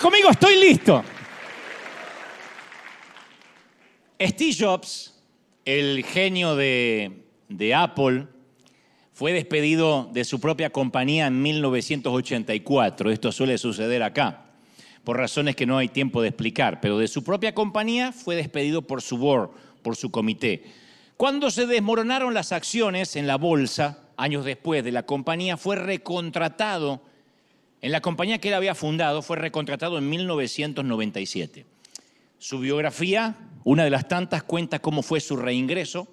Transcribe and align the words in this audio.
Conmigo, 0.00 0.30
estoy 0.30 0.56
listo. 0.56 1.04
Steve 4.18 4.56
Jobs, 4.58 5.14
el 5.66 6.02
genio 6.04 6.56
de, 6.56 7.24
de 7.50 7.74
Apple, 7.74 8.26
fue 9.12 9.34
despedido 9.34 10.08
de 10.10 10.24
su 10.24 10.40
propia 10.40 10.70
compañía 10.70 11.26
en 11.26 11.42
1984. 11.42 13.10
Esto 13.10 13.30
suele 13.30 13.58
suceder 13.58 14.02
acá, 14.02 14.46
por 15.04 15.18
razones 15.18 15.54
que 15.54 15.66
no 15.66 15.76
hay 15.76 15.88
tiempo 15.88 16.22
de 16.22 16.28
explicar, 16.28 16.80
pero 16.80 16.96
de 16.96 17.06
su 17.06 17.22
propia 17.22 17.54
compañía 17.54 18.12
fue 18.12 18.36
despedido 18.36 18.80
por 18.80 19.02
su 19.02 19.18
board, 19.18 19.50
por 19.82 19.96
su 19.96 20.10
comité. 20.10 20.64
Cuando 21.18 21.50
se 21.50 21.66
desmoronaron 21.66 22.32
las 22.32 22.52
acciones 22.52 23.16
en 23.16 23.26
la 23.26 23.36
bolsa, 23.36 23.98
años 24.16 24.46
después 24.46 24.82
de 24.82 24.92
la 24.92 25.04
compañía, 25.04 25.58
fue 25.58 25.76
recontratado, 25.76 27.02
en 27.82 27.92
la 27.92 28.00
compañía 28.00 28.38
que 28.38 28.48
él 28.48 28.54
había 28.54 28.74
fundado, 28.74 29.22
fue 29.22 29.36
recontratado 29.36 29.98
en 29.98 30.08
1997. 30.08 31.66
Su 32.38 32.58
biografía, 32.58 33.36
una 33.64 33.84
de 33.84 33.90
las 33.90 34.08
tantas, 34.08 34.42
cuenta 34.42 34.80
cómo 34.80 35.02
fue 35.02 35.20
su 35.20 35.36
reingreso 35.36 36.08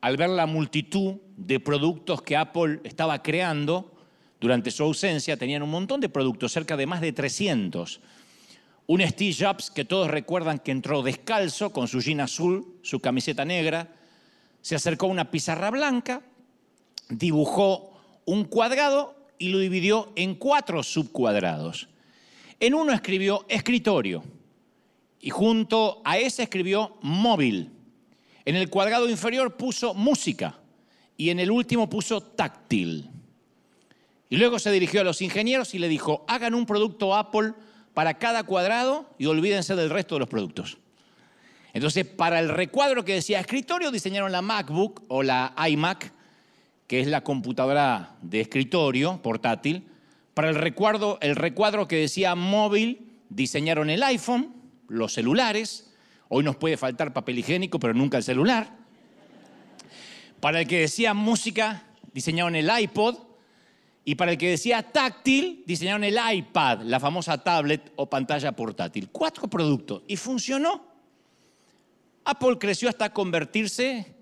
al 0.00 0.16
ver 0.16 0.30
la 0.30 0.46
multitud 0.46 1.16
de 1.36 1.60
productos 1.60 2.22
que 2.22 2.36
Apple 2.36 2.80
estaba 2.84 3.22
creando 3.22 3.92
durante 4.40 4.70
su 4.70 4.82
ausencia, 4.82 5.36
tenían 5.36 5.62
un 5.62 5.70
montón 5.70 6.00
de 6.00 6.08
productos, 6.08 6.52
cerca 6.52 6.76
de 6.76 6.86
más 6.86 7.02
de 7.02 7.12
300. 7.12 8.00
Un 8.86 9.00
Steve 9.02 9.36
Jobs 9.38 9.70
que 9.70 9.84
todos 9.84 10.10
recuerdan 10.10 10.58
que 10.58 10.72
entró 10.72 11.02
descalzo 11.02 11.72
con 11.72 11.86
su 11.86 12.00
jean 12.00 12.20
azul, 12.20 12.78
su 12.82 13.00
camiseta 13.00 13.44
negra, 13.44 13.88
se 14.62 14.74
acercó 14.74 15.06
a 15.06 15.10
una 15.10 15.30
pizarra 15.30 15.70
blanca, 15.70 16.22
dibujó 17.10 17.92
un 18.24 18.44
cuadrado 18.44 19.19
y 19.40 19.48
lo 19.48 19.58
dividió 19.58 20.12
en 20.14 20.36
cuatro 20.36 20.84
subcuadrados. 20.84 21.88
En 22.60 22.74
uno 22.74 22.92
escribió 22.92 23.46
escritorio 23.48 24.22
y 25.18 25.30
junto 25.30 26.02
a 26.04 26.18
ese 26.18 26.44
escribió 26.44 26.98
móvil. 27.02 27.70
En 28.44 28.54
el 28.54 28.68
cuadrado 28.68 29.08
inferior 29.08 29.56
puso 29.56 29.94
música 29.94 30.60
y 31.16 31.30
en 31.30 31.40
el 31.40 31.50
último 31.50 31.88
puso 31.88 32.20
táctil. 32.20 33.08
Y 34.28 34.36
luego 34.36 34.58
se 34.58 34.70
dirigió 34.70 35.00
a 35.00 35.04
los 35.04 35.22
ingenieros 35.22 35.74
y 35.74 35.78
le 35.78 35.88
dijo, 35.88 36.24
hagan 36.28 36.54
un 36.54 36.66
producto 36.66 37.16
Apple 37.16 37.54
para 37.94 38.18
cada 38.18 38.44
cuadrado 38.44 39.08
y 39.18 39.26
olvídense 39.26 39.74
del 39.74 39.90
resto 39.90 40.16
de 40.16 40.20
los 40.20 40.28
productos. 40.28 40.76
Entonces, 41.72 42.04
para 42.04 42.40
el 42.40 42.50
recuadro 42.50 43.04
que 43.04 43.14
decía 43.14 43.40
escritorio, 43.40 43.90
diseñaron 43.90 44.32
la 44.32 44.42
MacBook 44.42 45.02
o 45.08 45.22
la 45.22 45.54
iMac, 45.68 46.12
que 46.90 46.98
es 46.98 47.06
la 47.06 47.22
computadora 47.22 48.16
de 48.20 48.40
escritorio 48.40 49.22
portátil. 49.22 49.86
Para 50.34 50.48
el 50.48 50.56
recuadro, 50.56 51.18
el 51.20 51.36
recuadro 51.36 51.86
que 51.86 51.94
decía 51.94 52.34
móvil, 52.34 53.12
diseñaron 53.28 53.90
el 53.90 54.02
iPhone, 54.02 54.56
los 54.88 55.12
celulares, 55.12 55.94
Hoy 56.32 56.42
nos 56.42 56.56
puede 56.56 56.76
faltar 56.76 57.12
papel 57.12 57.38
higiénico, 57.38 57.78
pero 57.78 57.94
nunca 57.94 58.16
el 58.16 58.24
celular. 58.24 58.76
Para 60.40 60.62
el 60.62 60.66
que 60.66 60.80
decía 60.80 61.14
música, 61.14 61.84
diseñaron 62.12 62.56
el 62.56 62.68
iPod. 62.76 63.18
Y 64.04 64.16
para 64.16 64.32
el 64.32 64.38
que 64.38 64.50
decía 64.50 64.82
táctil, 64.82 65.62
diseñaron 65.68 66.02
el 66.02 66.18
iPad, 66.32 66.80
la 66.82 66.98
famosa 66.98 67.38
tablet 67.38 67.92
o 67.94 68.10
pantalla 68.10 68.50
portátil. 68.50 69.10
Cuatro 69.10 69.48
productos. 69.48 70.02
Y 70.08 70.16
funcionó. 70.16 70.84
Apple 72.24 72.58
creció 72.58 72.88
hasta 72.88 73.12
convertirse 73.12 74.19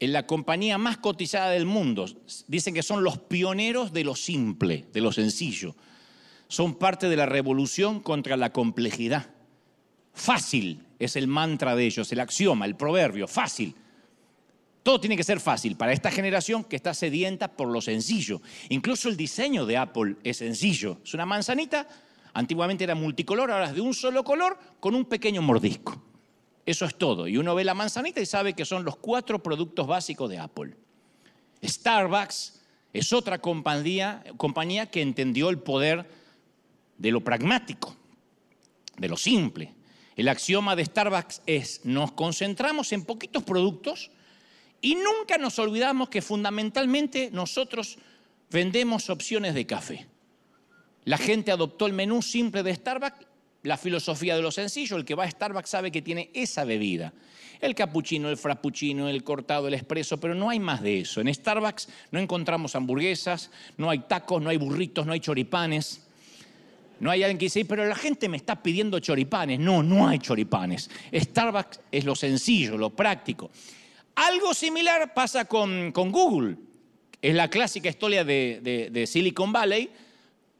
la 0.00 0.26
compañía 0.26 0.78
más 0.78 0.98
cotizada 0.98 1.50
del 1.50 1.66
mundo. 1.66 2.06
Dicen 2.48 2.74
que 2.74 2.82
son 2.82 3.02
los 3.02 3.18
pioneros 3.18 3.92
de 3.92 4.04
lo 4.04 4.14
simple, 4.14 4.86
de 4.92 5.00
lo 5.00 5.12
sencillo. 5.12 5.74
Son 6.48 6.74
parte 6.74 7.08
de 7.08 7.16
la 7.16 7.26
revolución 7.26 8.00
contra 8.00 8.36
la 8.36 8.52
complejidad. 8.52 9.30
Fácil, 10.12 10.82
es 10.98 11.16
el 11.16 11.26
mantra 11.26 11.76
de 11.76 11.86
ellos, 11.86 12.10
el 12.12 12.20
axioma, 12.20 12.66
el 12.66 12.76
proverbio, 12.76 13.26
fácil. 13.26 13.74
Todo 14.82 15.00
tiene 15.00 15.16
que 15.16 15.24
ser 15.24 15.40
fácil 15.40 15.76
para 15.76 15.92
esta 15.92 16.10
generación 16.10 16.62
que 16.62 16.76
está 16.76 16.94
sedienta 16.94 17.48
por 17.48 17.68
lo 17.68 17.80
sencillo. 17.80 18.40
Incluso 18.68 19.08
el 19.08 19.16
diseño 19.16 19.66
de 19.66 19.76
Apple 19.76 20.16
es 20.22 20.36
sencillo. 20.36 21.00
Es 21.04 21.12
una 21.12 21.26
manzanita, 21.26 21.88
antiguamente 22.34 22.84
era 22.84 22.94
multicolor, 22.94 23.50
ahora 23.50 23.66
es 23.66 23.74
de 23.74 23.80
un 23.80 23.94
solo 23.94 24.22
color 24.22 24.58
con 24.78 24.94
un 24.94 25.04
pequeño 25.04 25.42
mordisco. 25.42 26.00
Eso 26.66 26.84
es 26.84 26.96
todo. 26.96 27.28
Y 27.28 27.38
uno 27.38 27.54
ve 27.54 27.64
la 27.64 27.74
manzanita 27.74 28.20
y 28.20 28.26
sabe 28.26 28.54
que 28.54 28.64
son 28.64 28.84
los 28.84 28.96
cuatro 28.96 29.42
productos 29.42 29.86
básicos 29.86 30.28
de 30.28 30.38
Apple. 30.38 30.76
Starbucks 31.64 32.60
es 32.92 33.12
otra 33.12 33.38
compañía, 33.40 34.22
compañía 34.36 34.90
que 34.90 35.00
entendió 35.00 35.48
el 35.48 35.60
poder 35.60 36.06
de 36.98 37.10
lo 37.10 37.22
pragmático, 37.22 37.96
de 38.98 39.08
lo 39.08 39.16
simple, 39.16 39.76
el 40.16 40.28
axioma 40.28 40.74
de 40.74 40.84
Starbucks 40.84 41.42
es, 41.44 41.84
nos 41.84 42.12
concentramos 42.12 42.90
en 42.92 43.04
poquitos 43.04 43.44
productos 43.44 44.10
y 44.80 44.94
nunca 44.94 45.36
nos 45.36 45.58
olvidamos 45.58 46.08
que 46.08 46.22
fundamentalmente 46.22 47.30
nosotros 47.32 47.98
vendemos 48.50 49.10
opciones 49.10 49.54
de 49.54 49.66
café. 49.66 50.08
La 51.04 51.18
gente 51.18 51.52
adoptó 51.52 51.84
el 51.84 51.92
menú 51.92 52.22
simple 52.22 52.62
de 52.62 52.74
Starbucks, 52.74 53.25
la 53.66 53.76
filosofía 53.76 54.36
de 54.36 54.42
lo 54.42 54.50
sencillo, 54.50 54.96
el 54.96 55.04
que 55.04 55.14
va 55.14 55.24
a 55.24 55.30
Starbucks 55.30 55.68
sabe 55.68 55.90
que 55.90 56.02
tiene 56.02 56.30
esa 56.34 56.64
bebida. 56.64 57.12
El 57.60 57.74
cappuccino, 57.74 58.28
el 58.28 58.36
frappuccino, 58.36 59.08
el 59.08 59.24
cortado, 59.24 59.68
el 59.68 59.74
espresso, 59.74 60.18
pero 60.18 60.34
no 60.34 60.50
hay 60.50 60.60
más 60.60 60.82
de 60.82 61.00
eso. 61.00 61.20
En 61.20 61.32
Starbucks 61.32 61.88
no 62.10 62.18
encontramos 62.18 62.76
hamburguesas, 62.76 63.50
no 63.76 63.90
hay 63.90 64.00
tacos, 64.00 64.40
no 64.40 64.50
hay 64.50 64.56
burritos, 64.56 65.06
no 65.06 65.12
hay 65.12 65.20
choripanes. 65.20 66.02
No 66.98 67.10
hay 67.10 67.22
alguien 67.22 67.38
que 67.38 67.46
dice, 67.46 67.64
pero 67.64 67.84
la 67.84 67.94
gente 67.94 68.28
me 68.28 68.36
está 68.36 68.62
pidiendo 68.62 68.98
choripanes. 69.00 69.58
No, 69.58 69.82
no 69.82 70.08
hay 70.08 70.18
choripanes. 70.18 70.90
Starbucks 71.12 71.80
es 71.90 72.04
lo 72.04 72.14
sencillo, 72.14 72.78
lo 72.78 72.90
práctico. 72.90 73.50
Algo 74.14 74.54
similar 74.54 75.12
pasa 75.12 75.44
con, 75.44 75.92
Google. 75.92 76.56
Es 77.20 77.34
la 77.34 77.50
clásica 77.50 77.88
historia 77.88 78.24
de, 78.24 79.04
Silicon 79.06 79.52
Valley, 79.52 79.90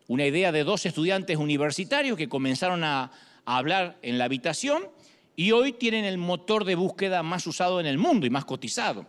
una 0.08 0.26
idea 0.26 0.52
de 0.52 0.64
dos 0.64 0.86
estudiantes 0.86 1.36
universitarios 1.36 2.16
que 2.16 2.28
comenzaron 2.28 2.84
a, 2.84 3.12
hablar 3.48 3.96
en 4.02 4.18
la 4.18 4.24
habitación 4.24 4.88
y 5.36 5.52
hoy 5.52 5.72
tienen 5.72 6.04
el 6.04 6.18
motor 6.18 6.64
de 6.64 6.74
búsqueda 6.74 7.22
más 7.22 7.46
usado 7.46 7.78
en 7.78 7.86
el 7.86 7.96
mundo 7.96 8.26
y 8.26 8.30
más 8.30 8.44
cotizado. 8.44 9.06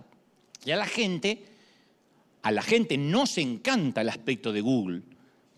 Y 0.64 0.70
a 0.70 0.76
la 0.76 0.86
gente, 0.86 1.44
a 2.44 2.52
la 2.52 2.62
gente 2.62 3.00
no 3.00 3.26
se 3.26 3.42
encanta 3.42 4.02
el 4.02 4.10
aspecto 4.10 4.54
de 4.54 4.62
Google 4.62 5.02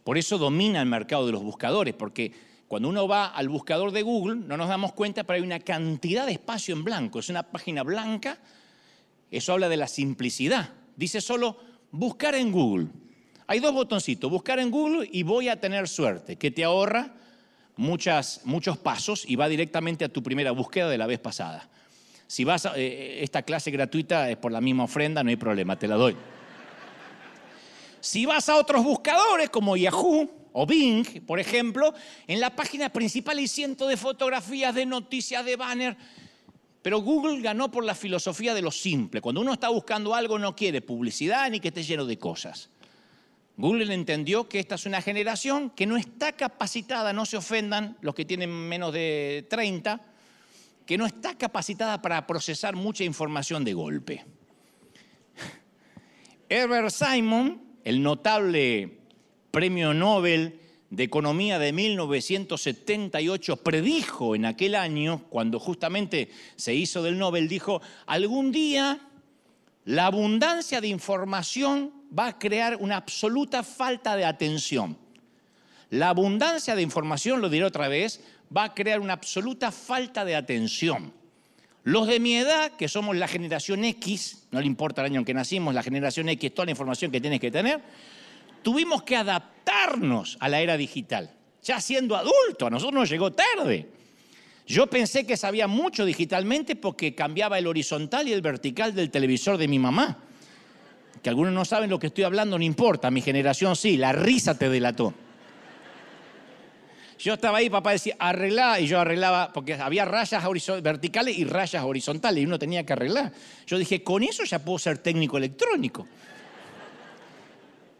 por 0.10 0.18
eso 0.18 0.40
domina 0.40 0.82
el 0.82 0.88
mercado 0.88 1.28
de 1.28 1.32
los 1.32 1.44
buscadores, 1.44 1.94
porque 1.94 2.32
cuando 2.68 2.90
uno 2.90 3.08
va 3.08 3.28
al 3.28 3.48
buscador 3.48 3.92
de 3.92 4.02
Google 4.02 4.38
no 4.38 4.58
nos 4.58 4.68
damos 4.68 4.94
cuenta, 4.94 5.24
pero 5.24 5.38
hay 5.38 5.44
una 5.44 5.60
cantidad 5.60 6.26
de 6.26 6.32
espacio 6.32 6.74
en 6.74 6.84
blanco. 6.84 7.20
Es 7.20 7.30
una 7.30 7.44
página 7.44 7.84
blanca. 7.84 8.40
Eso 9.30 9.54
habla 9.54 9.70
de 9.70 9.78
la 9.78 9.88
simplicidad. 9.88 10.74
Dice 10.96 11.22
solo 11.22 11.58
buscar 11.92 12.34
en 12.34 12.52
Google. 12.52 12.88
Hay 13.50 13.60
dos 13.60 13.74
botoncitos, 13.74 14.30
buscar 14.30 14.60
en 14.60 14.70
Google 14.70 15.10
y 15.12 15.24
voy 15.24 15.50
a 15.50 15.60
tener 15.60 15.88
suerte, 15.88 16.36
que 16.36 16.52
te 16.52 16.64
ahorra 16.64 17.16
muchas, 17.78 18.42
muchos 18.44 18.78
pasos 18.78 19.26
y 19.28 19.38
va 19.38 19.50
directamente 19.50 20.06
a 20.06 20.10
tu 20.10 20.22
primera 20.22 20.52
búsqueda 20.52 20.88
de 20.88 21.00
la 21.00 21.08
vez 21.08 21.18
pasada. 21.18 21.68
Si 22.28 22.44
vas 22.44 22.68
a 22.68 22.78
eh, 22.78 23.24
esta 23.24 23.42
clase 23.42 23.72
gratuita 23.72 24.30
es 24.30 24.38
por 24.38 24.52
la 24.52 24.62
misma 24.62 24.84
ofrenda, 24.84 25.24
no 25.24 25.32
hay 25.32 25.36
problema, 25.36 25.80
te 25.80 25.88
la 25.88 25.96
doy. 25.96 26.16
Si 28.00 28.28
vas 28.28 28.50
a 28.50 28.56
otros 28.56 28.84
buscadores 28.84 29.50
como 29.50 29.76
Yahoo 29.76 30.30
o 30.54 30.68
Bing, 30.68 31.26
por 31.26 31.40
ejemplo, 31.40 31.92
en 32.28 32.40
la 32.40 32.56
página 32.56 32.90
principal 32.90 33.40
hay 33.40 33.48
cientos 33.48 33.90
de 33.90 33.98
fotografías, 33.98 34.76
de 34.76 34.86
noticias, 34.86 35.44
de 35.44 35.56
banner. 35.56 35.98
Pero 36.84 37.02
Google 37.02 37.42
ganó 37.42 37.72
por 37.72 37.84
la 37.84 37.96
filosofía 37.96 38.54
de 38.54 38.62
lo 38.62 38.70
simple. 38.70 39.22
Cuando 39.22 39.42
uno 39.42 39.54
está 39.54 39.70
buscando 39.70 40.14
algo 40.14 40.38
no 40.38 40.56
quiere 40.56 40.84
publicidad 40.84 41.50
ni 41.50 41.60
que 41.60 41.70
esté 41.70 41.82
lleno 41.82 42.06
de 42.06 42.20
cosas. 42.20 42.70
Google 43.60 43.94
entendió 43.94 44.48
que 44.48 44.58
esta 44.60 44.76
es 44.76 44.86
una 44.86 45.02
generación 45.02 45.70
que 45.72 45.86
no 45.86 45.98
está 45.98 46.32
capacitada, 46.32 47.12
no 47.12 47.26
se 47.26 47.36
ofendan 47.36 47.98
los 48.00 48.16
que 48.16 48.24
tienen 48.24 48.50
menos 48.50 48.94
de 48.94 49.46
30, 49.50 50.00
que 50.86 50.98
no 50.98 51.06
está 51.06 51.38
capacitada 51.38 52.02
para 52.02 52.26
procesar 52.26 52.78
mucha 52.78 53.04
información 53.04 53.66
de 53.66 53.74
golpe. 53.74 54.26
Herbert 56.48 56.90
Simon 56.90 57.62
el 57.84 58.02
notable 58.02 58.98
premio 59.52 59.94
Nobel 59.94 60.62
de 60.90 61.04
Economía 61.04 61.60
de 61.60 61.74
1978 61.74 63.58
predijo 63.58 64.36
en 64.36 64.46
aquel 64.46 64.76
año, 64.76 65.26
cuando 65.30 65.60
justamente 65.60 66.30
se 66.56 66.74
hizo 66.76 67.04
del 67.04 67.18
Nobel, 67.18 67.50
dijo, 67.50 67.82
algún 68.06 68.54
día 68.54 69.02
la 69.84 70.06
abundancia 70.06 70.80
de 70.80 70.88
información 70.88 71.99
va 72.18 72.28
a 72.28 72.40
crear 72.40 72.78
una 72.80 72.98
absoluta 72.98 73.64
falta 73.64 74.16
de 74.16 74.26
atención. 74.26 74.98
La 75.90 76.10
abundancia 76.10 76.76
de 76.76 76.82
información, 76.82 77.42
lo 77.42 77.50
diré 77.50 77.66
otra 77.66 77.88
vez, 77.88 78.22
va 78.56 78.66
a 78.66 78.74
crear 78.74 79.00
una 79.00 79.14
absoluta 79.14 79.72
falta 79.72 80.26
de 80.26 80.36
atención. 80.36 81.14
Los 81.84 82.08
de 82.08 82.20
mi 82.20 82.36
edad, 82.36 82.72
que 82.74 82.88
somos 82.88 83.16
la 83.16 83.28
generación 83.28 83.84
X, 83.84 84.48
no 84.52 84.60
le 84.60 84.68
importa 84.68 85.02
el 85.02 85.08
año 85.08 85.20
en 85.20 85.26
que 85.26 85.34
nacimos, 85.34 85.74
la 85.74 85.82
generación 85.82 86.30
X, 86.30 86.54
toda 86.54 86.66
la 86.66 86.72
información 86.72 87.12
que 87.12 87.22
tienes 87.22 87.40
que 87.40 87.52
tener, 87.52 87.82
tuvimos 88.62 89.04
que 89.04 89.16
adaptarnos 89.16 90.38
a 90.40 90.50
la 90.50 90.62
era 90.62 90.78
digital. 90.78 91.32
ya 91.64 91.82
siendo 91.82 92.16
adulto, 92.16 92.68
a 92.68 92.70
nosotros 92.70 92.94
nos 92.94 93.10
llegó 93.10 93.32
tarde. 93.32 93.90
Yo 94.66 94.88
pensé 94.88 95.26
que 95.26 95.36
sabía 95.36 95.68
mucho 95.68 96.06
digitalmente 96.06 96.76
porque 96.76 97.16
cambiaba 97.16 97.58
el 97.58 97.68
horizontal 97.68 98.28
y 98.28 98.34
el 98.34 98.42
vertical 98.42 98.94
del 98.94 99.10
televisor 99.10 99.58
de 99.58 99.68
mi 99.68 99.80
mamá. 99.80 100.29
Que 101.22 101.30
algunos 101.30 101.54
no 101.54 101.66
saben 101.66 101.90
lo 101.90 102.00
que 102.00 102.08
estoy 102.08 102.24
hablando, 102.24 102.58
no 102.58 102.64
importa, 102.64 103.12
mi 103.12 103.22
generación 103.22 103.76
sí, 103.76 103.98
la 103.98 104.14
risa 104.14 104.58
te 104.58 104.70
delató. 104.70 105.14
Yo 107.20 107.34
estaba 107.34 107.58
ahí, 107.58 107.70
papá 107.70 107.92
decía, 107.92 108.16
arreglá, 108.18 108.80
y 108.80 108.88
yo 108.88 108.98
arreglaba, 108.98 109.52
porque 109.52 109.74
había 109.74 110.06
rayas 110.06 110.42
verticales 110.82 111.38
y 111.38 111.44
rayas 111.44 111.84
horizontales, 111.84 112.42
y 112.42 112.46
uno 112.46 112.58
tenía 112.58 112.86
que 112.86 112.94
arreglar. 112.94 113.34
Yo 113.68 113.78
dije, 113.78 114.02
con 114.02 114.24
eso 114.24 114.46
ya 114.46 114.60
puedo 114.60 114.80
ser 114.80 115.00
técnico 115.00 115.38
electrónico. 115.38 116.08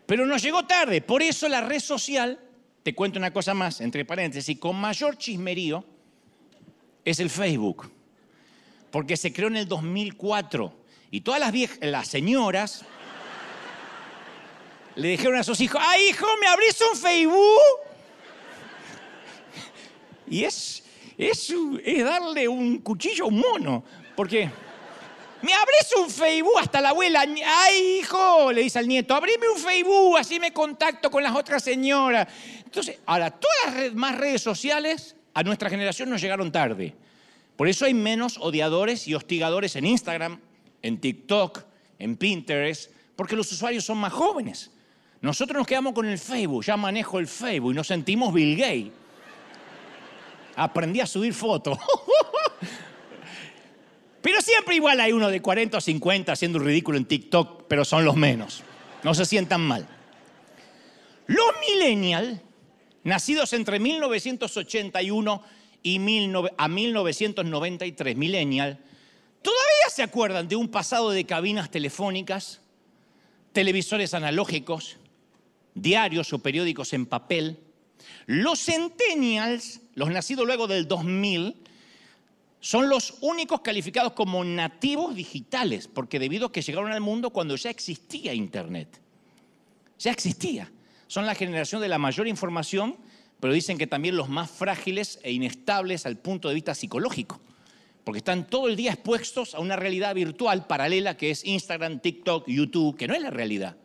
Pero 0.06 0.26
nos 0.26 0.42
llegó 0.42 0.66
tarde, 0.66 1.02
por 1.02 1.22
eso 1.22 1.50
la 1.50 1.60
red 1.60 1.82
social, 1.82 2.40
te 2.82 2.96
cuento 2.96 3.20
una 3.20 3.34
cosa 3.34 3.54
más, 3.54 3.82
entre 3.82 4.06
paréntesis, 4.06 4.58
con 4.58 4.78
mayor 4.78 5.18
chismerío 5.18 5.84
es 7.04 7.20
el 7.20 7.30
Facebook, 7.30 7.92
porque 8.90 9.18
se 9.18 9.34
creó 9.34 9.50
en 9.50 9.58
el 9.58 9.68
2004, 9.68 10.74
y 11.12 11.22
todas 11.22 11.42
las, 11.42 11.52
viejas, 11.52 11.78
las 11.82 12.08
señoras 12.08 12.86
le 15.00 15.08
dijeron 15.08 15.38
a 15.38 15.44
sus 15.44 15.60
hijos, 15.62 15.82
¡ay 15.84 16.10
hijo, 16.10 16.28
me 16.42 16.48
abrís 16.48 16.78
un 16.82 16.98
Facebook! 16.98 17.90
Y 20.28 20.44
es, 20.44 20.84
es, 21.18 21.54
darle 22.04 22.48
un 22.48 22.80
cuchillo 22.80 23.24
a 23.24 23.28
un 23.28 23.40
mono. 23.40 23.84
Porque 24.16 24.50
me 25.42 25.54
abres 25.54 25.94
un 25.98 26.10
Facebook 26.10 26.60
hasta 26.60 26.82
la 26.82 26.90
abuela. 26.90 27.22
Ay, 27.22 28.00
hijo, 28.02 28.52
le 28.52 28.62
dice 28.62 28.80
al 28.80 28.88
nieto, 28.88 29.16
abrime 29.16 29.48
un 29.48 29.58
Facebook, 29.58 30.18
así 30.18 30.38
me 30.40 30.52
contacto 30.52 31.10
con 31.10 31.24
las 31.24 31.34
otras 31.34 31.64
señoras. 31.64 32.28
Entonces, 32.64 33.00
ahora, 33.06 33.32
todas 33.32 33.76
las 33.76 33.94
más 33.94 34.18
redes 34.18 34.42
sociales 34.42 35.16
a 35.34 35.44
nuestra 35.44 35.70
generación 35.70 36.10
nos 36.10 36.22
llegaron 36.22 36.52
tarde. 36.52 36.94
Por 37.56 37.70
eso 37.70 37.86
hay 37.86 37.94
menos 37.94 38.38
odiadores 38.38 39.08
y 39.08 39.16
hostigadores 39.16 39.78
en 39.78 39.86
Instagram, 39.86 40.42
en 40.82 41.00
TikTok, 41.00 41.64
en 41.98 42.18
Pinterest, 42.18 42.92
porque 43.16 43.38
los 43.38 43.52
usuarios 43.52 43.86
son 43.86 43.98
más 43.98 44.14
jóvenes. 44.14 44.72
Nosotros 45.22 45.58
nos 45.58 45.68
quedamos 45.68 45.94
con 45.94 46.06
el 46.06 46.18
Facebook, 46.18 46.64
ya 46.64 46.78
manejo 46.78 47.20
el 47.20 47.28
Facebook 47.28 47.74
y 47.74 47.76
nos 47.76 47.88
sentimos 47.88 48.34
Bill 48.34 48.58
Gates 48.58 49.00
aprendí 50.60 51.00
a 51.00 51.08
subir 51.08 51.34
fotos. 51.34 51.78
Pero 54.22 54.42
siempre 54.42 54.76
igual 54.76 55.00
hay 55.00 55.14
uno 55.14 55.30
de 55.30 55.42
40 55.42 55.78
o 55.78 55.82
50 55.82 56.34
haciendo 56.34 56.60
un 56.60 56.66
ridículo 56.66 56.98
en 56.98 57.06
TikTok, 57.06 57.64
pero 57.70 57.86
son 57.86 58.04
los 58.04 58.18
menos. 58.18 58.64
No 59.02 59.14
se 59.14 59.26
sientan 59.26 59.62
mal. 59.62 59.88
Los 61.26 61.48
millennials, 61.62 62.42
nacidos 63.06 63.54
entre 63.54 63.80
1981 63.80 65.44
y 65.84 66.02
a 66.58 66.68
1993, 66.68 68.18
millennial, 68.18 68.80
todavía 69.42 69.90
se 69.90 70.04
acuerdan 70.04 70.50
de 70.50 70.58
un 70.58 70.68
pasado 70.68 71.12
de 71.12 71.26
cabinas 71.26 71.72
telefónicas, 71.72 72.60
televisores 73.54 74.14
analógicos, 74.14 74.99
diarios 75.82 76.34
o 76.34 76.40
periódicos 76.40 76.94
en 76.94 77.06
papel. 77.06 77.60
Los 78.26 78.60
centennials 78.60 79.82
los 80.00 80.10
nacidos 80.12 80.46
luego 80.46 80.66
del 80.66 80.88
2000 80.88 81.58
son 82.62 82.88
los 82.88 83.16
únicos 83.20 83.60
calificados 83.60 84.14
como 84.14 84.46
nativos 84.46 85.14
digitales, 85.14 85.90
porque 85.90 86.20
debido 86.20 86.48
a 86.48 86.52
que 86.54 86.62
llegaron 86.62 86.94
al 86.94 87.02
mundo 87.02 87.32
cuando 87.32 87.58
ya 87.58 87.70
existía 87.70 88.34
Internet. 88.34 88.88
Ya 90.00 90.12
existía. 90.12 90.72
Son 91.08 91.26
la 91.26 91.36
generación 91.36 91.82
de 91.82 91.90
la 91.90 91.98
mayor 91.98 92.30
información, 92.30 92.96
pero 93.42 93.52
dicen 93.52 93.78
que 93.78 93.88
también 93.88 94.16
los 94.16 94.30
más 94.30 94.50
frágiles 94.50 95.20
e 95.22 95.34
inestables 95.34 96.06
al 96.06 96.18
punto 96.18 96.48
de 96.48 96.56
vista 96.56 96.74
psicológico, 96.74 97.42
porque 98.06 98.20
están 98.20 98.48
todo 98.48 98.70
el 98.70 98.78
día 98.78 98.94
expuestos 98.94 99.56
a 99.56 99.60
una 99.60 99.76
realidad 99.76 100.16
virtual 100.16 100.66
paralela 100.66 101.18
que 101.18 101.32
es 101.32 101.44
Instagram, 101.44 102.00
TikTok, 102.00 102.48
YouTube, 102.48 102.96
que 102.96 103.10
no 103.10 103.16
es 103.16 103.22
la 103.22 103.32
realidad. 103.32 103.76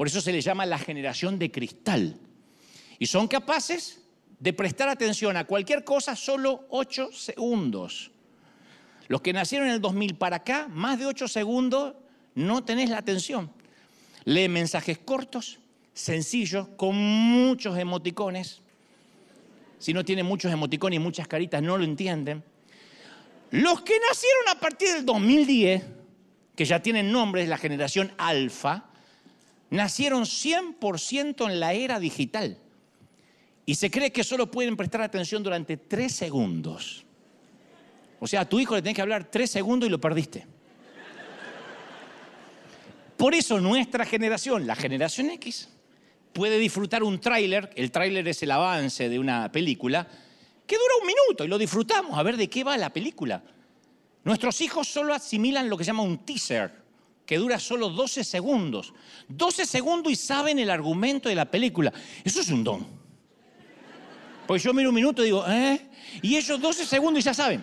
Por 0.00 0.06
eso 0.06 0.22
se 0.22 0.32
les 0.32 0.42
llama 0.42 0.64
la 0.64 0.78
generación 0.78 1.38
de 1.38 1.50
cristal. 1.50 2.16
Y 2.98 3.04
son 3.04 3.28
capaces 3.28 4.00
de 4.38 4.54
prestar 4.54 4.88
atención 4.88 5.36
a 5.36 5.44
cualquier 5.44 5.84
cosa 5.84 6.16
solo 6.16 6.64
8 6.70 7.10
segundos. 7.12 8.10
Los 9.08 9.20
que 9.20 9.34
nacieron 9.34 9.68
en 9.68 9.74
el 9.74 9.80
2000 9.82 10.14
para 10.14 10.36
acá, 10.36 10.68
más 10.70 10.98
de 10.98 11.04
8 11.04 11.28
segundos, 11.28 11.96
no 12.34 12.64
tenés 12.64 12.88
la 12.88 12.96
atención. 12.96 13.52
Lee 14.24 14.48
mensajes 14.48 14.96
cortos, 14.96 15.58
sencillos, 15.92 16.68
con 16.78 16.96
muchos 16.96 17.76
emoticones. 17.76 18.62
Si 19.78 19.92
no 19.92 20.02
tiene 20.02 20.22
muchos 20.22 20.50
emoticones 20.50 20.96
y 20.96 21.00
muchas 21.00 21.28
caritas, 21.28 21.62
no 21.62 21.76
lo 21.76 21.84
entienden. 21.84 22.42
Los 23.50 23.82
que 23.82 24.00
nacieron 24.08 24.48
a 24.48 24.58
partir 24.58 24.94
del 24.94 25.04
2010, 25.04 25.84
que 26.56 26.64
ya 26.64 26.80
tienen 26.80 27.12
nombres, 27.12 27.50
la 27.50 27.58
generación 27.58 28.14
alfa, 28.16 28.86
nacieron 29.70 30.24
100% 30.24 31.48
en 31.48 31.60
la 31.60 31.72
era 31.72 31.98
digital. 31.98 32.58
Y 33.64 33.76
se 33.76 33.90
cree 33.90 34.10
que 34.10 34.24
solo 34.24 34.50
pueden 34.50 34.76
prestar 34.76 35.00
atención 35.00 35.42
durante 35.42 35.76
tres 35.76 36.12
segundos. 36.12 37.04
O 38.18 38.26
sea, 38.26 38.42
a 38.42 38.48
tu 38.48 38.58
hijo 38.58 38.74
le 38.74 38.82
tenés 38.82 38.96
que 38.96 39.02
hablar 39.02 39.30
tres 39.30 39.50
segundos 39.50 39.88
y 39.88 39.90
lo 39.90 40.00
perdiste. 40.00 40.46
Por 43.16 43.34
eso 43.34 43.60
nuestra 43.60 44.04
generación, 44.04 44.66
la 44.66 44.74
generación 44.74 45.30
X, 45.30 45.68
puede 46.32 46.58
disfrutar 46.58 47.02
un 47.02 47.20
tráiler, 47.20 47.70
el 47.76 47.90
tráiler 47.90 48.26
es 48.28 48.42
el 48.42 48.50
avance 48.50 49.08
de 49.08 49.18
una 49.18 49.52
película, 49.52 50.08
que 50.66 50.76
dura 50.76 50.94
un 51.00 51.06
minuto 51.06 51.44
y 51.44 51.48
lo 51.48 51.58
disfrutamos, 51.58 52.18
a 52.18 52.22
ver 52.22 52.36
de 52.36 52.48
qué 52.48 52.64
va 52.64 52.76
la 52.78 52.92
película. 52.92 53.42
Nuestros 54.24 54.60
hijos 54.60 54.88
solo 54.88 55.12
asimilan 55.12 55.68
lo 55.68 55.76
que 55.76 55.84
se 55.84 55.88
llama 55.88 56.02
un 56.02 56.24
teaser, 56.24 56.79
que 57.30 57.38
dura 57.38 57.60
solo 57.60 57.90
12 57.90 58.24
segundos. 58.24 58.92
12 59.28 59.64
segundos 59.64 60.12
y 60.12 60.16
saben 60.16 60.58
el 60.58 60.68
argumento 60.68 61.28
de 61.28 61.36
la 61.36 61.44
película. 61.44 61.92
Eso 62.24 62.40
es 62.40 62.48
un 62.48 62.64
don. 62.64 62.84
Pues 64.48 64.64
yo 64.64 64.74
miro 64.74 64.88
un 64.88 64.96
minuto 64.96 65.22
y 65.22 65.26
digo, 65.26 65.44
¿eh? 65.46 65.80
Y 66.22 66.36
ellos 66.36 66.60
12 66.60 66.84
segundos 66.84 67.20
y 67.20 67.24
ya 67.24 67.32
saben. 67.32 67.62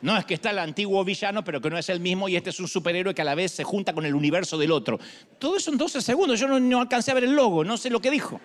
No 0.00 0.16
es 0.16 0.24
que 0.24 0.32
está 0.32 0.48
el 0.48 0.60
antiguo 0.60 1.04
villano, 1.04 1.44
pero 1.44 1.60
que 1.60 1.68
no 1.68 1.76
es 1.76 1.90
el 1.90 2.00
mismo, 2.00 2.26
y 2.26 2.36
este 2.36 2.48
es 2.48 2.58
un 2.58 2.66
superhéroe 2.66 3.14
que 3.14 3.20
a 3.20 3.26
la 3.26 3.34
vez 3.34 3.52
se 3.52 3.64
junta 3.64 3.92
con 3.92 4.06
el 4.06 4.14
universo 4.14 4.56
del 4.56 4.72
otro. 4.72 4.98
Todo 5.38 5.58
eso 5.58 5.70
en 5.70 5.76
12 5.76 6.00
segundos. 6.00 6.40
Yo 6.40 6.48
no, 6.48 6.58
no 6.58 6.80
alcancé 6.80 7.10
a 7.10 7.14
ver 7.14 7.24
el 7.24 7.36
logo, 7.36 7.64
no 7.64 7.76
sé 7.76 7.90
lo 7.90 8.00
que 8.00 8.10
dijo. 8.10 8.40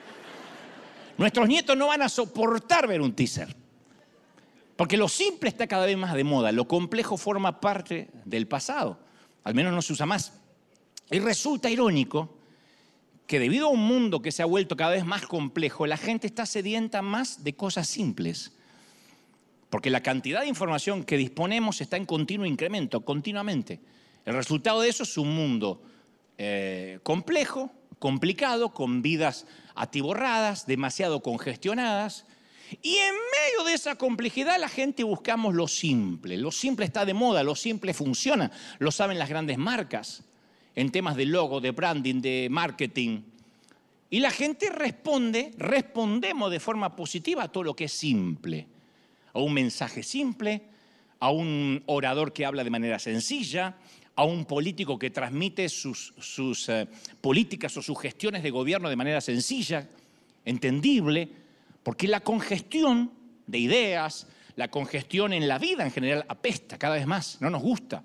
Nuestros 1.17 1.47
nietos 1.47 1.77
no 1.77 1.87
van 1.87 2.01
a 2.01 2.09
soportar 2.09 2.89
ver 2.89 2.99
un 2.99 3.13
teaser. 3.13 3.55
Porque 4.75 4.97
lo 4.97 5.07
simple 5.07 5.47
está 5.47 5.65
cada 5.65 5.85
vez 5.85 5.97
más 5.97 6.13
de 6.13 6.25
moda, 6.25 6.51
lo 6.51 6.67
complejo 6.67 7.15
forma 7.15 7.61
parte 7.61 8.09
del 8.25 8.49
pasado, 8.49 8.99
al 9.43 9.55
menos 9.55 9.73
no 9.73 9.81
se 9.81 9.93
usa 9.93 10.05
más. 10.05 10.33
Y 11.11 11.19
resulta 11.19 11.69
irónico 11.69 12.37
que 13.27 13.39
debido 13.39 13.67
a 13.67 13.69
un 13.69 13.81
mundo 13.81 14.21
que 14.21 14.31
se 14.31 14.41
ha 14.41 14.45
vuelto 14.45 14.75
cada 14.75 14.91
vez 14.91 15.05
más 15.05 15.27
complejo, 15.27 15.85
la 15.85 15.97
gente 15.97 16.27
está 16.27 16.45
sedienta 16.45 17.01
más 17.01 17.43
de 17.43 17.53
cosas 17.53 17.87
simples. 17.87 18.53
Porque 19.69 19.91
la 19.91 20.01
cantidad 20.01 20.41
de 20.41 20.47
información 20.47 21.03
que 21.03 21.17
disponemos 21.17 21.79
está 21.79 21.95
en 21.97 22.05
continuo 22.05 22.45
incremento, 22.47 23.01
continuamente. 23.01 23.79
El 24.25 24.33
resultado 24.33 24.81
de 24.81 24.89
eso 24.89 25.03
es 25.03 25.17
un 25.17 25.35
mundo 25.35 25.81
eh, 26.39 26.99
complejo, 27.03 27.71
complicado, 27.99 28.73
con 28.73 29.01
vidas 29.01 29.45
atiborradas, 29.75 30.65
demasiado 30.65 31.21
congestionadas. 31.21 32.25
Y 32.81 32.95
en 32.95 33.15
medio 33.15 33.65
de 33.65 33.73
esa 33.73 33.95
complejidad 33.95 34.59
la 34.59 34.69
gente 34.69 35.03
buscamos 35.03 35.55
lo 35.55 35.67
simple. 35.67 36.37
Lo 36.37 36.51
simple 36.51 36.85
está 36.85 37.05
de 37.05 37.13
moda, 37.13 37.43
lo 37.43 37.55
simple 37.55 37.93
funciona, 37.93 38.51
lo 38.79 38.91
saben 38.91 39.19
las 39.19 39.29
grandes 39.29 39.57
marcas 39.57 40.23
en 40.75 40.91
temas 40.91 41.15
de 41.15 41.25
logo, 41.25 41.61
de 41.61 41.71
branding, 41.71 42.21
de 42.21 42.47
marketing. 42.49 43.21
Y 44.09 44.19
la 44.19 44.31
gente 44.31 44.69
responde, 44.69 45.53
respondemos 45.57 46.51
de 46.51 46.59
forma 46.59 46.95
positiva 46.95 47.43
a 47.43 47.51
todo 47.51 47.63
lo 47.63 47.75
que 47.75 47.85
es 47.85 47.91
simple. 47.91 48.67
A 49.33 49.39
un 49.39 49.53
mensaje 49.53 50.03
simple, 50.03 50.63
a 51.19 51.31
un 51.31 51.83
orador 51.85 52.33
que 52.33 52.45
habla 52.45 52.63
de 52.63 52.69
manera 52.69 52.97
sencilla, 52.97 53.77
a 54.15 54.23
un 54.23 54.45
político 54.45 54.97
que 54.97 55.11
transmite 55.11 55.69
sus, 55.69 56.13
eh, 56.69 56.87
políticas 57.21 57.75
o 57.77 57.81
sus 57.81 57.99
gestiones 57.99 58.43
de 58.43 58.49
gobierno 58.49 58.89
de 58.89 58.95
manera 58.95 59.21
sencilla, 59.21 59.87
entendible, 60.43 61.29
porque 61.83 62.07
la 62.07 62.19
congestión 62.19 63.11
de 63.47 63.57
ideas, 63.57 64.27
la 64.55 64.69
congestión 64.69 65.33
en 65.33 65.47
la 65.47 65.57
vida 65.57 65.83
en 65.83 65.91
general 65.91 66.25
apesta 66.27 66.77
cada 66.77 66.95
vez 66.95 67.07
más, 67.07 67.37
no 67.41 67.49
nos 67.49 67.61
gusta. 67.61 68.03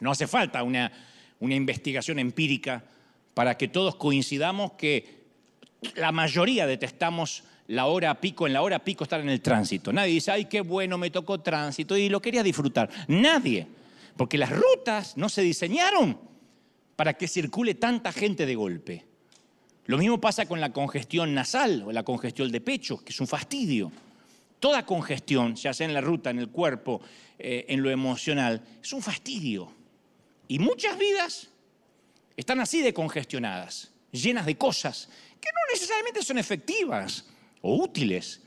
No 0.00 0.10
hace 0.10 0.26
falta 0.26 0.62
una 0.62 0.92
una 1.40 1.54
investigación 1.54 2.18
empírica 2.18 2.84
para 3.34 3.56
que 3.56 3.68
todos 3.68 3.96
coincidamos 3.96 4.72
que 4.72 5.18
la 5.94 6.10
mayoría 6.12 6.66
detestamos 6.66 7.44
la 7.68 7.86
hora 7.86 8.20
pico, 8.20 8.46
en 8.46 8.52
la 8.52 8.62
hora 8.62 8.82
pico 8.82 9.04
estar 9.04 9.20
en 9.20 9.28
el 9.28 9.40
tránsito. 9.40 9.92
Nadie 9.92 10.14
dice, 10.14 10.30
ay, 10.30 10.46
qué 10.46 10.62
bueno, 10.62 10.98
me 10.98 11.10
tocó 11.10 11.40
tránsito 11.40 11.96
y 11.96 12.08
lo 12.08 12.20
quería 12.20 12.42
disfrutar. 12.42 12.90
Nadie, 13.08 13.66
porque 14.16 14.38
las 14.38 14.50
rutas 14.50 15.16
no 15.16 15.28
se 15.28 15.42
diseñaron 15.42 16.18
para 16.96 17.14
que 17.14 17.28
circule 17.28 17.74
tanta 17.74 18.10
gente 18.10 18.46
de 18.46 18.54
golpe. 18.54 19.06
Lo 19.88 19.96
mismo 19.96 20.20
pasa 20.20 20.44
con 20.44 20.60
la 20.60 20.70
congestión 20.70 21.32
nasal 21.32 21.82
o 21.86 21.92
la 21.92 22.02
congestión 22.02 22.52
de 22.52 22.60
pecho, 22.60 23.02
que 23.02 23.10
es 23.10 23.20
un 23.22 23.26
fastidio. 23.26 23.90
Toda 24.60 24.84
congestión, 24.84 25.54
ya 25.56 25.72
sea 25.72 25.86
en 25.86 25.94
la 25.94 26.02
ruta, 26.02 26.28
en 26.28 26.38
el 26.38 26.50
cuerpo, 26.50 27.00
eh, 27.38 27.64
en 27.68 27.82
lo 27.82 27.90
emocional, 27.90 28.62
es 28.82 28.92
un 28.92 29.00
fastidio. 29.00 29.72
Y 30.46 30.58
muchas 30.58 30.98
vidas 30.98 31.48
están 32.36 32.60
así 32.60 32.82
de 32.82 32.92
congestionadas, 32.92 33.90
llenas 34.12 34.44
de 34.44 34.58
cosas 34.58 35.08
que 35.40 35.48
no 35.54 35.72
necesariamente 35.72 36.22
son 36.22 36.36
efectivas 36.36 37.24
o 37.62 37.74
útiles. 37.76 38.42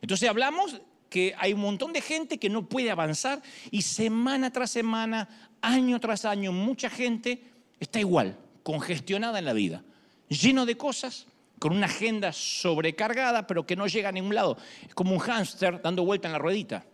Entonces 0.00 0.26
hablamos 0.30 0.80
que 1.10 1.34
hay 1.36 1.52
un 1.52 1.60
montón 1.60 1.92
de 1.92 2.00
gente 2.00 2.38
que 2.38 2.48
no 2.48 2.66
puede 2.66 2.90
avanzar 2.90 3.42
y 3.70 3.82
semana 3.82 4.50
tras 4.50 4.70
semana, 4.70 5.50
año 5.60 6.00
tras 6.00 6.24
año, 6.24 6.52
mucha 6.52 6.88
gente 6.88 7.42
está 7.80 8.00
igual, 8.00 8.38
congestionada 8.62 9.38
en 9.38 9.44
la 9.44 9.52
vida, 9.52 9.82
lleno 10.28 10.66
de 10.66 10.76
cosas, 10.76 11.26
con 11.58 11.74
una 11.74 11.86
agenda 11.86 12.32
sobrecargada, 12.32 13.46
pero 13.46 13.66
que 13.66 13.76
no 13.76 13.86
llega 13.86 14.10
a 14.10 14.12
ningún 14.12 14.34
lado. 14.34 14.58
Es 14.86 14.94
como 14.94 15.12
un 15.12 15.18
hámster 15.18 15.80
dando 15.80 16.04
vuelta 16.04 16.28
en 16.28 16.32
la 16.32 16.38
ruedita. 16.38 16.84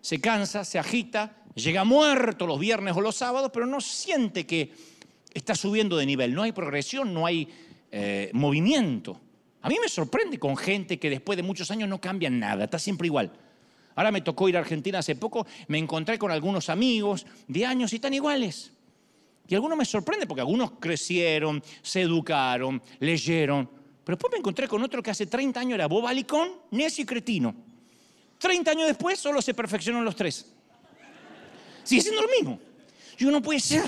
Se 0.00 0.20
cansa, 0.20 0.64
se 0.64 0.78
agita, 0.78 1.36
llega 1.54 1.84
muerto 1.84 2.46
los 2.46 2.60
viernes 2.60 2.96
o 2.96 3.00
los 3.00 3.16
sábados, 3.16 3.50
pero 3.52 3.66
no 3.66 3.80
siente 3.80 4.46
que 4.46 4.72
está 5.34 5.54
subiendo 5.54 5.96
de 5.96 6.06
nivel. 6.06 6.34
No 6.34 6.42
hay 6.42 6.52
progresión, 6.52 7.12
no 7.12 7.26
hay 7.26 7.48
eh, 7.90 8.30
movimiento. 8.32 9.20
A 9.62 9.68
mí 9.68 9.76
me 9.82 9.88
sorprende 9.88 10.38
con 10.38 10.56
gente 10.56 10.98
que 10.98 11.10
después 11.10 11.36
de 11.36 11.42
muchos 11.42 11.70
años 11.70 11.88
no 11.88 12.00
cambian 12.00 12.38
nada, 12.38 12.64
está 12.64 12.78
siempre 12.78 13.06
igual. 13.06 13.32
Ahora 13.96 14.12
me 14.12 14.20
tocó 14.20 14.48
ir 14.48 14.56
a 14.56 14.60
Argentina 14.60 15.00
hace 15.00 15.16
poco, 15.16 15.44
me 15.66 15.78
encontré 15.78 16.18
con 16.18 16.30
algunos 16.30 16.68
amigos 16.68 17.26
de 17.48 17.66
años 17.66 17.92
y 17.92 17.96
están 17.96 18.14
iguales. 18.14 18.72
Y 19.48 19.54
algunos 19.54 19.78
me 19.78 19.86
sorprende 19.86 20.26
porque 20.26 20.42
algunos 20.42 20.72
crecieron, 20.72 21.62
se 21.80 22.02
educaron, 22.02 22.82
leyeron. 23.00 23.66
Pero 24.04 24.16
después 24.16 24.30
me 24.32 24.38
encontré 24.38 24.68
con 24.68 24.82
otro 24.82 25.02
que 25.02 25.10
hace 25.10 25.26
30 25.26 25.58
años 25.58 25.74
era 25.74 25.86
bobalicón, 25.86 26.50
necio 26.70 27.02
y 27.02 27.06
cretino. 27.06 27.54
30 28.38 28.70
años 28.70 28.86
después 28.88 29.18
solo 29.18 29.40
se 29.40 29.54
perfeccionaron 29.54 30.04
los 30.04 30.14
tres. 30.14 30.52
Sigue 31.82 32.02
siendo 32.02 32.22
lo 32.22 32.28
mismo. 32.28 32.60
Yo 33.16 33.30
no 33.30 33.40
puede 33.40 33.60
ser. 33.60 33.84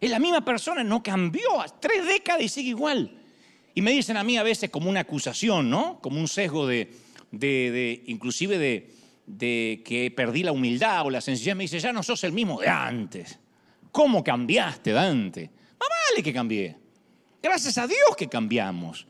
Es 0.00 0.10
la 0.10 0.20
misma 0.20 0.44
persona, 0.44 0.84
no 0.84 1.02
cambió. 1.02 1.60
A 1.60 1.66
tres 1.66 2.06
décadas 2.06 2.42
y 2.42 2.48
sigue 2.48 2.68
igual. 2.70 3.10
Y 3.74 3.82
me 3.82 3.90
dicen 3.90 4.16
a 4.16 4.22
mí 4.22 4.38
a 4.38 4.44
veces 4.44 4.70
como 4.70 4.88
una 4.88 5.00
acusación, 5.00 5.68
¿no? 5.68 6.00
Como 6.00 6.20
un 6.20 6.28
sesgo 6.28 6.66
de, 6.66 6.94
de, 7.32 8.04
inclusive 8.06 8.56
de, 8.56 8.94
de 9.26 9.82
que 9.84 10.12
perdí 10.12 10.44
la 10.44 10.52
humildad 10.52 11.06
o 11.06 11.10
la 11.10 11.20
sencillez. 11.20 11.56
Me 11.56 11.64
dice, 11.64 11.80
ya 11.80 11.92
no 11.92 12.04
sos 12.04 12.22
el 12.22 12.32
mismo 12.32 12.60
de 12.60 12.68
antes. 12.68 13.40
¿Cómo 13.96 14.22
cambiaste, 14.22 14.92
Dante? 14.92 15.50
Más 15.80 15.88
vale 15.88 16.22
que 16.22 16.30
cambié. 16.30 16.76
Gracias 17.42 17.78
a 17.78 17.86
Dios 17.86 18.14
que 18.14 18.28
cambiamos. 18.28 19.06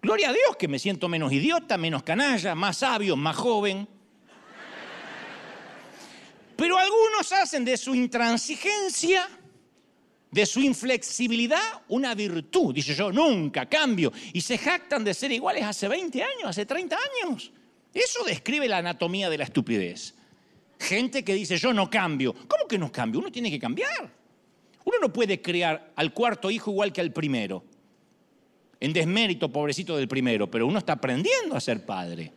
Gloria 0.00 0.28
a 0.28 0.32
Dios 0.32 0.56
que 0.56 0.68
me 0.68 0.78
siento 0.78 1.08
menos 1.08 1.32
idiota, 1.32 1.76
menos 1.76 2.04
canalla, 2.04 2.54
más 2.54 2.76
sabio, 2.76 3.16
más 3.16 3.34
joven. 3.34 3.88
Pero 6.54 6.78
algunos 6.78 7.32
hacen 7.32 7.64
de 7.64 7.76
su 7.76 7.96
intransigencia 7.96 9.28
de 10.30 10.46
su 10.46 10.60
inflexibilidad 10.60 11.82
una 11.88 12.14
virtud. 12.14 12.72
Dice 12.72 12.94
yo, 12.94 13.10
nunca 13.10 13.66
cambio. 13.66 14.12
Y 14.32 14.40
se 14.40 14.56
jactan 14.56 15.02
de 15.02 15.14
ser 15.14 15.32
iguales 15.32 15.64
hace 15.64 15.88
20 15.88 16.22
años, 16.22 16.44
hace 16.44 16.64
30 16.64 16.96
años. 16.96 17.50
Eso 17.92 18.22
describe 18.22 18.68
la 18.68 18.78
anatomía 18.78 19.28
de 19.28 19.38
la 19.38 19.42
estupidez. 19.42 20.15
Gente 20.78 21.24
que 21.24 21.34
dice, 21.34 21.56
yo 21.56 21.72
no 21.72 21.88
cambio. 21.88 22.34
¿Cómo 22.46 22.66
que 22.68 22.78
no 22.78 22.92
cambio? 22.92 23.20
Uno 23.20 23.32
tiene 23.32 23.50
que 23.50 23.58
cambiar. 23.58 24.10
Uno 24.84 24.98
no 25.00 25.12
puede 25.12 25.40
crear 25.42 25.92
al 25.96 26.12
cuarto 26.12 26.50
hijo 26.50 26.70
igual 26.70 26.92
que 26.92 27.00
al 27.00 27.12
primero. 27.12 27.64
En 28.78 28.92
desmérito, 28.92 29.50
pobrecito 29.50 29.96
del 29.96 30.06
primero, 30.06 30.50
pero 30.50 30.66
uno 30.66 30.78
está 30.78 30.92
aprendiendo 30.92 31.56
a 31.56 31.60
ser 31.60 31.84
padre. 31.84 32.32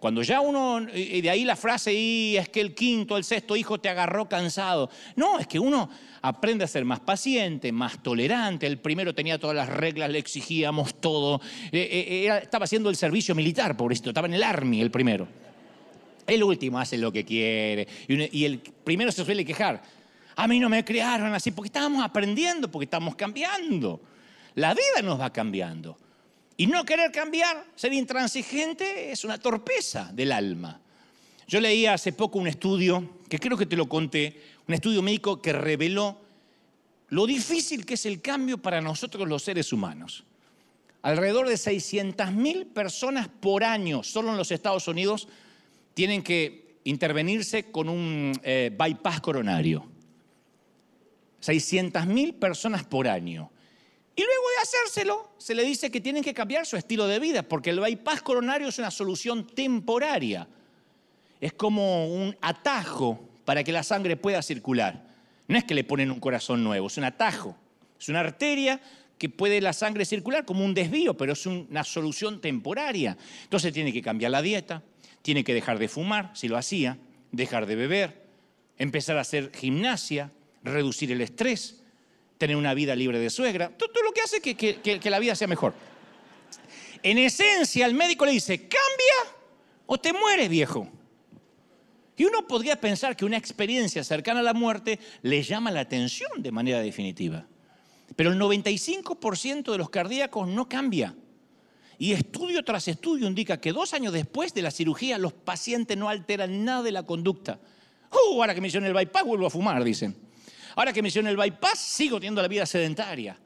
Cuando 0.00 0.22
ya 0.22 0.40
uno, 0.40 0.86
y 0.94 1.20
de 1.20 1.28
ahí 1.28 1.44
la 1.44 1.56
frase, 1.56 1.92
y 1.92 2.38
es 2.38 2.48
que 2.48 2.62
el 2.62 2.74
quinto, 2.74 3.18
el 3.18 3.24
sexto 3.24 3.54
hijo 3.54 3.78
te 3.78 3.90
agarró 3.90 4.26
cansado. 4.26 4.88
No, 5.14 5.38
es 5.38 5.46
que 5.46 5.58
uno 5.58 5.90
aprende 6.22 6.64
a 6.64 6.68
ser 6.68 6.86
más 6.86 7.00
paciente, 7.00 7.70
más 7.70 8.02
tolerante. 8.02 8.66
El 8.66 8.78
primero 8.78 9.14
tenía 9.14 9.38
todas 9.38 9.54
las 9.54 9.68
reglas, 9.68 10.08
le 10.08 10.18
exigíamos 10.18 10.94
todo. 11.02 11.42
Eh, 11.70 12.26
eh, 12.26 12.40
estaba 12.42 12.64
haciendo 12.64 12.88
el 12.88 12.96
servicio 12.96 13.34
militar, 13.34 13.76
pobrecito, 13.76 14.08
estaba 14.08 14.26
en 14.26 14.34
el 14.34 14.42
army 14.42 14.80
el 14.80 14.90
primero. 14.90 15.28
El 16.30 16.44
último 16.44 16.78
hace 16.78 16.96
lo 16.96 17.10
que 17.10 17.24
quiere. 17.24 17.88
Y 18.06 18.44
el 18.44 18.60
primero 18.60 19.10
se 19.10 19.24
suele 19.24 19.44
quejar. 19.44 19.82
A 20.36 20.46
mí 20.46 20.60
no 20.60 20.68
me 20.68 20.84
crearon 20.84 21.34
así, 21.34 21.50
porque 21.50 21.66
estábamos 21.66 22.04
aprendiendo, 22.04 22.70
porque 22.70 22.84
estamos 22.84 23.16
cambiando. 23.16 24.00
La 24.54 24.72
vida 24.72 25.02
nos 25.02 25.20
va 25.20 25.32
cambiando. 25.32 25.98
Y 26.56 26.68
no 26.68 26.84
querer 26.84 27.10
cambiar, 27.10 27.64
ser 27.74 27.92
intransigente, 27.92 29.10
es 29.10 29.24
una 29.24 29.38
torpeza 29.38 30.12
del 30.12 30.30
alma. 30.30 30.80
Yo 31.48 31.60
leía 31.60 31.94
hace 31.94 32.12
poco 32.12 32.38
un 32.38 32.46
estudio, 32.46 33.18
que 33.28 33.40
creo 33.40 33.58
que 33.58 33.66
te 33.66 33.74
lo 33.74 33.88
conté, 33.88 34.40
un 34.68 34.74
estudio 34.74 35.02
médico 35.02 35.42
que 35.42 35.52
reveló 35.52 36.20
lo 37.08 37.26
difícil 37.26 37.84
que 37.84 37.94
es 37.94 38.06
el 38.06 38.20
cambio 38.20 38.58
para 38.58 38.80
nosotros 38.80 39.28
los 39.28 39.42
seres 39.42 39.72
humanos. 39.72 40.22
Alrededor 41.02 41.48
de 41.48 41.54
600.000 41.54 42.66
personas 42.66 43.26
por 43.28 43.64
año, 43.64 44.04
solo 44.04 44.30
en 44.30 44.36
los 44.36 44.52
Estados 44.52 44.86
Unidos, 44.86 45.26
tienen 46.00 46.22
que 46.22 46.78
intervenirse 46.84 47.70
con 47.70 47.90
un 47.90 48.32
eh, 48.42 48.74
bypass 48.74 49.20
coronario. 49.20 49.86
600.000 51.42 52.38
personas 52.38 52.84
por 52.84 53.06
año. 53.06 53.50
Y 54.16 54.22
luego 54.22 54.44
de 54.56 54.62
hacérselo, 54.62 55.30
se 55.36 55.54
le 55.54 55.62
dice 55.62 55.90
que 55.90 56.00
tienen 56.00 56.24
que 56.24 56.32
cambiar 56.32 56.64
su 56.64 56.78
estilo 56.78 57.06
de 57.06 57.18
vida, 57.18 57.42
porque 57.42 57.68
el 57.68 57.80
bypass 57.80 58.22
coronario 58.22 58.68
es 58.68 58.78
una 58.78 58.90
solución 58.90 59.46
temporaria. 59.46 60.48
Es 61.38 61.52
como 61.52 62.06
un 62.06 62.34
atajo 62.40 63.20
para 63.44 63.62
que 63.62 63.70
la 63.70 63.82
sangre 63.82 64.16
pueda 64.16 64.40
circular. 64.40 65.06
No 65.48 65.58
es 65.58 65.64
que 65.64 65.74
le 65.74 65.84
ponen 65.84 66.10
un 66.10 66.18
corazón 66.18 66.64
nuevo, 66.64 66.86
es 66.86 66.96
un 66.96 67.04
atajo. 67.04 67.58
Es 68.00 68.08
una 68.08 68.20
arteria 68.20 68.80
que 69.18 69.28
puede 69.28 69.60
la 69.60 69.74
sangre 69.74 70.06
circular 70.06 70.46
como 70.46 70.64
un 70.64 70.72
desvío, 70.72 71.14
pero 71.14 71.34
es 71.34 71.44
una 71.44 71.84
solución 71.84 72.40
temporaria. 72.40 73.18
Entonces 73.42 73.70
tiene 73.74 73.92
que 73.92 74.00
cambiar 74.00 74.30
la 74.30 74.40
dieta, 74.40 74.82
tiene 75.22 75.44
que 75.44 75.54
dejar 75.54 75.78
de 75.78 75.88
fumar, 75.88 76.30
si 76.34 76.48
lo 76.48 76.56
hacía, 76.56 76.98
dejar 77.32 77.66
de 77.66 77.76
beber, 77.76 78.26
empezar 78.78 79.18
a 79.18 79.20
hacer 79.20 79.52
gimnasia, 79.54 80.32
reducir 80.62 81.12
el 81.12 81.20
estrés, 81.20 81.82
tener 82.38 82.56
una 82.56 82.72
vida 82.74 82.96
libre 82.96 83.18
de 83.18 83.28
suegra, 83.28 83.68
todo, 83.76 83.90
lo 84.02 84.12
que 84.12 84.22
hace 84.22 84.40
que, 84.40 85.10
la 85.10 85.18
vida 85.18 85.34
sea 85.34 85.46
mejor. 85.46 85.74
En 87.02 87.18
esencia, 87.18 87.86
el 87.86 87.94
médico 87.94 88.24
le 88.24 88.32
dice, 88.32 88.58
cambia 88.60 89.36
o 89.86 89.98
te 89.98 90.12
mueres, 90.12 90.48
viejo. 90.48 90.88
Y 92.16 92.24
uno 92.24 92.46
podría 92.46 92.80
pensar 92.80 93.16
que 93.16 93.24
una 93.24 93.36
experiencia 93.36 94.04
cercana 94.04 94.40
a 94.40 94.42
la 94.42 94.52
muerte 94.52 94.98
le 95.22 95.42
llama 95.42 95.70
la 95.70 95.80
atención 95.80 96.30
de 96.42 96.52
manera 96.52 96.80
definitiva. 96.80 97.46
Pero 98.16 98.32
el 98.32 98.38
95% 98.38 99.72
de 99.72 99.78
los 99.78 99.90
cardíacos 99.90 100.48
no 100.48 100.68
cambia. 100.68 101.14
Y 102.00 102.12
estudio 102.12 102.64
tras 102.64 102.88
estudio 102.88 103.26
indica 103.26 103.60
que 103.60 103.74
dos 103.74 103.92
años 103.92 104.14
después 104.14 104.54
de 104.54 104.62
la 104.62 104.70
cirugía 104.70 105.18
los 105.18 105.34
pacientes 105.34 105.98
no 105.98 106.08
alteran 106.08 106.64
nada 106.64 106.82
de 106.82 106.92
la 106.92 107.02
conducta. 107.02 107.60
Uh, 108.10 108.40
ahora 108.40 108.54
que 108.54 108.62
me 108.62 108.68
hicieron 108.68 108.86
el 108.86 108.94
bypass 108.94 109.22
vuelvo 109.22 109.44
a 109.44 109.50
fumar, 109.50 109.84
dicen. 109.84 110.16
Ahora 110.76 110.94
que 110.94 111.02
me 111.02 111.08
hicieron 111.08 111.28
el 111.28 111.36
bypass, 111.36 111.78
sigo 111.78 112.16
teniendo 112.16 112.40
la 112.40 112.48
vida 112.48 112.64
sedentaria. 112.64 113.38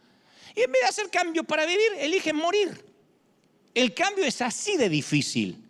Y 0.55 0.61
en 0.61 0.71
vez 0.71 0.83
de 0.83 0.89
hacer 0.89 1.11
cambio 1.11 1.43
para 1.43 1.67
vivir, 1.67 1.95
eligen 1.99 2.37
morir. 2.37 2.85
El 3.75 3.93
cambio 3.93 4.25
es 4.25 4.41
así 4.41 4.77
de 4.77 4.89
difícil. 4.89 5.61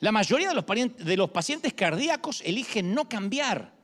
La 0.00 0.10
mayoría 0.10 0.48
de 0.48 0.54
los, 0.54 0.64
de 0.96 1.16
los 1.18 1.28
pacientes 1.28 1.74
cardíacos 1.74 2.40
eligen 2.42 2.94
no 2.94 3.06
cambiar. 3.06 3.74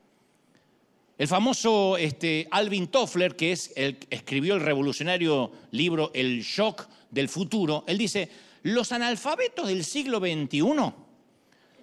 El 1.16 1.28
famoso 1.28 1.96
este, 1.96 2.48
Alvin 2.50 2.88
Toffler, 2.88 3.36
que 3.36 3.52
es 3.52 3.72
escribió 3.76 4.54
el 4.54 4.60
revolucionario 4.60 5.52
libro 5.70 6.10
El 6.14 6.42
shock 6.42 6.88
del 7.10 7.28
futuro, 7.28 7.84
él 7.86 7.98
dice, 7.98 8.28
los 8.62 8.90
analfabetos 8.92 9.68
del 9.68 9.84
siglo 9.84 10.18
XXI 10.18 10.60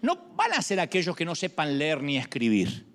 no 0.02 0.18
van 0.36 0.54
a 0.54 0.62
ser 0.62 0.80
aquellos 0.80 1.16
que 1.16 1.26
no 1.26 1.36
sepan 1.36 1.78
leer 1.78 2.02
ni 2.04 2.18
escribir 2.18 2.92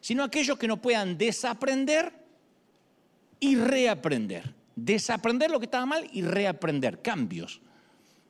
sino 0.00 0.24
aquellos 0.24 0.58
que 0.58 0.68
no 0.68 0.80
puedan 0.80 1.18
desaprender 1.18 2.12
y 3.40 3.56
reaprender. 3.56 4.54
Desaprender 4.74 5.50
lo 5.50 5.58
que 5.58 5.66
estaba 5.66 5.86
mal 5.86 6.08
y 6.12 6.22
reaprender 6.22 7.02
cambios. 7.02 7.60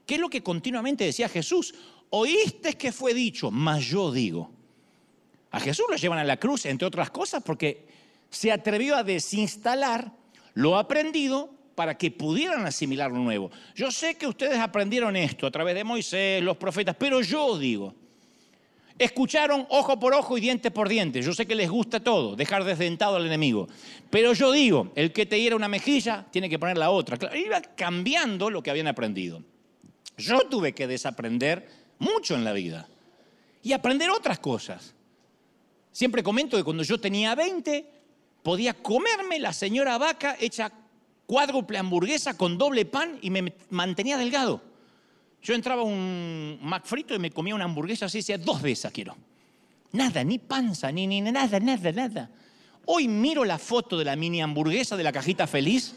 ¿Qué 0.07 0.15
es 0.15 0.21
lo 0.21 0.31
que 0.31 0.43
continuamente 0.43 1.05
decía 1.05 1.29
Jesús? 1.29 1.75
Oíste 2.11 2.75
que 2.75 2.91
fue 2.91 3.13
dicho, 3.13 3.51
mas 3.51 3.85
yo 3.85 4.11
digo. 4.11 4.51
A 5.51 5.61
Jesús 5.61 5.87
lo 5.91 5.97
llevan 5.97 6.19
a 6.19 6.25
la 6.25 6.37
cruz, 6.37 6.67
entre 6.67 6.87
otras 6.87 7.11
cosas, 7.11 7.43
porque 7.43 7.87
se 8.31 8.53
atrevió 8.53 8.97
a 8.97 9.05
desinstalar 9.05 10.13
lo 10.55 10.77
aprendido 10.77 11.55
para 11.75 11.97
que 11.97 12.11
pudieran 12.11 12.67
asimilar 12.67 13.11
lo 13.11 13.19
nuevo. 13.19 13.51
Yo 13.75 13.91
sé 13.91 14.17
que 14.17 14.27
ustedes 14.27 14.59
aprendieron 14.59 15.17
esto 15.17 15.47
a 15.47 15.51
través 15.51 15.75
de 15.75 15.85
Moisés, 15.85 16.43
los 16.43 16.57
profetas, 16.57 16.97
pero 16.99 17.21
yo 17.21 17.57
digo, 17.57 17.95
Escucharon 18.99 19.65
ojo 19.69 20.01
por 20.01 20.13
ojo 20.13 20.37
y 20.37 20.41
diente 20.41 20.73
por 20.73 20.89
diente. 20.89 21.23
Yo 21.23 21.33
sé 21.33 21.47
que 21.47 21.55
les 21.55 21.71
gusta 21.71 22.01
todo, 22.01 22.35
dejar 22.35 22.65
desdentado 22.65 23.15
al 23.15 23.27
enemigo. 23.27 23.69
Pero 24.11 24.33
yo 24.33 24.51
digo, 24.51 24.91
el 24.97 25.13
que 25.13 25.25
te 25.25 25.41
hiera 25.41 25.55
una 25.55 25.69
mejilla, 25.69 26.27
tiene 26.33 26.51
que 26.51 26.59
poner 26.59 26.77
la 26.77 26.91
otra. 26.91 27.17
iba 27.37 27.61
cambiando 27.63 28.51
lo 28.51 28.61
que 28.61 28.71
habían 28.71 28.89
aprendido. 28.89 29.45
Yo 30.17 30.41
tuve 30.41 30.73
que 30.73 30.89
desaprender 30.89 31.69
mucho 32.01 32.35
en 32.35 32.43
la 32.43 32.53
vida 32.53 32.89
y 33.63 33.73
aprender 33.73 34.11
otras 34.11 34.41
cosas. 34.41 34.97
Siempre 35.99 36.23
comento 36.23 36.57
que 36.57 36.63
cuando 36.63 36.85
yo 36.85 37.01
tenía 37.01 37.35
20, 37.35 37.85
podía 38.45 38.73
comerme 38.73 39.41
la 39.41 39.53
señora 39.53 39.99
vaca 39.99 40.37
hecha 40.39 40.71
cuádruple 41.27 41.77
hamburguesa 41.77 42.37
con 42.37 42.57
doble 42.57 42.85
pan 42.85 43.19
y 43.21 43.31
me 43.31 43.53
mantenía 43.71 44.17
delgado. 44.17 44.63
Yo 45.43 45.55
entraba 45.57 45.83
a 45.83 45.85
un 45.85 46.57
Mac 46.63 46.85
frito 46.85 47.17
y 47.17 47.19
me 47.19 47.33
comía 47.33 47.57
una 47.57 47.65
hamburguesa 47.65 48.07
así, 48.07 48.19
decía, 48.19 48.39
dos 48.39 48.63
de 48.63 48.79
quiero. 48.93 49.17
Nada, 49.91 50.23
ni 50.23 50.39
panza, 50.39 50.93
ni, 50.93 51.09
ni 51.09 51.21
nada, 51.21 51.59
nada, 51.59 51.91
nada. 51.91 52.31
Hoy 52.85 53.09
miro 53.09 53.45
la 53.45 53.59
foto 53.59 53.99
de 53.99 54.05
la 54.05 54.15
mini 54.15 54.41
hamburguesa 54.41 54.97
de 54.97 55.03
la 55.03 55.11
cajita 55.11 55.49
feliz 55.49 55.97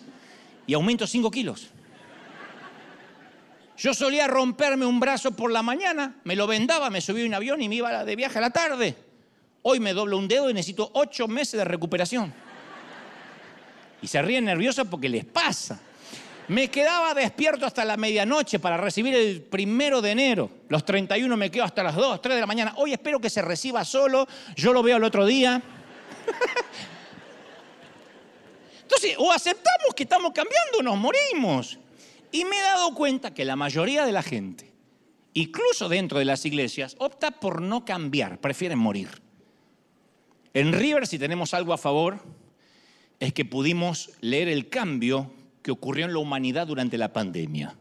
y 0.66 0.74
aumento 0.74 1.06
5 1.06 1.30
kilos. 1.30 1.68
Yo 3.78 3.94
solía 3.94 4.26
romperme 4.26 4.88
un 4.88 5.00
brazo 5.00 5.36
por 5.36 5.52
la 5.52 5.62
mañana, 5.62 6.16
me 6.24 6.36
lo 6.36 6.48
vendaba, 6.48 6.90
me 6.90 7.02
subía 7.02 7.24
a 7.24 7.28
un 7.28 7.36
avión 7.36 7.62
y 7.62 7.70
me 7.70 7.76
iba 7.76 8.04
de 8.04 8.16
viaje 8.16 8.40
a 8.40 8.42
la 8.42 8.50
tarde. 8.50 9.11
Hoy 9.64 9.80
me 9.80 9.94
doblo 9.94 10.18
un 10.18 10.28
dedo 10.28 10.50
y 10.50 10.54
necesito 10.54 10.90
ocho 10.94 11.28
meses 11.28 11.58
de 11.58 11.66
recuperación. 11.66 12.34
Y 14.02 14.08
se 14.08 14.22
ríen 14.22 14.46
nerviosos 14.46 14.88
porque 14.88 15.08
les 15.08 15.26
pasa. 15.26 15.80
Me 16.48 16.70
quedaba 16.70 17.14
despierto 17.14 17.66
hasta 17.66 17.86
la 17.86 17.96
medianoche 17.96 18.60
para 18.60 18.76
recibir 18.76 19.14
el 19.14 19.42
primero 19.44 20.02
de 20.02 20.12
enero. 20.12 20.50
Los 20.68 20.84
31 20.84 21.38
me 21.38 21.52
quedo 21.52 21.64
hasta 21.64 21.84
las 21.84 21.96
2, 21.96 22.22
3 22.22 22.36
de 22.36 22.42
la 22.42 22.48
mañana. 22.48 22.74
Hoy 22.78 22.94
espero 22.94 23.22
que 23.22 23.30
se 23.30 23.42
reciba 23.42 23.86
solo. 23.86 24.28
Yo 24.56 24.74
lo 24.74 24.82
veo 24.82 24.98
el 24.98 25.04
otro 25.04 25.26
día. 25.26 25.62
Entonces, 28.82 29.16
o 29.18 29.32
aceptamos 29.32 29.94
que 29.96 30.04
estamos 30.04 30.34
cambiando 30.34 30.80
o 30.80 30.84
nos 30.84 30.98
morimos. 30.98 31.80
Y 32.32 32.44
me 32.46 32.58
he 32.58 32.62
dado 32.62 32.94
cuenta 32.96 33.34
que 33.34 33.46
la 33.46 33.56
mayoría 33.56 34.06
de 34.06 34.12
la 34.12 34.24
gente, 34.24 34.74
incluso 35.34 35.88
dentro 35.88 36.20
de 36.20 36.26
las 36.26 36.46
iglesias, 36.46 36.96
opta 36.98 37.32
por 37.32 37.62
no 37.62 37.86
cambiar, 37.86 38.40
prefieren 38.40 38.80
morir. 38.80 39.31
En 40.54 40.74
River, 40.74 41.08
si 41.08 41.18
tenemos 41.18 41.54
algo 41.54 41.74
a 41.74 41.78
favor, 41.78 42.20
es 43.20 43.34
que 43.34 43.46
pudimos 43.46 44.12
leer 44.20 44.50
el 44.50 44.68
cambio 44.68 45.32
que 45.62 45.72
ocurrió 45.72 46.06
en 46.06 46.14
la 46.14 46.20
humanidad 46.20 46.68
durante 46.68 46.98
la 46.98 47.14
pandemia. 47.14 47.76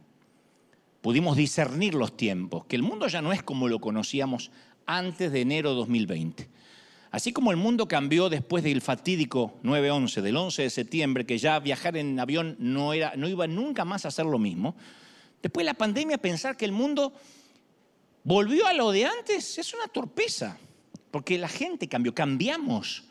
Pudimos 1.00 1.36
discernir 1.36 1.94
los 1.94 2.16
tiempos, 2.16 2.66
que 2.66 2.76
el 2.76 2.82
mundo 2.82 3.08
ya 3.08 3.22
no 3.22 3.32
es 3.32 3.42
como 3.42 3.66
lo 3.68 3.80
conocíamos 3.80 4.50
antes 4.86 5.32
de 5.32 5.40
enero 5.40 5.70
de 5.70 5.76
2020. 5.76 6.48
Así 7.10 7.32
como 7.32 7.50
el 7.50 7.56
mundo 7.56 7.88
cambió 7.88 8.28
después 8.28 8.62
del 8.62 8.82
fatídico 8.82 9.58
9-11, 9.64 10.20
del 10.20 10.36
11 10.36 10.62
de 10.62 10.70
septiembre, 10.70 11.26
que 11.26 11.38
ya 11.38 11.58
viajar 11.58 11.96
en 11.96 12.20
avión 12.20 12.54
no, 12.60 12.92
era, 12.92 13.14
no 13.16 13.28
iba 13.28 13.46
nunca 13.48 13.84
más 13.84 14.06
a 14.06 14.12
ser 14.12 14.26
lo 14.26 14.38
mismo, 14.38 14.76
después 15.42 15.64
de 15.64 15.72
la 15.72 15.74
pandemia 15.74 16.18
pensar 16.18 16.56
que 16.56 16.66
el 16.66 16.72
mundo 16.72 17.12
volvió 18.22 18.66
a 18.66 18.74
lo 18.74 18.92
de 18.92 19.06
antes 19.06 19.58
es 19.58 19.74
una 19.74 19.88
torpeza, 19.88 20.56
porque 21.10 21.38
la 21.38 21.48
gente 21.48 21.88
cambió, 21.88 22.14
cambiamos. 22.14 23.04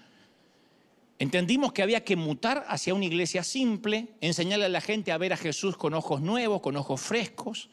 Entendimos 1.20 1.74
que 1.74 1.84
había 1.84 2.04
que 2.04 2.16
mutar 2.16 2.66
hacia 2.70 2.94
una 2.94 3.06
iglesia 3.06 3.44
simple, 3.44 4.08
enseñarle 4.22 4.66
a 4.66 4.70
la 4.70 4.82
gente 4.82 5.12
a 5.12 5.18
ver 5.18 5.34
a 5.34 5.38
Jesús 5.38 5.76
con 5.76 5.94
ojos 5.94 6.22
nuevos, 6.22 6.62
con 6.62 6.78
ojos 6.78 7.02
frescos, 7.02 7.70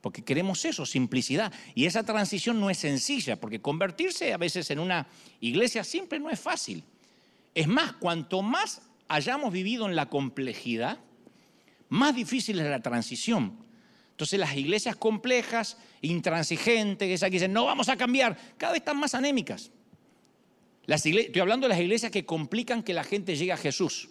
porque 0.00 0.22
queremos 0.22 0.64
eso, 0.64 0.86
simplicidad. 0.86 1.52
Y 1.74 1.86
esa 1.86 2.04
transición 2.04 2.60
no 2.60 2.70
es 2.70 2.78
sencilla, 2.78 3.40
porque 3.40 3.60
convertirse 3.60 4.32
a 4.32 4.36
veces 4.36 4.70
en 4.70 4.78
una 4.78 5.06
iglesia 5.40 5.82
simple 5.82 6.20
no 6.20 6.30
es 6.30 6.38
fácil. 6.38 6.84
Es 7.54 7.66
más, 7.66 7.94
cuanto 7.94 8.42
más 8.42 8.82
hayamos 9.08 9.52
vivido 9.52 9.88
en 9.88 9.96
la 9.96 10.06
complejidad, 10.06 10.98
más 11.88 12.14
difícil 12.14 12.58
es 12.60 12.66
la 12.66 12.80
transición. 12.80 13.56
Entonces 14.22 14.38
las 14.38 14.56
iglesias 14.56 14.96
complejas, 14.96 15.76
intransigentes, 16.00 17.10
esas 17.10 17.28
que 17.28 17.36
dicen, 17.36 17.52
no 17.52 17.64
vamos 17.64 17.88
a 17.88 17.96
cambiar, 17.96 18.38
cada 18.56 18.72
vez 18.72 18.80
están 18.80 18.98
más 18.98 19.14
anémicas 19.14 19.70
estoy 20.86 21.40
hablando 21.40 21.66
de 21.66 21.70
las 21.70 21.80
iglesias 21.80 22.10
que 22.10 22.24
complican 22.24 22.82
que 22.82 22.94
la 22.94 23.04
gente 23.04 23.36
llegue 23.36 23.52
a 23.52 23.56
Jesús. 23.56 24.08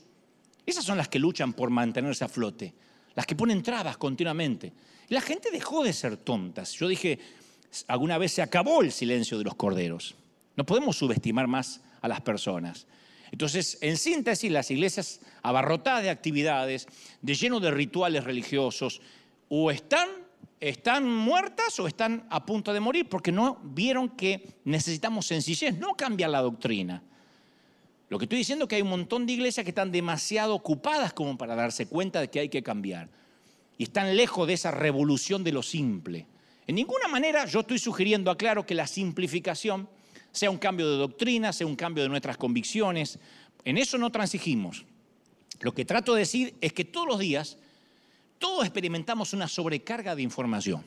Esas 0.65 0.85
son 0.85 0.97
las 0.97 1.07
que 1.07 1.19
luchan 1.19 1.53
por 1.53 1.69
mantenerse 1.69 2.23
a 2.23 2.29
flote, 2.29 2.73
las 3.15 3.25
que 3.25 3.35
ponen 3.35 3.63
trabas 3.63 3.97
continuamente. 3.97 4.73
la 5.09 5.21
gente 5.21 5.51
dejó 5.51 5.83
de 5.83 5.91
ser 5.91 6.15
tontas. 6.17 6.71
Yo 6.73 6.87
dije, 6.87 7.19
alguna 7.87 8.17
vez 8.17 8.31
se 8.31 8.41
acabó 8.41 8.81
el 8.81 8.91
silencio 8.91 9.37
de 9.37 9.43
los 9.43 9.55
corderos. 9.55 10.15
No 10.55 10.65
podemos 10.65 10.97
subestimar 10.97 11.47
más 11.47 11.81
a 12.01 12.07
las 12.07 12.21
personas. 12.21 12.87
Entonces, 13.31 13.77
en 13.81 13.97
síntesis, 13.97 14.51
las 14.51 14.71
iglesias 14.71 15.21
abarrotadas 15.41 16.03
de 16.03 16.09
actividades, 16.09 16.87
de 17.21 17.35
lleno 17.35 17.59
de 17.59 17.71
rituales 17.71 18.23
religiosos, 18.23 19.01
o 19.53 19.69
están 19.69 20.07
están 20.61 21.05
muertas 21.05 21.77
o 21.79 21.87
están 21.87 22.25
a 22.29 22.45
punto 22.45 22.71
de 22.71 22.79
morir 22.79 23.09
porque 23.09 23.31
no 23.31 23.59
vieron 23.63 24.07
que 24.09 24.47
necesitamos 24.63 25.25
sencillez, 25.25 25.77
no 25.77 25.95
cambiar 25.95 26.29
la 26.29 26.41
doctrina. 26.41 27.03
Lo 28.07 28.17
que 28.17 28.25
estoy 28.25 28.37
diciendo 28.37 28.65
es 28.65 28.69
que 28.69 28.75
hay 28.75 28.81
un 28.83 28.89
montón 28.89 29.25
de 29.25 29.33
iglesias 29.33 29.63
que 29.63 29.71
están 29.71 29.91
demasiado 29.91 30.53
ocupadas 30.53 31.13
como 31.13 31.37
para 31.37 31.55
darse 31.55 31.87
cuenta 31.87 32.21
de 32.21 32.29
que 32.29 32.39
hay 32.39 32.49
que 32.49 32.61
cambiar. 32.61 33.09
Y 33.77 33.83
están 33.83 34.15
lejos 34.15 34.47
de 34.47 34.53
esa 34.53 34.71
revolución 34.71 35.43
de 35.43 35.51
lo 35.51 35.63
simple. 35.63 36.27
En 36.67 36.75
ninguna 36.75 37.07
manera 37.07 37.45
yo 37.45 37.61
estoy 37.61 37.79
sugiriendo, 37.79 38.29
aclaro, 38.31 38.65
que 38.65 38.75
la 38.75 38.85
simplificación 38.87 39.89
sea 40.31 40.51
un 40.51 40.59
cambio 40.59 40.89
de 40.89 40.97
doctrina, 40.97 41.51
sea 41.51 41.67
un 41.67 41.75
cambio 41.75 42.03
de 42.03 42.09
nuestras 42.09 42.37
convicciones. 42.37 43.19
En 43.65 43.77
eso 43.77 43.97
no 43.97 44.11
transigimos. 44.11 44.85
Lo 45.59 45.73
que 45.73 45.85
trato 45.85 46.13
de 46.13 46.19
decir 46.19 46.55
es 46.61 46.71
que 46.71 46.85
todos 46.85 47.07
los 47.07 47.19
días 47.19 47.57
todos 48.41 48.65
experimentamos 48.65 49.31
una 49.33 49.47
sobrecarga 49.47 50.15
de 50.15 50.23
información. 50.23 50.83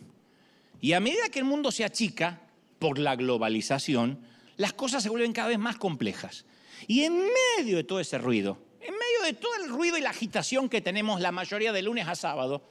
Y 0.81 0.93
a 0.93 1.01
medida 1.01 1.31
que 1.31 1.39
el 1.39 1.45
mundo 1.47 1.71
se 1.71 1.85
achica 1.85 2.43
por 2.81 2.99
la 2.99 3.15
globalización, 3.17 4.27
las 4.57 4.75
cosas 4.75 5.03
se 5.03 5.09
vuelven 5.09 5.33
cada 5.33 5.49
vez 5.49 5.59
más 5.59 5.77
complejas. 5.77 6.45
Y 6.89 7.05
en 7.05 7.17
medio 7.57 7.77
de 7.77 7.85
todo 7.85 8.01
ese 8.01 8.19
ruido, 8.19 8.59
en 8.81 8.93
medio 8.93 9.25
de 9.25 9.33
todo 9.33 9.55
el 9.63 9.71
ruido 9.71 9.97
y 9.97 10.03
la 10.03 10.11
agitación 10.11 10.69
que 10.69 10.81
tenemos 10.81 11.21
la 11.21 11.33
mayoría 11.33 11.73
de 11.73 11.81
lunes 11.81 12.09
a 12.09 12.17
sábado, 12.17 12.69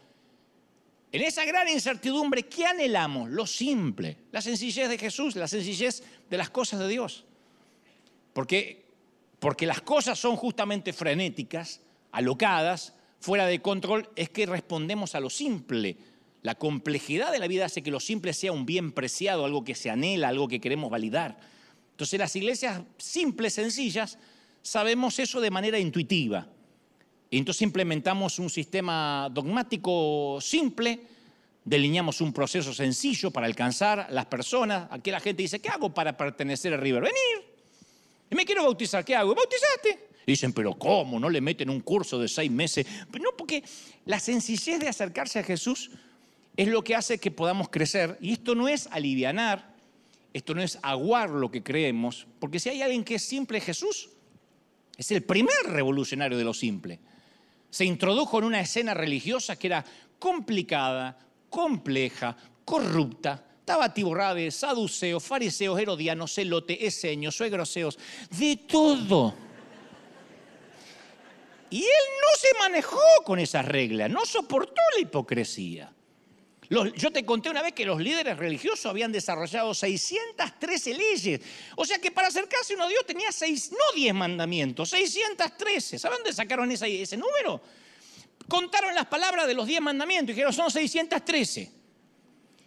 en 1.13 1.21
esa 1.21 1.45
gran 1.45 1.69
incertidumbre, 1.69 2.43
¿qué 2.43 2.65
anhelamos? 2.65 3.29
Lo 3.29 3.47
simple, 3.47 4.17
la 4.31 4.41
sencillez 4.41 4.89
de 4.89 4.97
Jesús, 4.97 5.37
la 5.37 5.47
sencillez 5.47 6.03
de 6.29 6.37
las 6.37 6.49
cosas 6.49 6.81
de 6.81 6.89
Dios. 6.89 7.23
Porque, 8.33 8.85
porque 9.39 9.65
las 9.65 9.81
cosas 9.81 10.19
son 10.19 10.35
justamente 10.35 10.91
frenéticas, 10.91 11.79
alocadas, 12.11 12.95
fuera 13.23 13.47
de 13.47 13.61
control 13.61 14.09
es 14.17 14.29
que 14.29 14.45
respondemos 14.45 15.15
a 15.15 15.21
lo 15.21 15.29
simple. 15.29 15.95
La 16.41 16.55
complejidad 16.55 17.31
de 17.31 17.39
la 17.39 17.47
vida 17.47 17.65
hace 17.65 17.81
que 17.81 17.89
lo 17.89 18.01
simple 18.01 18.33
sea 18.33 18.51
un 18.51 18.65
bien 18.65 18.91
preciado, 18.91 19.45
algo 19.45 19.63
que 19.63 19.75
se 19.75 19.89
anhela, 19.89 20.27
algo 20.27 20.49
que 20.49 20.59
queremos 20.59 20.91
validar. 20.91 21.39
Entonces 21.91 22.19
las 22.19 22.35
iglesias 22.35 22.81
simples, 22.97 23.53
sencillas, 23.53 24.19
sabemos 24.61 25.19
eso 25.19 25.39
de 25.39 25.51
manera 25.51 25.79
intuitiva. 25.79 26.49
Entonces 27.31 27.61
implementamos 27.61 28.39
un 28.39 28.49
sistema 28.49 29.29
dogmático 29.31 30.39
simple, 30.41 30.99
delineamos 31.63 32.19
un 32.19 32.33
proceso 32.33 32.73
sencillo 32.73 33.31
para 33.31 33.47
alcanzar 33.47 34.07
las 34.09 34.25
personas. 34.25 34.89
Aquí 34.91 35.11
la 35.11 35.21
gente 35.21 35.43
dice, 35.43 35.61
¿qué 35.61 35.69
hago 35.69 35.93
para 35.93 36.17
pertenecer 36.17 36.73
a 36.73 36.77
River? 36.77 37.03
Venir. 37.03 37.55
Y 38.29 38.35
me 38.35 38.43
quiero 38.43 38.65
bautizar, 38.65 39.05
¿qué 39.05 39.15
hago? 39.15 39.33
Bautizaste 39.33 40.12
dicen, 40.25 40.53
pero 40.53 40.73
¿cómo? 40.73 41.19
¿No 41.19 41.29
le 41.29 41.41
meten 41.41 41.69
un 41.69 41.81
curso 41.81 42.19
de 42.19 42.27
seis 42.27 42.51
meses? 42.51 42.85
no, 43.19 43.29
porque 43.37 43.63
la 44.05 44.19
sencillez 44.19 44.79
de 44.79 44.87
acercarse 44.87 45.39
a 45.39 45.43
Jesús 45.43 45.91
es 46.55 46.67
lo 46.67 46.83
que 46.83 46.95
hace 46.95 47.19
que 47.19 47.31
podamos 47.31 47.69
crecer. 47.69 48.17
Y 48.21 48.33
esto 48.33 48.55
no 48.55 48.67
es 48.67 48.87
alivianar, 48.91 49.73
esto 50.33 50.53
no 50.53 50.61
es 50.61 50.79
aguar 50.81 51.29
lo 51.29 51.51
que 51.51 51.63
creemos, 51.63 52.27
porque 52.39 52.59
si 52.59 52.69
hay 52.69 52.81
alguien 52.81 53.03
que 53.03 53.15
es 53.15 53.23
simple, 53.23 53.61
Jesús 53.61 54.09
es 54.97 55.11
el 55.11 55.23
primer 55.23 55.55
revolucionario 55.65 56.37
de 56.37 56.43
lo 56.43 56.53
simple. 56.53 56.99
Se 57.69 57.85
introdujo 57.85 58.37
en 58.37 58.45
una 58.45 58.61
escena 58.61 58.93
religiosa 58.93 59.55
que 59.55 59.67
era 59.67 59.85
complicada, 60.19 61.17
compleja, 61.49 62.37
corrupta, 62.63 63.43
estaba 63.63 63.85
atiborrada 63.85 64.51
saduceos, 64.51 65.23
fariseos, 65.23 65.79
herodianos, 65.79 66.33
celote, 66.33 66.85
eseños, 66.85 67.37
suegroseos, 67.37 67.97
de 68.37 68.57
todo. 68.57 69.33
Y 71.73 71.79
él 71.79 71.85
no 72.21 72.37
se 72.39 72.49
manejó 72.59 73.01
con 73.25 73.39
esas 73.39 73.65
reglas, 73.65 74.07
no 74.07 74.27
soportó 74.27 74.79
la 74.93 75.01
hipocresía. 75.01 75.91
yo 76.69 77.11
te 77.11 77.25
conté 77.25 77.49
una 77.49 77.63
vez 77.63 77.73
que 77.73 77.83
los 77.83 77.99
líderes 77.99 78.37
religiosos 78.37 78.85
habían 78.85 79.11
desarrollado 79.11 79.73
613 79.73 80.93
leyes. 80.93 81.41
O 81.75 81.83
sea 81.83 81.97
que 81.97 82.11
para 82.11 82.27
acercarse 82.27 82.75
uno 82.75 82.83
a 82.83 82.89
Dios 82.89 83.03
tenía 83.07 83.31
seis, 83.31 83.71
no 83.71 83.95
10 83.95 84.13
mandamientos, 84.13 84.91
613. 84.91 85.97
¿Saben 85.97 86.19
dónde 86.19 86.31
sacaron 86.31 86.69
ese, 86.69 87.01
ese 87.01 87.17
número? 87.17 87.59
Contaron 88.47 88.93
las 88.93 89.07
palabras 89.07 89.47
de 89.47 89.55
los 89.55 89.65
10 89.65 89.81
mandamientos 89.81 90.29
y 90.29 90.33
dijeron 90.33 90.53
son 90.53 90.69
613. 90.69 91.71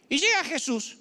Y 0.09 0.19
llega 0.19 0.43
Jesús 0.43 0.99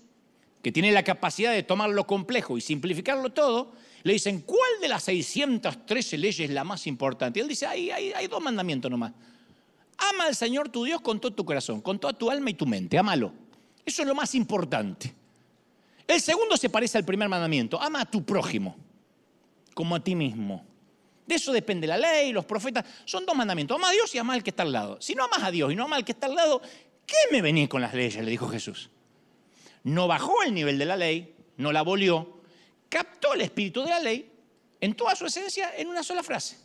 que 0.61 0.71
tiene 0.71 0.91
la 0.91 1.03
capacidad 1.03 1.51
de 1.51 1.63
tomar 1.63 1.89
lo 1.89 2.05
complejo 2.05 2.55
y 2.55 2.61
simplificarlo 2.61 3.31
todo, 3.31 3.73
le 4.05 4.13
dicen, 4.13 4.41
¿cuál 4.41 4.69
de 4.79 4.87
las 4.87 5.03
613 5.05 6.19
leyes 6.19 6.39
es 6.41 6.51
la 6.51 6.63
más 6.63 6.85
importante? 6.85 7.39
Y 7.39 7.41
él 7.41 7.47
dice, 7.47 7.65
hay, 7.65 8.27
dos 8.29 8.39
mandamientos 8.39 8.91
nomás. 8.91 9.13
Ama 9.97 10.25
al 10.27 10.35
Señor 10.35 10.69
tu 10.69 10.83
Dios 10.83 11.01
con 11.01 11.19
todo 11.19 11.33
tu 11.33 11.43
corazón, 11.43 11.81
con 11.81 11.97
toda 11.97 12.13
tu 12.13 12.29
alma 12.29 12.51
y 12.51 12.53
tu 12.53 12.67
mente, 12.67 12.99
amalo. 12.99 13.33
Eso 13.83 14.03
es 14.03 14.07
lo 14.07 14.13
más 14.13 14.35
importante. 14.35 15.11
El 16.07 16.21
segundo 16.21 16.55
se 16.55 16.69
parece 16.69 16.99
al 16.99 17.03
primer 17.03 17.27
mandamiento, 17.27 17.81
ama 17.81 18.01
a 18.01 18.05
tu 18.05 18.23
prójimo, 18.23 18.75
como 19.73 19.95
a 19.95 19.99
ti 20.03 20.13
mismo. 20.13 20.63
De 21.25 21.33
eso 21.33 21.51
depende 21.51 21.87
la 21.87 21.97
ley, 21.97 22.31
los 22.31 22.45
profetas. 22.45 22.85
Son 23.05 23.25
dos 23.25 23.35
mandamientos. 23.35 23.75
Ama 23.75 23.89
a 23.89 23.91
Dios 23.91 24.13
y 24.13 24.19
ama 24.19 24.35
al 24.35 24.43
que 24.43 24.51
está 24.51 24.61
al 24.61 24.71
lado. 24.71 25.01
Si 25.01 25.15
no 25.15 25.23
amas 25.23 25.41
a 25.41 25.49
Dios 25.49 25.73
y 25.73 25.75
no 25.75 25.85
amas 25.85 25.97
al 25.97 26.05
que 26.05 26.11
está 26.11 26.27
al 26.27 26.35
lado, 26.35 26.61
¿qué 27.07 27.17
me 27.31 27.41
venís 27.41 27.67
con 27.69 27.81
las 27.81 27.95
leyes? 27.95 28.23
Le 28.23 28.29
dijo 28.29 28.47
Jesús. 28.49 28.91
No 29.81 30.07
bajó 30.07 30.43
el 30.43 30.53
nivel 30.53 30.77
de 30.77 30.85
la 30.85 30.95
ley, 30.95 31.33
no 31.57 31.71
la 31.71 31.79
abolió, 31.79 32.35
captó 32.95 33.34
el 33.34 33.41
espíritu 33.41 33.84
de 33.84 33.89
la 33.89 33.99
ley 33.99 34.31
en 34.79 34.93
toda 34.93 35.17
su 35.17 35.25
esencia 35.25 35.75
en 35.75 35.89
una 35.89 36.01
sola 36.01 36.23
frase. 36.23 36.58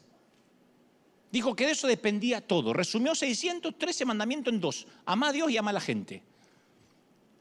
Dijo 1.33 1.57
que 1.57 1.67
de 1.67 1.73
eso 1.73 1.89
dependía 1.89 2.41
todo. 2.41 2.73
Resumió 2.73 3.17
613 3.17 4.05
mandamientos 4.05 4.55
en 4.55 4.61
dos. 4.61 4.87
Ama 5.07 5.31
a 5.31 5.33
Dios 5.33 5.51
y 5.51 5.57
ama 5.57 5.71
a 5.71 5.75
la 5.75 5.81
gente. 5.81 6.23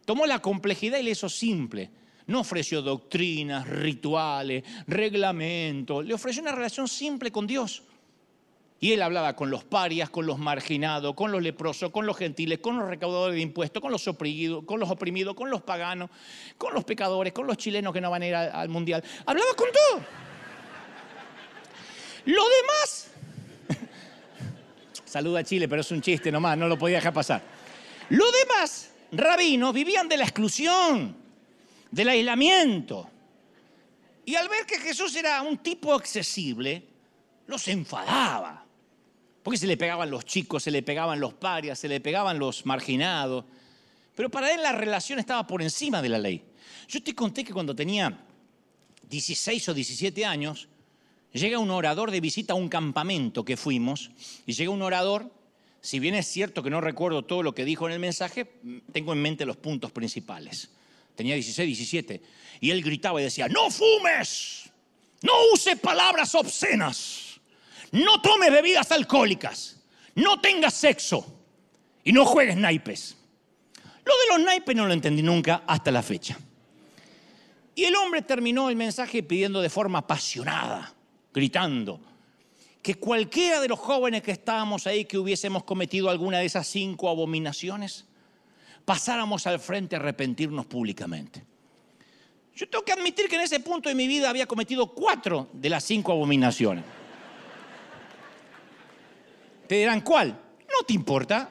Tomó 0.06 0.26
la 0.26 0.42
complejidad 0.42 0.98
y 0.98 1.04
le 1.04 1.12
hizo 1.12 1.30
simple. 1.30 1.92
No 2.26 2.40
ofreció 2.40 2.82
doctrinas, 2.82 3.68
rituales, 3.68 4.64
reglamentos. 4.88 6.04
Le 6.04 6.16
ofreció 6.16 6.42
una 6.42 6.52
relación 6.52 6.88
simple 6.88 7.32
con 7.32 7.46
Dios. 7.46 7.84
Y 8.82 8.94
él 8.94 9.02
hablaba 9.02 9.36
con 9.36 9.50
los 9.50 9.66
parias, 9.66 10.10
con 10.10 10.26
los 10.26 10.40
marginados, 10.40 11.14
con 11.14 11.32
los 11.32 11.42
leprosos, 11.42 11.92
con 11.92 12.06
los 12.06 12.16
gentiles, 12.16 12.60
con 12.60 12.78
los 12.80 12.88
recaudadores 12.88 13.36
de 13.36 13.42
impuestos, 13.42 13.82
con 13.82 13.92
los 13.92 14.08
oprimidos, 14.08 14.64
con 14.66 14.80
los 14.80 14.90
oprimidos, 14.90 15.36
con 15.36 15.50
los 15.50 15.62
paganos, 15.62 16.10
con 16.58 16.74
los 16.74 16.86
pecadores, 16.86 17.34
con 17.34 17.46
los 17.46 17.58
chilenos 17.58 17.92
que 17.92 18.00
no 18.00 18.10
van 18.10 18.22
a 18.22 18.28
ir 18.28 18.36
al 18.36 18.70
mundial. 18.70 19.04
Hablaba 19.26 19.54
con 19.56 19.68
todo. 19.72 20.06
Lo 22.26 22.44
demás. 22.44 23.12
Saluda 25.04 25.40
a 25.40 25.44
Chile, 25.44 25.68
pero 25.68 25.82
es 25.82 25.92
un 25.92 26.02
chiste 26.02 26.32
nomás, 26.32 26.58
no 26.58 26.68
lo 26.68 26.78
podía 26.78 26.98
dejar 26.98 27.14
pasar. 27.14 27.42
Lo 28.10 28.26
demás, 28.32 28.92
rabinos, 29.12 29.74
vivían 29.74 30.08
de 30.08 30.18
la 30.18 30.24
exclusión 30.24 31.18
del 31.92 32.10
aislamiento. 32.10 33.10
Y 34.24 34.36
al 34.36 34.48
ver 34.48 34.66
que 34.66 34.80
Jesús 34.80 35.16
era 35.16 35.42
un 35.42 35.58
tipo 35.58 35.94
accesible, 35.94 36.88
los 37.48 37.68
enfadaba. 37.68 38.69
Porque 39.44 39.58
se 39.58 39.68
le 39.68 39.78
pegaban 39.78 40.12
los 40.12 40.26
chicos, 40.26 40.64
se 40.64 40.72
le 40.72 40.84
pegaban 40.84 41.20
los 41.20 41.34
parias, 41.34 41.80
se 41.80 41.88
le 41.88 42.00
pegaban 42.02 42.40
los 42.40 42.66
marginados. 42.66 43.46
Pero 44.16 44.30
para 44.30 44.54
él 44.54 44.62
la 44.62 44.74
relación 44.74 45.20
estaba 45.20 45.48
por 45.48 45.62
encima 45.62 46.02
de 46.02 46.10
la 46.10 46.18
ley. 46.18 46.44
Yo 46.88 47.02
te 47.02 47.16
conté 47.16 47.44
que 47.44 47.54
cuando 47.54 47.76
tenía 47.76 48.26
16 49.10 49.70
o 49.70 49.74
17 49.74 50.26
años, 50.26 50.68
llega 51.32 51.60
un 51.60 51.72
orador 51.72 52.12
de 52.12 52.20
visita 52.20 52.54
a 52.54 52.58
un 52.58 52.70
campamento 52.70 53.46
que 53.46 53.56
fuimos, 53.56 54.12
y 54.46 54.54
llega 54.54 54.72
un 54.72 54.82
orador, 54.82 55.32
si 55.82 56.00
bien 56.00 56.16
es 56.16 56.28
cierto 56.28 56.62
que 56.62 56.70
no 56.70 56.82
recuerdo 56.82 57.24
todo 57.24 57.44
lo 57.44 57.56
que 57.56 57.66
dijo 57.66 57.88
en 57.88 57.94
el 57.94 58.00
mensaje, 58.00 58.52
tengo 58.92 59.14
en 59.14 59.22
mente 59.22 59.46
los 59.46 59.58
puntos 59.58 59.92
principales 59.92 60.70
tenía 61.20 61.36
16, 61.36 61.68
17, 61.68 62.22
y 62.62 62.72
él 62.72 62.82
gritaba 62.82 63.20
y 63.20 63.26
decía, 63.26 63.50
no 63.50 63.70
fumes, 63.70 64.70
no 65.22 65.34
use 65.54 65.76
palabras 65.76 66.34
obscenas, 66.34 67.29
no 67.92 68.22
tome 68.22 68.50
bebidas 68.50 68.92
alcohólicas, 68.92 69.82
no 70.16 70.40
tengas 70.40 70.74
sexo 70.74 71.26
y 72.04 72.12
no 72.12 72.26
juegues 72.26 72.58
naipes. 72.58 73.16
Lo 74.06 74.14
de 74.14 74.38
los 74.38 74.46
naipes 74.46 74.76
no 74.76 74.86
lo 74.86 74.94
entendí 74.94 75.22
nunca 75.22 75.64
hasta 75.68 75.92
la 75.92 76.02
fecha. 76.02 76.38
Y 77.76 77.86
el 77.86 77.96
hombre 77.96 78.22
terminó 78.22 78.70
el 78.70 78.76
mensaje 78.76 79.24
pidiendo 79.24 79.62
de 79.62 79.70
forma 79.70 80.00
apasionada, 80.00 80.94
gritando, 81.34 82.02
que 82.82 82.96
cualquiera 82.96 83.62
de 83.62 83.68
los 83.68 83.80
jóvenes 83.80 84.24
que 84.24 84.32
estábamos 84.32 84.88
ahí 84.88 85.06
que 85.06 85.18
hubiésemos 85.18 85.64
cometido 85.64 86.10
alguna 86.10 86.40
de 86.40 86.46
esas 86.46 86.68
cinco 86.68 87.10
abominaciones, 87.10 88.06
pasáramos 88.86 89.46
al 89.48 89.60
frente 89.60 89.96
a 89.96 90.00
arrepentirnos 90.00 90.66
públicamente. 90.66 91.46
Yo 92.56 92.68
tengo 92.70 92.84
que 92.84 92.92
admitir 92.92 93.30
que 93.30 93.36
en 93.36 93.42
ese 93.42 93.60
punto 93.60 93.88
de 93.88 93.96
mi 93.96 94.08
vida 94.08 94.30
había 94.30 94.46
cometido 94.46 94.88
cuatro 94.88 95.50
de 95.54 95.70
las 95.70 95.84
cinco 95.84 96.12
abominaciones. 96.12 96.84
Te 99.70 99.76
dirán, 99.76 100.02
¿cuál? 100.02 100.30
No 100.30 100.84
te 100.84 100.94
importa. 100.94 101.48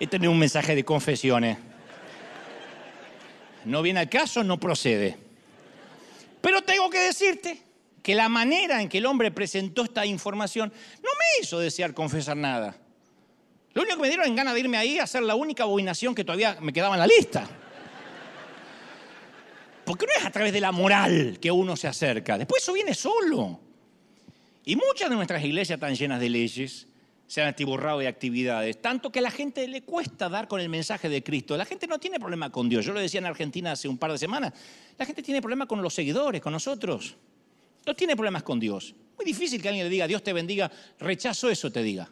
Este 0.00 0.18
no 0.18 0.24
es 0.24 0.30
un 0.30 0.38
mensaje 0.38 0.74
de 0.74 0.86
confesiones. 0.86 1.58
No 3.66 3.82
viene 3.82 4.00
al 4.00 4.08
caso, 4.08 4.42
no 4.42 4.58
procede. 4.58 5.18
Pero 6.40 6.62
tengo 6.62 6.88
que 6.88 6.98
decirte 7.00 7.60
que 8.02 8.14
la 8.14 8.30
manera 8.30 8.80
en 8.80 8.88
que 8.88 8.96
el 8.96 9.04
hombre 9.04 9.30
presentó 9.32 9.84
esta 9.84 10.06
información 10.06 10.72
no 11.02 11.10
me 11.10 11.42
hizo 11.42 11.58
desear 11.58 11.92
confesar 11.92 12.38
nada. 12.38 12.74
Lo 13.74 13.82
único 13.82 13.96
que 13.96 14.02
me 14.02 14.08
dieron 14.08 14.26
en 14.26 14.36
ganas 14.36 14.54
de 14.54 14.60
irme 14.60 14.78
ahí 14.78 14.98
a 14.98 15.02
hacer 15.02 15.22
la 15.24 15.34
única 15.34 15.64
abominación 15.64 16.14
que 16.14 16.24
todavía 16.24 16.56
me 16.62 16.72
quedaba 16.72 16.94
en 16.94 17.00
la 17.00 17.06
lista. 17.06 17.46
Porque 19.84 20.06
no 20.06 20.12
es 20.18 20.24
a 20.24 20.30
través 20.30 20.54
de 20.54 20.62
la 20.62 20.72
moral 20.72 21.36
que 21.38 21.50
uno 21.50 21.76
se 21.76 21.86
acerca, 21.86 22.38
después 22.38 22.62
eso 22.62 22.72
viene 22.72 22.94
solo. 22.94 23.63
Y 24.64 24.76
muchas 24.76 25.10
de 25.10 25.16
nuestras 25.16 25.44
iglesias 25.44 25.76
están 25.76 25.94
llenas 25.94 26.20
de 26.20 26.30
leyes, 26.30 26.86
se 27.26 27.42
han 27.42 27.48
atiborrado 27.48 27.98
de 27.98 28.08
actividades, 28.08 28.80
tanto 28.80 29.10
que 29.10 29.18
a 29.18 29.22
la 29.22 29.30
gente 29.30 29.66
le 29.68 29.82
cuesta 29.82 30.28
dar 30.28 30.48
con 30.48 30.60
el 30.60 30.68
mensaje 30.68 31.08
de 31.08 31.22
Cristo. 31.22 31.56
La 31.56 31.64
gente 31.64 31.86
no 31.86 31.98
tiene 31.98 32.18
problema 32.18 32.50
con 32.50 32.68
Dios. 32.68 32.84
Yo 32.84 32.92
lo 32.92 33.00
decía 33.00 33.20
en 33.20 33.26
Argentina 33.26 33.72
hace 33.72 33.88
un 33.88 33.98
par 33.98 34.12
de 34.12 34.18
semanas. 34.18 34.52
La 34.96 35.04
gente 35.04 35.22
tiene 35.22 35.40
problema 35.40 35.66
con 35.66 35.82
los 35.82 35.94
seguidores, 35.94 36.40
con 36.40 36.52
nosotros. 36.52 37.16
No 37.86 37.94
tiene 37.94 38.14
problemas 38.14 38.42
con 38.42 38.58
Dios. 38.58 38.94
Muy 39.16 39.24
difícil 39.24 39.60
que 39.60 39.68
alguien 39.68 39.86
le 39.86 39.90
diga, 39.90 40.06
Dios 40.06 40.22
te 40.22 40.32
bendiga, 40.32 40.70
rechazo 40.98 41.50
eso, 41.50 41.70
te 41.70 41.82
diga. 41.82 42.08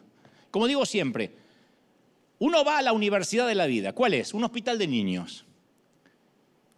Como 0.51 0.67
digo 0.67 0.85
siempre, 0.85 1.31
uno 2.39 2.63
va 2.63 2.77
a 2.77 2.81
la 2.81 2.93
universidad 2.93 3.47
de 3.47 3.55
la 3.55 3.65
vida. 3.65 3.93
¿Cuál 3.93 4.13
es? 4.13 4.33
Un 4.33 4.43
hospital 4.43 4.77
de 4.77 4.87
niños. 4.87 5.45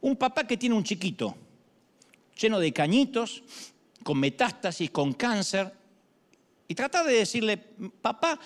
Un 0.02 0.16
papá 0.16 0.46
que 0.48 0.58
tiene 0.58 0.76
un 0.76 0.84
chiquito, 0.84 1.36
lleno 2.40 2.60
de 2.60 2.72
cañitos, 2.72 3.44
con 4.06 4.20
metástasis, 4.20 4.92
con 4.92 5.14
cáncer, 5.14 5.74
y 6.68 6.76
trata 6.76 7.04
de 7.04 7.16
decirle, 7.16 7.58
papá, 7.58 8.40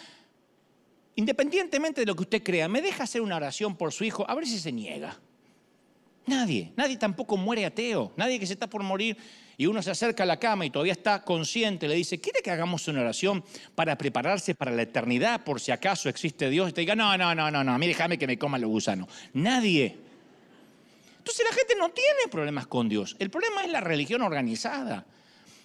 independientemente 1.18 2.00
de 2.00 2.08
lo 2.08 2.16
que 2.16 2.22
usted 2.22 2.42
crea, 2.42 2.70
¿me 2.70 2.82
deja 2.82 3.04
hacer 3.04 3.20
una 3.20 3.36
oración 3.36 3.76
por 3.76 3.92
su 3.92 4.06
hijo? 4.06 4.26
A 4.30 4.36
ver 4.36 4.48
si 4.48 4.58
se 4.58 4.72
niega. 4.72 5.20
Nadie, 6.28 6.72
nadie 6.78 6.96
tampoco 6.96 7.36
muere 7.36 7.66
ateo, 7.66 8.14
nadie 8.16 8.40
que 8.40 8.48
se 8.48 8.54
está 8.54 8.68
por 8.68 8.84
morir 8.84 9.18
y 9.58 9.66
uno 9.66 9.82
se 9.82 9.92
acerca 9.92 10.24
a 10.24 10.26
la 10.26 10.40
cama 10.40 10.66
y 10.66 10.70
todavía 10.70 10.94
está 10.94 11.26
consciente, 11.26 11.90
le 11.90 11.96
dice, 11.96 12.22
¿quiere 12.22 12.42
que 12.42 12.52
hagamos 12.52 12.88
una 12.88 13.02
oración 13.02 13.44
para 13.76 13.98
prepararse 13.98 14.56
para 14.56 14.72
la 14.72 14.84
eternidad 14.84 15.44
por 15.44 15.60
si 15.60 15.74
acaso 15.74 16.08
existe 16.08 16.50
Dios? 16.50 16.70
Y 16.70 16.72
te 16.72 16.82
diga, 16.82 16.96
no, 16.96 17.18
no, 17.18 17.36
no, 17.36 17.52
no, 17.52 17.66
no, 17.66 17.74
a 17.74 17.78
mí 17.78 17.86
déjame 17.86 18.18
que 18.18 18.28
me 18.28 18.40
coma 18.40 18.58
los 18.58 18.70
gusanos. 18.70 19.10
Nadie. 19.34 19.98
Entonces 21.18 21.46
la 21.46 21.54
gente 21.54 21.76
no 21.78 21.90
tiene 21.90 22.30
problemas 22.32 22.66
con 22.68 22.88
Dios. 22.88 23.18
El 23.20 23.30
problema 23.30 23.66
es 23.66 23.72
la 23.72 23.82
religión 23.82 24.22
organizada, 24.22 25.06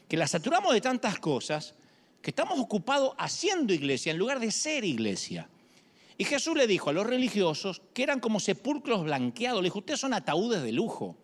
que 0.09 0.17
la 0.17 0.27
saturamos 0.27 0.73
de 0.73 0.81
tantas 0.81 1.19
cosas 1.19 1.75
que 2.23 2.31
estamos 2.31 2.59
ocupados 2.59 3.14
haciendo 3.19 3.73
iglesia 3.73 4.12
en 4.12 4.19
lugar 4.19 4.40
de 4.40 4.51
ser 4.51 4.85
iglesia. 4.85 5.49
Y 6.17 6.25
Jesús 6.25 6.57
le 6.57 6.67
dijo 6.67 6.90
a 6.90 6.93
los 6.93 7.07
religiosos 7.07 7.83
que 7.93 8.03
eran 8.03 8.21
como 8.21 8.40
sepulcros 8.40 9.05
blanqueados, 9.05 9.61
le 9.61 9.67
dijo, 9.67 9.81
ustedes 9.81 10.01
son 10.01 10.14
ataúdes 10.14 10.62
de 10.62 10.73
lujo 10.73 11.17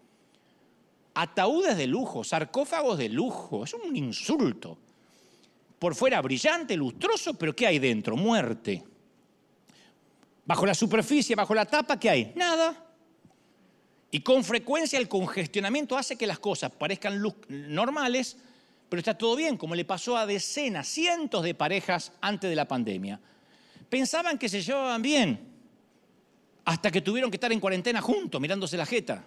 ataúdes 1.14 1.76
de 1.76 1.86
lujo, 1.86 2.24
sarcófagos 2.24 2.98
de 2.98 3.08
lujo, 3.08 3.64
es 3.64 3.74
un 3.74 3.94
insulto. 3.96 4.78
Por 5.78 5.94
fuera 5.94 6.20
brillante, 6.20 6.76
lustroso, 6.76 7.34
pero 7.34 7.54
¿qué 7.54 7.66
hay 7.66 7.78
dentro? 7.78 8.16
Muerte. 8.16 8.84
Bajo 10.44 10.66
la 10.66 10.74
superficie, 10.74 11.36
bajo 11.36 11.54
la 11.54 11.64
tapa, 11.64 11.98
¿qué 11.98 12.10
hay? 12.10 12.32
Nada. 12.36 12.86
Y 14.10 14.20
con 14.20 14.44
frecuencia 14.44 14.98
el 14.98 15.08
congestionamiento 15.08 15.96
hace 15.96 16.16
que 16.16 16.26
las 16.26 16.38
cosas 16.38 16.72
parezcan 16.72 17.22
normales, 17.48 18.36
pero 18.90 18.98
está 18.98 19.16
todo 19.16 19.36
bien, 19.36 19.56
como 19.56 19.76
le 19.76 19.84
pasó 19.84 20.16
a 20.16 20.26
decenas, 20.26 20.88
cientos 20.88 21.44
de 21.44 21.54
parejas 21.54 22.12
antes 22.20 22.50
de 22.50 22.56
la 22.56 22.66
pandemia. 22.66 23.20
Pensaban 23.88 24.36
que 24.36 24.48
se 24.48 24.60
llevaban 24.60 25.00
bien, 25.00 25.48
hasta 26.64 26.90
que 26.90 27.00
tuvieron 27.00 27.30
que 27.30 27.36
estar 27.36 27.52
en 27.52 27.60
cuarentena 27.60 28.00
juntos, 28.00 28.40
mirándose 28.40 28.76
la 28.76 28.84
jeta. 28.84 29.24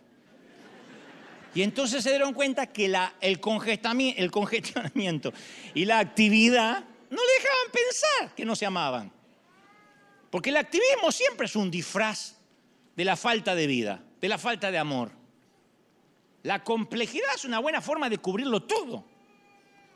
Y 1.56 1.62
entonces 1.62 2.04
se 2.04 2.10
dieron 2.10 2.34
cuenta 2.34 2.68
que 2.68 2.94
el, 3.22 3.40
congestionamiento 3.40 5.34
y 5.74 5.86
la 5.86 6.00
actividad 6.00 6.84
no 7.10 7.22
le 7.22 7.34
dejaban 7.38 7.72
pensar 7.72 8.36
que 8.36 8.44
no 8.44 8.58
se 8.58 8.66
amaban. 8.66 9.14
Porque 10.30 10.50
el 10.50 10.58
activismo 10.58 11.10
siempre 11.10 11.46
es 11.46 11.56
un 11.56 11.72
disfraz 11.72 12.36
de 12.98 13.06
la 13.06 13.16
falta 13.16 13.56
de 13.56 13.68
vida, 13.68 14.04
de 14.20 14.28
la 14.28 14.38
falta 14.38 14.72
de 14.72 14.78
amor. 14.78 15.12
La 16.42 16.66
complejidad 16.66 17.30
es 17.34 17.46
una 17.46 17.60
buena 17.60 17.80
forma 17.80 18.10
de 18.10 18.18
cubrirlo 18.18 18.64
todo. 18.64 19.13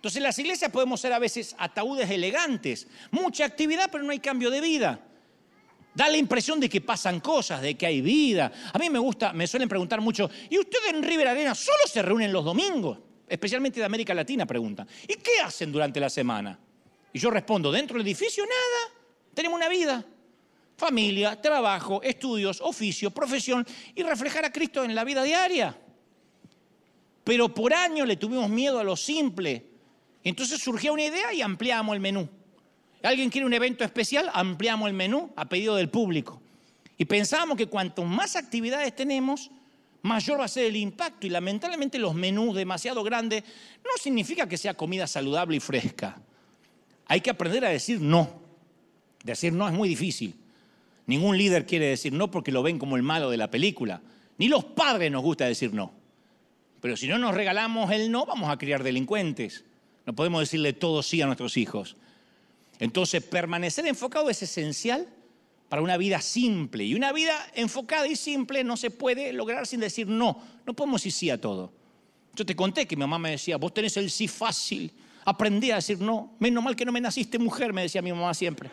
Entonces 0.08 0.20
en 0.20 0.24
las 0.24 0.39
iglesias 0.39 0.72
podemos 0.72 1.02
ser 1.02 1.12
a 1.12 1.20
veces 1.20 1.54
ataúdes 1.60 2.10
elegantes, 2.10 2.88
mucha 3.12 3.43
actividad 3.43 3.89
pero 3.91 4.06
no 4.06 4.12
hay 4.12 4.20
cambio 4.20 4.50
de 4.50 4.62
vida. 4.62 5.02
Da 5.93 6.08
la 6.08 6.15
impresión 6.15 6.62
de 6.62 6.70
que 6.70 6.80
pasan 6.80 7.20
cosas, 7.20 7.62
de 7.62 7.76
que 7.76 7.86
hay 7.86 8.00
vida. 8.00 8.50
A 8.72 8.80
mí 8.80 8.89
me 8.89 9.00
gusta, 9.00 9.34
me 9.34 9.46
suelen 9.48 9.67
preguntar 9.67 10.00
mucho, 10.00 10.30
¿y 10.50 10.60
ustedes 10.60 10.93
en 10.93 11.04
River 11.04 11.28
Arena 11.28 11.54
solo 11.54 11.86
se 11.88 12.02
reúnen 12.02 12.32
los 12.32 12.46
domingos? 12.46 13.00
Especialmente 13.28 13.82
de 13.82 13.86
América 13.86 14.13
Latina 14.13 14.46
preguntan. 14.46 14.88
¿Y 15.06 15.15
qué 15.15 15.41
hacen 15.43 15.74
durante 15.74 16.00
la 16.00 16.10
semana? 16.10 16.58
Y 17.12 17.20
yo 17.20 17.30
respondo, 17.30 17.70
dentro 17.70 17.98
del 17.98 18.08
edificio 18.08 18.46
nada, 18.46 18.96
tenemos 19.34 19.58
una 19.58 19.67
vida. 19.67 20.06
Familia, 20.78 21.41
trabajo, 21.41 22.02
estudios, 22.02 22.62
oficio, 22.62 23.12
profesión 23.12 23.67
y 23.93 24.04
reflejar 24.04 24.46
a 24.46 24.54
Cristo 24.54 24.86
en 24.86 24.96
la 24.96 25.04
vida 25.04 25.22
diaria. 25.24 25.78
Pero 27.26 27.54
por 27.54 27.74
años 27.74 28.08
le 28.08 28.15
tuvimos 28.15 28.50
miedo 28.50 28.80
a 28.80 28.86
lo 28.86 28.96
simple. 28.96 29.76
Entonces 30.29 30.59
surgió 30.59 30.91
una 30.91 31.05
idea 31.05 31.33
y 31.33 31.41
ampliamos 31.41 31.95
el 31.95 32.01
menú. 32.01 32.27
¿Alguien 33.01 33.29
quiere 33.29 33.45
un 33.45 33.53
evento 33.53 33.85
especial? 33.85 34.29
Ampliamos 34.33 34.89
el 34.89 34.93
menú 34.93 35.31
a 35.37 35.47
pedido 35.47 35.77
del 35.77 35.87
público. 35.87 36.41
Y 36.97 37.05
pensamos 37.05 37.55
que 37.55 37.67
cuanto 37.67 38.03
más 38.03 38.35
actividades 38.35 38.93
tenemos, 38.93 39.49
mayor 40.01 40.41
va 40.41 40.43
a 40.43 40.49
ser 40.49 40.65
el 40.65 40.75
impacto. 40.75 41.27
Y 41.27 41.29
lamentablemente 41.29 41.97
los 41.97 42.13
menús 42.13 42.57
demasiado 42.57 43.05
grandes 43.05 43.45
no 43.85 43.91
significa 44.01 44.49
que 44.49 44.57
sea 44.57 44.73
comida 44.73 45.07
saludable 45.07 45.55
y 45.55 45.59
fresca. 45.61 46.21
Hay 47.05 47.21
que 47.21 47.29
aprender 47.29 47.63
a 47.63 47.69
decir 47.69 48.01
no. 48.01 48.29
Decir 49.23 49.53
no 49.53 49.65
es 49.65 49.73
muy 49.73 49.87
difícil. 49.87 50.35
Ningún 51.05 51.37
líder 51.37 51.65
quiere 51.65 51.85
decir 51.85 52.11
no 52.11 52.29
porque 52.29 52.51
lo 52.51 52.63
ven 52.63 52.79
como 52.79 52.97
el 52.97 53.01
malo 53.01 53.29
de 53.29 53.37
la 53.37 53.49
película. 53.49 54.01
Ni 54.39 54.49
los 54.49 54.65
padres 54.65 55.09
nos 55.09 55.23
gusta 55.23 55.45
decir 55.45 55.73
no. 55.73 55.93
Pero 56.81 56.97
si 56.97 57.07
no 57.07 57.17
nos 57.17 57.33
regalamos 57.33 57.89
el 57.91 58.11
no, 58.11 58.25
vamos 58.25 58.49
a 58.49 58.57
criar 58.57 58.83
delincuentes. 58.83 59.63
No 60.08 60.15
podemos 60.15 60.39
decirle 60.39 60.72
todo 60.72 61.04
sí 61.04 61.22
a 61.22 61.26
nuestros 61.26 61.58
hijos. 61.58 61.98
Entonces, 62.80 63.22
permanecer 63.22 63.86
enfocado 63.86 64.30
es 64.30 64.41
esencial 64.41 65.06
para 65.67 65.82
una 65.82 65.98
vida 65.98 66.22
simple. 66.22 66.86
Y 66.86 66.96
una 66.96 67.12
vida 67.12 67.36
enfocada 67.54 68.08
y 68.08 68.15
simple 68.15 68.63
no 68.63 68.78
se 68.78 68.89
puede 68.89 69.34
lograr 69.34 69.67
sin 69.67 69.82
decir 69.82 70.08
no. 70.08 70.41
No 70.65 70.74
podemos 70.74 71.02
decir 71.02 71.12
sí 71.12 71.30
a 71.30 71.41
todo. 71.41 71.74
Yo 72.34 72.46
te 72.46 72.56
conté 72.56 72.88
que 72.88 72.96
mi 72.96 73.02
mamá 73.02 73.20
me 73.20 73.32
decía, 73.32 73.58
vos 73.58 73.74
tenés 73.74 73.98
el 73.98 74.10
sí 74.10 74.30
fácil. 74.30 74.93
Aprendí 75.26 75.72
a 75.72 75.76
decir 75.76 76.00
no. 76.00 76.36
Menos 76.39 76.63
mal 76.63 76.74
que 76.74 76.86
no 76.86 76.93
me 76.93 77.02
naciste 77.02 77.38
mujer, 77.38 77.74
me 77.74 77.82
decía 77.82 78.02
mi 78.02 78.13
mamá 78.13 78.34
siempre. 78.34 78.70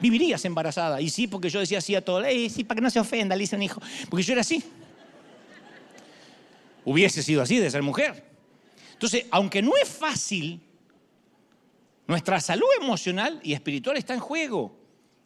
Vivirías 0.00 0.42
embarazada. 0.46 0.98
Y 1.02 1.10
sí, 1.10 1.26
porque 1.26 1.50
yo 1.50 1.60
decía 1.60 1.82
sí 1.82 1.94
a 1.94 2.02
todo. 2.02 2.24
Ey, 2.24 2.48
sí, 2.48 2.64
para 2.64 2.76
que 2.76 2.82
no 2.82 2.88
se 2.88 3.00
ofenda, 3.00 3.36
le 3.36 3.44
hice 3.44 3.62
hijo. 3.62 3.82
Porque 4.08 4.22
yo 4.22 4.32
era 4.32 4.40
así. 4.40 4.64
Hubiese 6.86 7.22
sido 7.22 7.42
así 7.42 7.58
de 7.58 7.70
ser 7.70 7.82
mujer. 7.82 8.31
Entonces, 9.02 9.26
aunque 9.32 9.60
no 9.62 9.72
es 9.82 9.88
fácil 9.88 10.60
nuestra 12.06 12.40
salud 12.40 12.68
emocional 12.80 13.40
y 13.42 13.52
espiritual 13.52 13.96
está 13.96 14.14
en 14.14 14.20
juego. 14.20 14.78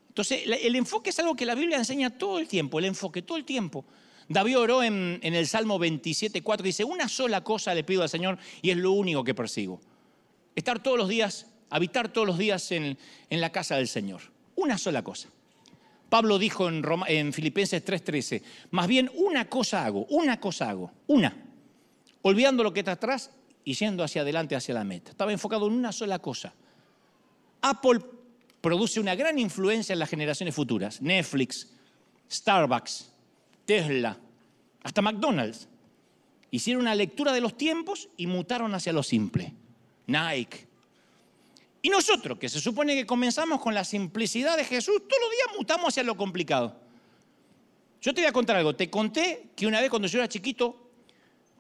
Entonces, 0.09 0.45
el 0.47 0.77
enfoque 0.77 1.11
es 1.11 1.19
algo 1.19 1.37
que 1.37 1.45
la 1.45 1.55
Biblia 1.55 1.77
enseña 1.77 2.09
todo 2.09 2.39
el 2.39 2.49
tiempo, 2.49 2.79
el 2.79 2.87
enfoque 2.87 3.21
todo 3.21 3.37
el 3.37 3.45
tiempo. 3.45 3.85
David 4.31 4.59
oró 4.59 4.83
en, 4.83 5.21
el 5.23 5.47
Salmo 5.47 5.79
27.4, 5.79 6.63
dice, 6.63 6.85
una 6.85 7.07
sola 7.07 7.45
cosa 7.45 7.75
le 7.75 7.85
pido 7.85 8.01
al 8.01 8.09
Señor 8.09 8.39
y 8.63 8.71
es 8.71 8.79
lo 8.79 8.93
único 8.93 9.23
que 9.23 9.35
persigo. 9.35 9.79
Estar 10.55 10.83
todos 10.83 10.97
los 10.97 11.11
días, 11.11 11.45
habitar 11.69 12.11
todos 12.11 12.27
los 12.27 12.39
días 12.39 12.73
en, 12.73 12.97
la 13.29 13.53
casa 13.53 13.77
del 13.77 13.89
Señor. 13.89 14.23
Una 14.55 14.79
sola 14.79 15.05
cosa. 15.05 15.29
Pablo 16.09 16.39
dijo 16.39 16.67
en, 16.71 16.83
en 17.09 17.35
Filipenses 17.35 17.85
3.13, 17.85 18.43
más 18.71 18.87
bien 18.87 19.11
una 19.17 19.51
cosa 19.51 19.85
hago, 19.85 20.07
una 20.07 20.41
cosa 20.41 20.71
hago, 20.71 20.93
una. 21.09 21.37
Olvidando 22.23 22.63
lo 22.63 22.73
que 22.73 22.81
está 22.81 22.93
atrás 22.93 23.33
y 23.67 23.75
yendo 23.75 24.05
hacia 24.05 24.23
adelante, 24.23 24.55
hacia 24.55 24.73
la 24.73 24.85
meta. 24.85 25.11
Estaba 25.11 25.33
enfocado 25.33 25.67
en 25.67 25.73
una 25.73 25.91
sola 25.91 26.21
cosa. 26.21 26.55
Apple 27.61 28.01
produce 28.61 29.01
una 29.01 29.17
gran 29.17 29.41
influencia 29.41 29.93
en 29.93 29.99
las 29.99 30.09
generaciones 30.09 30.55
futuras. 30.55 31.03
Netflix, 31.03 31.69
Starbucks, 32.31 33.11
Tesla, 33.65 34.17
hasta 34.85 35.03
McDonald's. 35.03 35.67
Hicieron 36.53 36.83
una 36.83 36.95
lectura 36.95 37.33
de 37.33 37.41
los 37.41 37.57
tiempos 37.57 38.09
y 38.17 38.29
mutaron 38.29 38.73
hacia 38.73 38.93
lo 38.93 39.03
simple. 39.03 39.53
Nike. 40.07 40.69
Y 41.83 41.91
nosotros, 41.91 42.39
que 42.39 42.49
se 42.49 42.61
supone 42.61 42.95
que 42.95 43.05
comenzamos 43.05 43.61
con 43.61 43.75
la 43.75 43.83
simplicidad 43.83 44.57
de 44.57 44.65
Jesús, 44.65 45.03
todos 45.09 45.23
los 45.23 45.31
días 45.33 45.59
mutamos 45.59 45.89
hacia 45.89 46.05
lo 46.05 46.17
complicado. 46.17 46.77
Yo 48.01 48.15
te 48.15 48.21
voy 48.21 48.29
a 48.29 48.33
contar 48.33 48.55
algo. 48.55 48.77
Te 48.77 48.89
conté 48.89 49.49
que 49.57 49.67
una 49.67 49.81
vez 49.81 49.91
cuando 49.91 50.07
yo 50.07 50.19
era 50.21 50.29
chiquito 50.29 50.86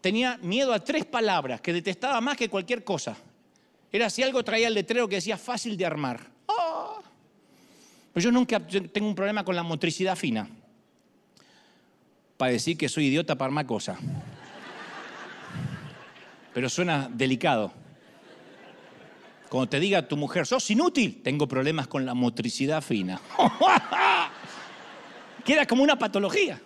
tenía 0.06 0.38
miedo 0.40 0.72
a 0.72 0.78
tres 0.78 1.04
palabras 1.04 1.60
que 1.60 1.72
detestaba 1.72 2.20
más 2.20 2.36
que 2.36 2.48
cualquier 2.48 2.84
cosa. 2.84 3.16
Era 3.90 4.08
si 4.08 4.22
algo 4.22 4.44
traía 4.44 4.68
el 4.68 4.74
letrero 4.74 5.08
que 5.08 5.16
decía 5.16 5.36
fácil 5.36 5.76
de 5.76 5.84
armar. 5.84 6.20
¡Oh! 6.46 7.02
Pero 8.12 8.22
yo 8.22 8.30
nunca 8.30 8.64
tengo 8.64 9.08
un 9.08 9.16
problema 9.16 9.44
con 9.44 9.56
la 9.56 9.64
motricidad 9.64 10.14
fina. 10.14 10.48
Para 12.36 12.52
decir 12.52 12.78
que 12.78 12.88
soy 12.88 13.06
idiota 13.06 13.34
para 13.34 13.48
armar 13.48 13.66
cosas. 13.66 13.98
Pero 16.54 16.68
suena 16.68 17.10
delicado. 17.12 17.72
Cuando 19.48 19.68
te 19.68 19.80
diga 19.80 20.06
tu 20.06 20.16
mujer, 20.16 20.46
sos 20.46 20.70
inútil, 20.70 21.20
tengo 21.20 21.48
problemas 21.48 21.88
con 21.88 22.06
la 22.06 22.14
motricidad 22.14 22.80
fina. 22.80 23.20
Queda 25.44 25.66
como 25.66 25.82
una 25.82 25.98
patología. 25.98 26.60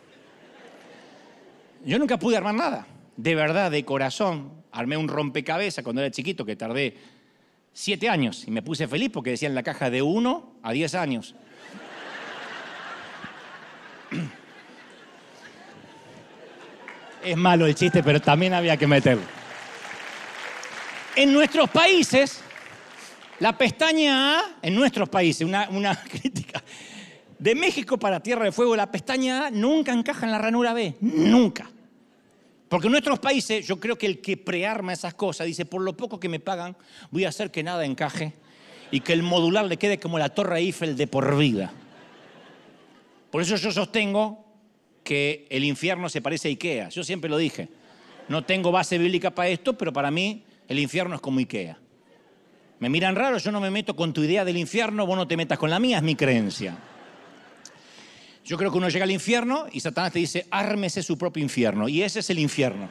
Yo 1.86 1.98
nunca 1.98 2.18
pude 2.18 2.36
armar 2.36 2.54
nada. 2.54 2.86
De 3.16 3.34
verdad, 3.34 3.70
de 3.70 3.84
corazón, 3.84 4.52
armé 4.72 4.96
un 4.96 5.08
rompecabezas 5.08 5.84
cuando 5.84 6.00
era 6.02 6.10
chiquito 6.10 6.44
que 6.44 6.56
tardé 6.56 6.96
siete 7.72 8.08
años 8.08 8.44
y 8.46 8.50
me 8.50 8.62
puse 8.62 8.88
feliz 8.88 9.10
porque 9.12 9.30
decía 9.30 9.48
en 9.48 9.54
la 9.54 9.62
caja 9.62 9.90
de 9.90 10.02
uno 10.02 10.54
a 10.62 10.72
diez 10.72 10.94
años. 10.94 11.34
Es 17.22 17.36
malo 17.36 17.66
el 17.66 17.74
chiste, 17.74 18.02
pero 18.02 18.20
también 18.20 18.54
había 18.54 18.76
que 18.76 18.86
meterlo. 18.86 19.22
En 21.16 21.32
nuestros 21.32 21.68
países, 21.68 22.40
la 23.40 23.56
pestaña 23.56 24.38
A, 24.38 24.44
en 24.62 24.74
nuestros 24.74 25.08
países, 25.08 25.46
una, 25.46 25.68
una 25.68 25.94
crítica, 26.10 26.62
de 27.38 27.54
México 27.54 27.98
para 27.98 28.20
Tierra 28.20 28.44
de 28.44 28.52
Fuego, 28.52 28.76
la 28.76 28.90
pestaña 28.90 29.46
A 29.46 29.50
nunca 29.50 29.92
encaja 29.92 30.26
en 30.26 30.32
la 30.32 30.38
ranura 30.38 30.72
B, 30.72 30.96
nunca. 31.00 31.69
Porque 32.70 32.86
en 32.86 32.92
nuestros 32.92 33.18
países 33.18 33.66
yo 33.66 33.80
creo 33.80 33.98
que 33.98 34.06
el 34.06 34.20
que 34.20 34.36
prearma 34.36 34.92
esas 34.92 35.12
cosas 35.14 35.48
dice, 35.48 35.66
por 35.66 35.82
lo 35.82 35.96
poco 35.96 36.20
que 36.20 36.28
me 36.28 36.38
pagan, 36.38 36.76
voy 37.10 37.24
a 37.24 37.30
hacer 37.30 37.50
que 37.50 37.64
nada 37.64 37.84
encaje 37.84 38.32
y 38.92 39.00
que 39.00 39.12
el 39.12 39.24
modular 39.24 39.64
le 39.64 39.76
quede 39.76 39.98
como 39.98 40.20
la 40.20 40.28
Torre 40.28 40.60
Eiffel 40.60 40.96
de 40.96 41.08
por 41.08 41.36
vida. 41.36 41.72
Por 43.32 43.42
eso 43.42 43.56
yo 43.56 43.72
sostengo 43.72 44.44
que 45.02 45.48
el 45.50 45.64
infierno 45.64 46.08
se 46.08 46.22
parece 46.22 46.46
a 46.46 46.50
Ikea. 46.50 46.90
Yo 46.90 47.02
siempre 47.02 47.28
lo 47.28 47.38
dije. 47.38 47.68
No 48.28 48.44
tengo 48.44 48.70
base 48.70 48.98
bíblica 48.98 49.32
para 49.32 49.48
esto, 49.48 49.76
pero 49.76 49.92
para 49.92 50.12
mí 50.12 50.44
el 50.68 50.78
infierno 50.78 51.16
es 51.16 51.20
como 51.20 51.40
Ikea. 51.40 51.76
Me 52.78 52.88
miran 52.88 53.16
raro, 53.16 53.38
yo 53.38 53.50
no 53.50 53.60
me 53.60 53.72
meto 53.72 53.96
con 53.96 54.12
tu 54.12 54.22
idea 54.22 54.44
del 54.44 54.56
infierno, 54.56 55.06
vos 55.06 55.16
no 55.16 55.26
te 55.26 55.36
metas 55.36 55.58
con 55.58 55.70
la 55.70 55.80
mía, 55.80 55.96
es 55.96 56.04
mi 56.04 56.14
creencia. 56.14 56.78
Yo 58.44 58.56
creo 58.56 58.70
que 58.70 58.78
uno 58.78 58.88
llega 58.88 59.04
al 59.04 59.10
infierno 59.10 59.66
y 59.70 59.80
Satanás 59.80 60.12
te 60.12 60.18
dice, 60.18 60.46
ármese 60.50 61.02
su 61.02 61.16
propio 61.18 61.42
infierno. 61.42 61.88
Y 61.88 62.02
ese 62.02 62.20
es 62.20 62.30
el 62.30 62.38
infierno. 62.38 62.88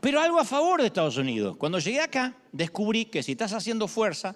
Pero 0.00 0.20
algo 0.20 0.40
a 0.40 0.44
favor 0.44 0.80
de 0.80 0.86
Estados 0.86 1.16
Unidos. 1.18 1.56
Cuando 1.56 1.78
llegué 1.78 2.00
acá, 2.00 2.34
descubrí 2.52 3.04
que 3.06 3.22
si 3.22 3.32
estás 3.32 3.52
haciendo 3.52 3.86
fuerza 3.86 4.34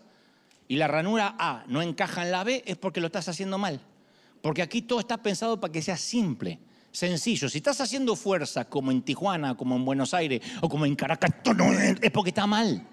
y 0.69 0.77
la 0.77 0.89
ranura 0.89 1.37
A 1.39 1.65
no 1.69 1.81
encaja 1.81 2.23
en 2.23 2.31
la 2.31 2.45
B, 2.45 2.63
es 2.67 2.77
porque 2.77 3.01
lo 3.01 3.07
estás 3.07 3.29
haciendo 3.29 3.57
mal. 3.57 3.81
Porque 4.43 4.61
aquí 4.61 4.83
todo 4.83 5.01
está 5.01 5.17
pensado 5.23 5.59
para 5.59 5.73
que 5.73 5.81
sea 5.81 5.97
simple, 5.97 6.59
sencillo. 6.93 7.49
Si 7.49 7.59
estás 7.59 7.81
haciendo 7.81 8.15
fuerza 8.15 8.67
como 8.67 8.91
en 8.91 9.01
Tijuana, 9.01 9.57
como 9.57 9.77
en 9.77 9.85
Buenos 9.87 10.13
Aires 10.13 10.43
o 10.61 10.69
como 10.69 10.85
en 10.85 10.95
Caracas, 10.95 11.31
es 12.03 12.11
porque 12.11 12.29
está 12.29 12.47
mal. 12.47 12.87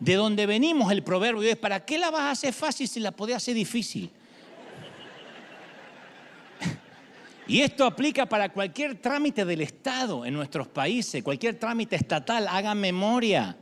De 0.00 0.14
donde 0.14 0.46
venimos 0.46 0.90
el 0.92 1.02
proverbio 1.02 1.42
es, 1.42 1.56
¿para 1.56 1.84
qué 1.84 1.98
la 1.98 2.10
vas 2.10 2.22
a 2.22 2.30
hacer 2.30 2.54
fácil 2.54 2.88
si 2.88 3.00
la 3.00 3.10
podés 3.10 3.36
hacer 3.36 3.54
difícil? 3.54 4.10
Y 7.48 7.62
esto 7.62 7.86
aplica 7.86 8.26
para 8.26 8.50
cualquier 8.50 8.96
trámite 8.96 9.46
del 9.46 9.62
Estado 9.62 10.26
en 10.26 10.34
nuestros 10.34 10.68
países, 10.68 11.22
cualquier 11.22 11.58
trámite 11.58 11.96
estatal, 11.96 12.46
hagan 12.46 12.78
memoria. 12.78 13.56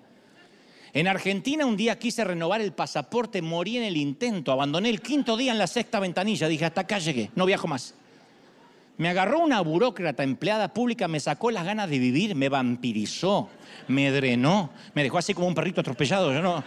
En 0.93 1.07
Argentina 1.07 1.65
un 1.65 1.77
día 1.77 1.97
quise 1.97 2.25
renovar 2.25 2.61
el 2.61 2.73
pasaporte, 2.73 3.41
morí 3.43 3.77
en 3.77 3.85
el 3.85 3.97
intento, 3.97 4.51
abandoné 4.51 4.89
el 4.89 5.01
quinto 5.01 5.37
día 5.37 5.53
en 5.53 5.59
la 5.59 5.69
sexta 5.69 6.01
ventanilla, 6.01 6.49
dije 6.49 6.65
hasta 6.65 6.81
acá 6.81 6.99
llegué, 6.99 7.31
no 7.37 7.47
viajo 7.47 7.69
más. 7.69 7.95
Me 8.97 9.09
agarró 9.09 9.39
una 9.39 9.61
burócrata 9.61 10.25
empleada 10.25 10.73
pública, 10.73 11.07
me 11.07 11.21
sacó 11.21 11.53
las 11.53 11.65
ganas 11.65 11.89
de 11.89 12.01
vivir, 12.01 12.35
me 12.35 12.49
vampirizó, 12.49 13.51
me 13.87 14.11
drenó, 14.11 14.71
me 14.95 15.05
dejó 15.05 15.19
así 15.19 15.33
como 15.33 15.47
un 15.47 15.55
perrito 15.55 15.81
atropellado, 15.81 16.33
yo 16.33 16.43
no, 16.43 16.65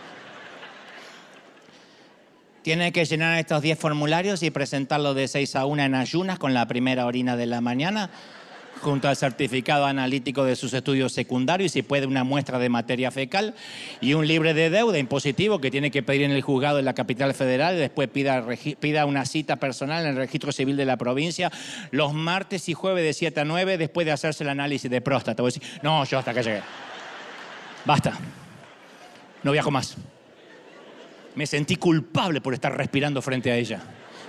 tiene 2.62 2.92
que 2.92 3.06
llenar 3.06 3.38
estos 3.38 3.62
10 3.62 3.78
formularios 3.78 4.44
y 4.44 4.52
presentarlo 4.52 5.14
de 5.14 5.28
6 5.28 5.56
a 5.56 5.66
1 5.66 5.84
en 5.84 5.96
ayunas 5.96 6.40
con 6.40 6.54
la 6.54 6.68
primera 6.68 7.06
orina 7.06 7.36
de 7.36 7.46
la 7.46 7.62
mañana. 7.62 8.10
junto 8.82 9.10
al 9.10 9.18
certificado 9.18 9.86
analítico 9.86 10.46
de 10.46 10.56
sus 10.56 10.74
estudios 10.74 11.12
secundarios 11.12 11.72
y 11.72 11.74
si 11.74 11.82
puede 11.82 12.06
una 12.06 12.24
muestra 12.24 12.60
de 12.60 12.70
materia 12.70 13.12
fecal 13.12 13.54
y 14.00 14.14
un 14.14 14.26
libre 14.26 14.54
de 14.54 14.70
deuda 14.70 14.98
impositivo 14.98 15.60
que 15.60 15.70
tiene 15.70 15.92
que 15.92 16.02
pedir 16.02 16.22
en 16.22 16.32
el 16.32 16.42
juzgado 16.42 16.78
de 16.78 16.84
la 16.84 16.94
capital 16.94 17.34
federal 17.34 17.76
y 17.76 17.80
después 17.80 18.08
pida, 18.08 18.46
pida 18.80 19.06
una 19.06 19.26
cita 19.26 19.58
personal 19.58 20.06
en 20.06 20.12
el 20.12 20.16
registro 20.16 20.54
civil 20.54 20.78
de 20.78 20.86
la 20.86 20.96
provincia 20.96 21.52
los 21.92 22.14
martes 22.14 22.70
y 22.70 22.74
jueves 22.74 23.04
de 23.04 23.12
7 23.12 23.42
a 23.42 23.44
9 23.44 23.78
después 23.78 24.06
de 24.06 24.14
hacerse 24.14 24.46
el 24.46 24.50
análisis 24.50 24.90
de 24.90 25.02
próstata. 25.02 25.44
Voy 25.44 25.52
a 25.52 25.54
decir, 25.60 25.80
no, 25.84 26.06
yo 26.06 26.20
hasta 26.20 26.34
que 26.34 26.42
llegué. 26.42 26.62
Basta. 27.86 28.14
No 29.44 29.52
viajo 29.52 29.72
más. 29.72 29.98
Me 31.36 31.46
sentí 31.46 31.76
culpable 31.76 32.42
por 32.42 32.54
estar 32.54 32.76
respirando 32.76 33.22
frente 33.22 33.52
a 33.52 33.56
ella. 33.56 33.82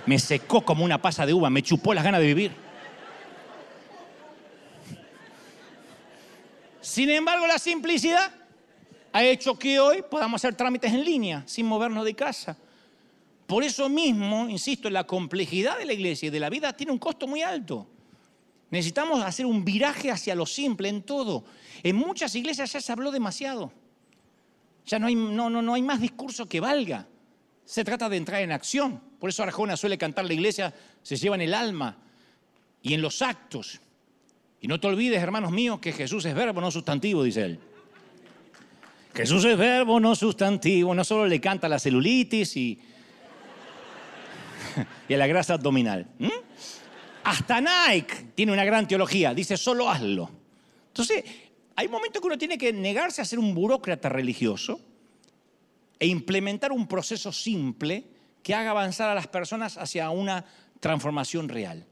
Me 0.05 0.17
secó 0.19 0.63
como 0.63 0.85
una 0.85 1.01
pasa 1.01 1.25
de 1.25 1.33
uva, 1.33 1.49
me 1.49 1.61
chupó 1.61 1.93
las 1.93 2.03
ganas 2.03 2.21
de 2.21 2.27
vivir. 2.27 2.51
Sin 6.81 7.09
embargo, 7.09 7.45
la 7.47 7.59
simplicidad 7.59 8.33
ha 9.13 9.23
hecho 9.23 9.57
que 9.57 9.79
hoy 9.79 10.03
podamos 10.09 10.41
hacer 10.41 10.55
trámites 10.55 10.91
en 10.91 11.03
línea, 11.03 11.43
sin 11.45 11.65
movernos 11.65 12.05
de 12.05 12.15
casa. 12.15 12.57
Por 13.45 13.63
eso 13.63 13.89
mismo, 13.89 14.49
insisto, 14.49 14.89
la 14.89 15.05
complejidad 15.05 15.77
de 15.77 15.85
la 15.85 15.93
iglesia 15.93 16.27
y 16.27 16.29
de 16.29 16.39
la 16.39 16.49
vida 16.49 16.73
tiene 16.73 16.91
un 16.91 16.97
costo 16.97 17.27
muy 17.27 17.41
alto. 17.41 17.87
Necesitamos 18.69 19.21
hacer 19.23 19.45
un 19.45 19.65
viraje 19.65 20.09
hacia 20.09 20.33
lo 20.33 20.45
simple 20.45 20.87
en 20.87 21.03
todo. 21.03 21.43
En 21.83 21.97
muchas 21.97 22.33
iglesias 22.35 22.71
ya 22.71 22.79
se 22.79 22.91
habló 22.91 23.11
demasiado. 23.11 23.73
Ya 24.85 24.99
no 24.99 25.07
hay, 25.07 25.15
no, 25.15 25.49
no, 25.49 25.61
no 25.61 25.73
hay 25.73 25.81
más 25.81 26.01
discurso 26.01 26.47
que 26.47 26.59
valga. 26.59 27.07
Se 27.65 27.83
trata 27.83 28.09
de 28.09 28.17
entrar 28.17 28.41
en 28.41 28.51
acción. 28.51 29.01
Por 29.19 29.29
eso 29.29 29.43
Arjona 29.43 29.77
suele 29.77 29.97
cantar 29.97 30.25
la 30.25 30.33
iglesia, 30.33 30.73
se 31.03 31.15
lleva 31.15 31.35
en 31.35 31.41
el 31.41 31.53
alma 31.53 31.97
y 32.81 32.93
en 32.93 33.01
los 33.01 33.21
actos. 33.21 33.79
Y 34.59 34.67
no 34.67 34.79
te 34.79 34.87
olvides, 34.87 35.21
hermanos 35.21 35.51
míos, 35.51 35.79
que 35.79 35.91
Jesús 35.91 36.25
es 36.25 36.35
verbo, 36.35 36.61
no 36.61 36.71
sustantivo, 36.71 37.23
dice 37.23 37.45
él. 37.45 37.59
Jesús 39.13 39.43
es 39.45 39.57
verbo, 39.57 39.99
no 39.99 40.15
sustantivo. 40.15 40.93
No 40.95 41.03
solo 41.03 41.27
le 41.27 41.41
canta 41.41 41.67
la 41.67 41.79
celulitis 41.79 42.55
y, 42.57 42.79
y 45.09 45.13
a 45.13 45.17
la 45.17 45.27
grasa 45.27 45.55
abdominal. 45.55 46.07
Hasta 47.23 47.61
Nike 47.61 48.31
tiene 48.35 48.51
una 48.51 48.63
gran 48.63 48.87
teología. 48.87 49.33
Dice, 49.33 49.57
solo 49.57 49.89
hazlo. 49.89 50.29
Entonces, 50.87 51.23
hay 51.81 51.87
momentos 51.87 52.21
que 52.21 52.27
uno 52.27 52.37
tiene 52.37 52.59
que 52.59 52.71
negarse 52.71 53.23
a 53.23 53.25
ser 53.25 53.39
un 53.39 53.55
burócrata 53.55 54.07
religioso 54.07 54.79
e 55.97 56.05
implementar 56.05 56.71
un 56.71 56.87
proceso 56.87 57.31
simple 57.31 58.05
que 58.43 58.53
haga 58.53 58.69
avanzar 58.69 59.09
a 59.09 59.15
las 59.15 59.25
personas 59.25 59.79
hacia 59.79 60.11
una 60.11 60.45
transformación 60.79 61.49
real. 61.49 61.87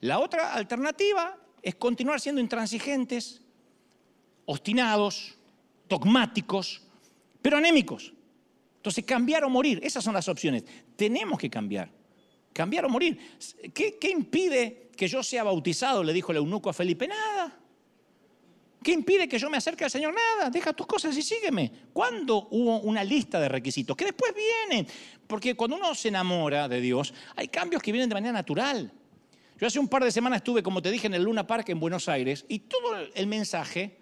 La 0.00 0.18
otra 0.18 0.52
alternativa 0.52 1.38
es 1.62 1.76
continuar 1.76 2.20
siendo 2.20 2.40
intransigentes, 2.40 3.40
obstinados, 4.46 5.38
dogmáticos, 5.88 6.82
pero 7.40 7.56
anémicos. 7.56 8.12
Entonces, 8.78 9.04
cambiar 9.04 9.44
o 9.44 9.48
morir, 9.48 9.78
esas 9.84 10.02
son 10.02 10.14
las 10.14 10.26
opciones. 10.26 10.64
Tenemos 10.96 11.38
que 11.38 11.48
cambiar. 11.48 11.88
Cambiar 12.52 12.84
o 12.84 12.88
morir. 12.88 13.16
¿Qué, 13.72 13.96
qué 13.96 14.10
impide 14.10 14.90
que 14.96 15.06
yo 15.06 15.22
sea 15.22 15.44
bautizado? 15.44 16.02
Le 16.02 16.12
dijo 16.12 16.32
el 16.32 16.38
eunuco 16.38 16.68
a 16.68 16.72
Felipe. 16.72 17.06
Nada. 17.06 17.59
¿Qué 18.82 18.92
impide 18.92 19.28
que 19.28 19.38
yo 19.38 19.50
me 19.50 19.58
acerque 19.58 19.84
al 19.84 19.90
Señor? 19.90 20.14
Nada, 20.14 20.48
deja 20.48 20.72
tus 20.72 20.86
cosas 20.86 21.16
y 21.16 21.22
sígueme. 21.22 21.70
¿Cuándo 21.92 22.48
hubo 22.50 22.80
una 22.80 23.04
lista 23.04 23.38
de 23.38 23.48
requisitos? 23.48 23.94
Que 23.94 24.06
después 24.06 24.32
vienen. 24.34 24.86
Porque 25.26 25.54
cuando 25.54 25.76
uno 25.76 25.94
se 25.94 26.08
enamora 26.08 26.66
de 26.66 26.80
Dios, 26.80 27.12
hay 27.36 27.48
cambios 27.48 27.82
que 27.82 27.92
vienen 27.92 28.08
de 28.08 28.14
manera 28.14 28.32
natural. 28.32 28.90
Yo 29.58 29.66
hace 29.66 29.78
un 29.78 29.88
par 29.88 30.02
de 30.02 30.10
semanas 30.10 30.38
estuve, 30.38 30.62
como 30.62 30.80
te 30.80 30.90
dije, 30.90 31.06
en 31.06 31.14
el 31.14 31.24
Luna 31.24 31.46
Park 31.46 31.68
en 31.68 31.80
Buenos 31.80 32.08
Aires 32.08 32.46
y 32.48 32.60
todo 32.60 32.96
el 33.14 33.26
mensaje 33.26 33.98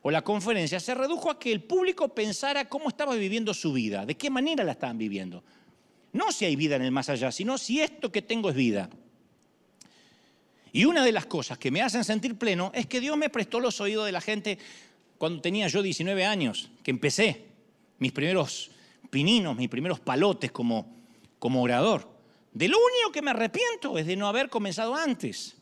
o 0.00 0.10
la 0.10 0.22
conferencia 0.22 0.80
se 0.80 0.94
redujo 0.94 1.30
a 1.30 1.38
que 1.38 1.52
el 1.52 1.62
público 1.62 2.08
pensara 2.08 2.68
cómo 2.68 2.88
estaba 2.88 3.14
viviendo 3.14 3.54
su 3.54 3.72
vida, 3.72 4.06
de 4.06 4.16
qué 4.16 4.30
manera 4.30 4.64
la 4.64 4.72
estaban 4.72 4.98
viviendo. 4.98 5.44
No 6.12 6.32
si 6.32 6.44
hay 6.44 6.56
vida 6.56 6.76
en 6.76 6.82
el 6.82 6.90
más 6.90 7.08
allá, 7.08 7.30
sino 7.30 7.56
si 7.56 7.80
esto 7.80 8.10
que 8.10 8.22
tengo 8.22 8.50
es 8.50 8.56
vida. 8.56 8.90
Y 10.72 10.86
una 10.86 11.04
de 11.04 11.12
las 11.12 11.26
cosas 11.26 11.58
que 11.58 11.70
me 11.70 11.82
hacen 11.82 12.02
sentir 12.02 12.36
pleno 12.36 12.72
es 12.74 12.86
que 12.86 13.00
Dios 13.00 13.16
me 13.16 13.28
prestó 13.28 13.60
los 13.60 13.80
oídos 13.80 14.06
de 14.06 14.12
la 14.12 14.22
gente 14.22 14.58
cuando 15.18 15.42
tenía 15.42 15.68
yo 15.68 15.82
19 15.82 16.24
años, 16.24 16.70
que 16.82 16.90
empecé 16.90 17.44
mis 17.98 18.12
primeros 18.12 18.70
pininos, 19.10 19.56
mis 19.56 19.68
primeros 19.68 20.00
palotes 20.00 20.50
como, 20.50 20.96
como 21.38 21.62
orador. 21.62 22.08
De 22.52 22.68
lo 22.68 22.78
único 22.78 23.12
que 23.12 23.22
me 23.22 23.30
arrepiento 23.30 23.98
es 23.98 24.06
de 24.06 24.16
no 24.16 24.26
haber 24.26 24.48
comenzado 24.48 24.94
antes. 24.94 25.56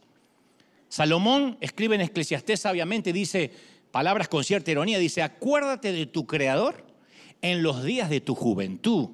Salomón 0.89 1.59
escribe 1.61 1.97
en 1.97 2.01
Eclesiastés 2.03 2.61
sabiamente, 2.61 3.13
dice 3.13 3.51
palabras 3.91 4.29
con 4.29 4.45
cierta 4.45 4.71
ironía, 4.71 4.99
dice, 4.99 5.23
acuérdate 5.23 5.93
de 5.93 6.07
tu 6.07 6.27
Creador 6.27 6.85
en 7.43 7.63
los 7.63 7.83
días 7.83 8.11
de 8.11 8.21
tu 8.21 8.35
juventud, 8.35 9.11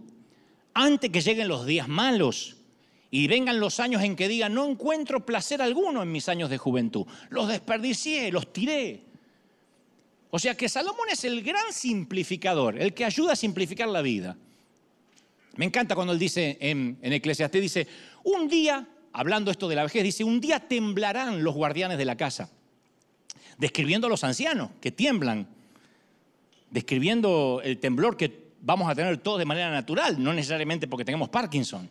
antes 0.75 1.11
que 1.11 1.23
lleguen 1.23 1.49
los 1.49 1.65
días 1.67 1.89
malos 1.89 2.57
y 3.11 3.29
vengan 3.29 3.61
los 3.61 3.81
años 3.81 4.03
en 4.03 4.17
que 4.17 4.29
diga, 4.29 4.49
no 4.49 4.67
encuentro 4.67 5.25
placer 5.25 5.63
alguno 5.63 6.03
en 6.03 6.11
mis 6.11 6.29
años 6.29 6.51
de 6.51 6.59
juventud. 6.59 7.07
Los 7.31 7.49
desperdicié, 7.49 8.33
los 8.33 8.53
tiré. 8.53 9.03
O 10.31 10.39
sea 10.39 10.57
que 10.57 10.69
Salomón 10.69 11.09
es 11.11 11.25
el 11.25 11.43
gran 11.43 11.73
simplificador, 11.73 12.79
el 12.81 12.93
que 12.95 13.05
ayuda 13.05 13.33
a 13.33 13.37
simplificar 13.37 13.89
la 13.89 14.03
vida. 14.03 14.37
Me 15.57 15.65
encanta 15.65 15.95
cuando 15.95 16.13
él 16.13 16.19
dice 16.19 16.59
en, 16.61 16.99
en 17.01 17.13
Eclesiastés, 17.13 17.63
dice, 17.63 17.87
un 18.25 18.49
día, 18.49 18.87
hablando 19.13 19.51
esto 19.51 19.69
de 19.69 19.77
la 19.77 19.85
vejez, 19.85 20.03
dice, 20.03 20.25
un 20.25 20.41
día 20.41 20.61
temblarán 20.61 21.43
los 21.43 21.55
guardianes 21.55 21.97
de 21.97 22.05
la 22.05 22.17
casa, 22.17 22.51
describiendo 23.57 24.09
a 24.09 24.11
los 24.11 24.25
ancianos 24.25 24.71
que 24.81 24.91
tiemblan, 24.91 25.49
describiendo 26.71 27.63
el 27.65 27.79
temblor 27.79 28.17
que 28.17 28.47
vamos 28.61 28.91
a 28.91 28.95
tener 28.95 29.17
todos 29.19 29.39
de 29.39 29.45
manera 29.47 29.71
natural, 29.71 30.23
no 30.23 30.35
necesariamente 30.35 30.89
porque 30.89 31.05
tengamos 31.05 31.29
Parkinson. 31.29 31.89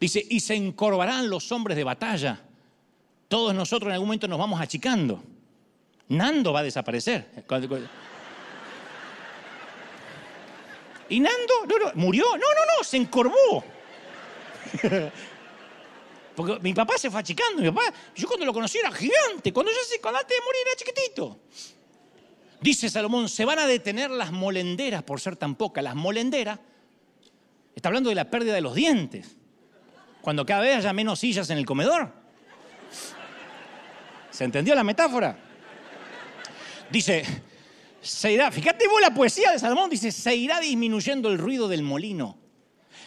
Dice, 0.00 0.24
y 0.28 0.40
se 0.40 0.54
encorvarán 0.54 1.28
los 1.28 1.50
hombres 1.50 1.76
de 1.76 1.84
batalla. 1.84 2.40
Todos 3.26 3.54
nosotros 3.54 3.88
en 3.88 3.94
algún 3.94 4.08
momento 4.08 4.28
nos 4.28 4.38
vamos 4.38 4.60
achicando. 4.60 5.22
Nando 6.08 6.52
va 6.52 6.60
a 6.60 6.62
desaparecer. 6.62 7.44
¿Y 11.08 11.20
Nando? 11.20 11.54
¿Murió? 11.94 12.24
No, 12.24 12.36
no, 12.36 12.78
no, 12.78 12.84
se 12.84 12.96
encorvó. 12.96 13.64
Porque 16.36 16.58
mi 16.60 16.72
papá 16.72 16.96
se 16.96 17.10
fue 17.10 17.20
achicando. 17.20 17.60
Mi 17.60 17.70
papá, 17.70 17.92
yo 18.14 18.28
cuando 18.28 18.46
lo 18.46 18.52
conocí 18.52 18.78
era 18.78 18.92
gigante. 18.92 19.52
Cuando 19.52 19.72
yo 19.72 19.78
cuando 20.00 20.20
antes 20.20 20.36
de 20.36 20.44
morir 20.44 20.60
era 20.64 20.76
chiquitito. 20.76 21.38
Dice 22.60 22.88
Salomón, 22.88 23.28
se 23.28 23.44
van 23.44 23.58
a 23.58 23.66
detener 23.66 24.10
las 24.10 24.30
molenderas 24.30 25.02
por 25.02 25.20
ser 25.20 25.34
tan 25.36 25.56
pocas. 25.56 25.82
Las 25.82 25.96
molenderas, 25.96 26.60
está 27.74 27.88
hablando 27.88 28.08
de 28.10 28.14
la 28.14 28.30
pérdida 28.30 28.54
de 28.54 28.60
los 28.60 28.74
dientes 28.74 29.37
cuando 30.20 30.44
cada 30.44 30.62
vez 30.62 30.76
haya 30.76 30.92
menos 30.92 31.20
sillas 31.20 31.48
en 31.50 31.58
el 31.58 31.66
comedor. 31.66 32.12
¿Se 34.30 34.44
entendió 34.44 34.74
la 34.74 34.84
metáfora? 34.84 35.36
Dice, 36.90 37.24
se 38.00 38.32
irá, 38.32 38.50
fíjate 38.50 38.86
vos 38.88 39.00
la 39.00 39.12
poesía 39.12 39.52
de 39.52 39.58
Salomón, 39.58 39.90
dice, 39.90 40.12
se 40.12 40.34
irá 40.34 40.60
disminuyendo 40.60 41.28
el 41.28 41.38
ruido 41.38 41.68
del 41.68 41.82
molino. 41.82 42.38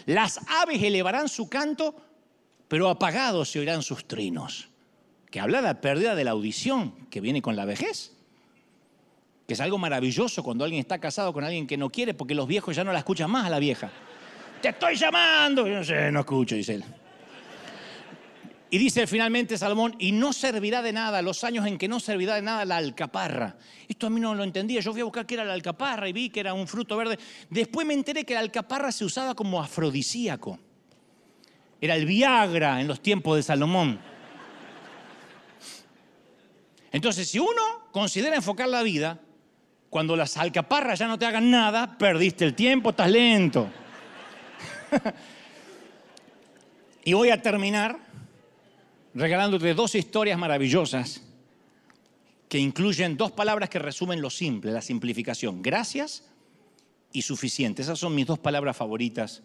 Las 0.05 0.39
aves 0.47 0.81
elevarán 0.81 1.29
su 1.29 1.49
canto, 1.49 1.95
pero 2.67 2.89
apagados 2.89 3.49
se 3.49 3.59
oirán 3.59 3.81
sus 3.81 4.07
trinos. 4.07 4.69
Que 5.29 5.39
habla 5.39 5.61
de 5.61 5.67
la 5.67 5.81
pérdida 5.81 6.15
de 6.15 6.23
la 6.23 6.31
audición 6.31 7.07
que 7.09 7.21
viene 7.21 7.41
con 7.41 7.55
la 7.55 7.65
vejez. 7.65 8.11
Que 9.47 9.53
es 9.53 9.61
algo 9.61 9.77
maravilloso 9.77 10.43
cuando 10.43 10.65
alguien 10.65 10.81
está 10.81 10.99
casado 10.99 11.33
con 11.33 11.43
alguien 11.43 11.67
que 11.67 11.77
no 11.77 11.89
quiere, 11.89 12.13
porque 12.13 12.35
los 12.35 12.47
viejos 12.47 12.75
ya 12.75 12.83
no 12.83 12.91
la 12.91 12.99
escuchan 12.99 13.31
más 13.31 13.45
a 13.45 13.49
la 13.49 13.59
vieja. 13.59 13.91
Te 14.61 14.69
estoy 14.69 14.95
llamando. 14.95 15.67
Yo 15.67 15.81
no 15.81 16.11
no 16.11 16.19
escucho, 16.19 16.55
dice 16.55 16.75
él. 16.75 16.83
Y 18.73 18.77
dice 18.77 19.05
finalmente 19.05 19.57
Salomón, 19.57 19.97
y 19.99 20.13
no 20.13 20.31
servirá 20.31 20.81
de 20.81 20.93
nada 20.93 21.21
los 21.21 21.43
años 21.43 21.67
en 21.67 21.77
que 21.77 21.89
no 21.89 21.99
servirá 21.99 22.35
de 22.35 22.41
nada 22.41 22.63
la 22.63 22.77
alcaparra. 22.77 23.57
Esto 23.85 24.07
a 24.07 24.09
mí 24.09 24.21
no 24.21 24.33
lo 24.33 24.45
entendía, 24.45 24.79
yo 24.79 24.93
fui 24.93 25.01
a 25.01 25.03
buscar 25.03 25.25
qué 25.25 25.33
era 25.33 25.43
la 25.43 25.51
alcaparra 25.51 26.07
y 26.07 26.13
vi 26.13 26.29
que 26.29 26.39
era 26.39 26.53
un 26.53 26.69
fruto 26.69 26.95
verde. 26.95 27.19
Después 27.49 27.85
me 27.85 27.93
enteré 27.93 28.23
que 28.23 28.33
la 28.33 28.39
alcaparra 28.39 28.93
se 28.93 29.03
usaba 29.03 29.35
como 29.35 29.61
afrodisíaco. 29.61 30.57
Era 31.81 31.97
el 31.97 32.05
Viagra 32.05 32.79
en 32.79 32.87
los 32.87 33.01
tiempos 33.01 33.35
de 33.35 33.43
Salomón. 33.43 33.99
Entonces, 36.93 37.27
si 37.27 37.39
uno 37.39 37.89
considera 37.91 38.37
enfocar 38.37 38.69
la 38.69 38.83
vida, 38.83 39.19
cuando 39.89 40.15
las 40.15 40.37
alcaparras 40.37 40.97
ya 40.97 41.07
no 41.07 41.19
te 41.19 41.25
hagan 41.25 41.51
nada, 41.51 41.97
perdiste 41.97 42.45
el 42.45 42.55
tiempo, 42.55 42.91
estás 42.91 43.11
lento. 43.11 43.69
y 47.03 47.11
voy 47.11 47.31
a 47.31 47.41
terminar 47.41 48.10
regalándote 49.13 49.73
dos 49.73 49.95
historias 49.95 50.37
maravillosas 50.37 51.21
que 52.47 52.59
incluyen 52.59 53.17
dos 53.17 53.31
palabras 53.31 53.69
que 53.69 53.79
resumen 53.79 54.21
lo 54.21 54.29
simple, 54.29 54.71
la 54.71 54.81
simplificación. 54.81 55.61
Gracias 55.61 56.29
y 57.13 57.21
suficiente. 57.21 57.81
Esas 57.81 57.99
son 57.99 58.13
mis 58.15 58.27
dos 58.27 58.39
palabras 58.39 58.75
favoritas 58.75 59.43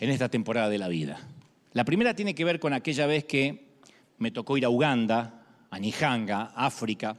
en 0.00 0.10
esta 0.10 0.28
temporada 0.28 0.68
de 0.68 0.78
la 0.78 0.88
vida. 0.88 1.20
La 1.72 1.84
primera 1.84 2.14
tiene 2.14 2.34
que 2.34 2.44
ver 2.44 2.58
con 2.58 2.72
aquella 2.72 3.06
vez 3.06 3.24
que 3.24 3.68
me 4.18 4.30
tocó 4.30 4.56
ir 4.56 4.64
a 4.64 4.70
Uganda 4.70 5.46
a 5.70 5.78
Nijanga, 5.78 6.52
África. 6.56 7.16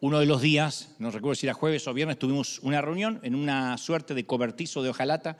Uno 0.00 0.18
de 0.18 0.26
los 0.26 0.40
días, 0.40 0.94
no 0.98 1.10
recuerdo 1.10 1.34
si 1.34 1.46
era 1.46 1.54
jueves 1.54 1.86
o 1.86 1.94
viernes, 1.94 2.18
tuvimos 2.18 2.58
una 2.60 2.80
reunión 2.80 3.20
en 3.22 3.34
una 3.34 3.76
suerte 3.76 4.14
de 4.14 4.24
cobertizo 4.24 4.82
de 4.82 4.88
hojalata 4.88 5.36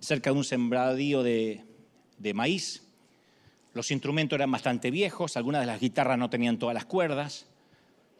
cerca 0.00 0.30
de 0.30 0.36
un 0.36 0.44
sembradío 0.44 1.22
de, 1.22 1.64
de 2.18 2.34
maíz. 2.34 2.89
Los 3.72 3.90
instrumentos 3.90 4.36
eran 4.36 4.50
bastante 4.50 4.90
viejos, 4.90 5.36
algunas 5.36 5.60
de 5.60 5.66
las 5.66 5.80
guitarras 5.80 6.18
no 6.18 6.28
tenían 6.28 6.58
todas 6.58 6.74
las 6.74 6.86
cuerdas, 6.86 7.46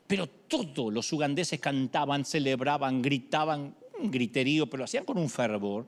pero 0.06 0.28
todos 0.28 0.92
los 0.92 1.12
ugandeses 1.12 1.60
cantaban, 1.60 2.24
celebraban, 2.24 3.02
gritaban, 3.02 3.74
un 4.00 4.10
griterío, 4.10 4.68
pero 4.68 4.78
lo 4.78 4.84
hacían 4.84 5.04
con 5.04 5.18
un 5.18 5.28
fervor. 5.28 5.86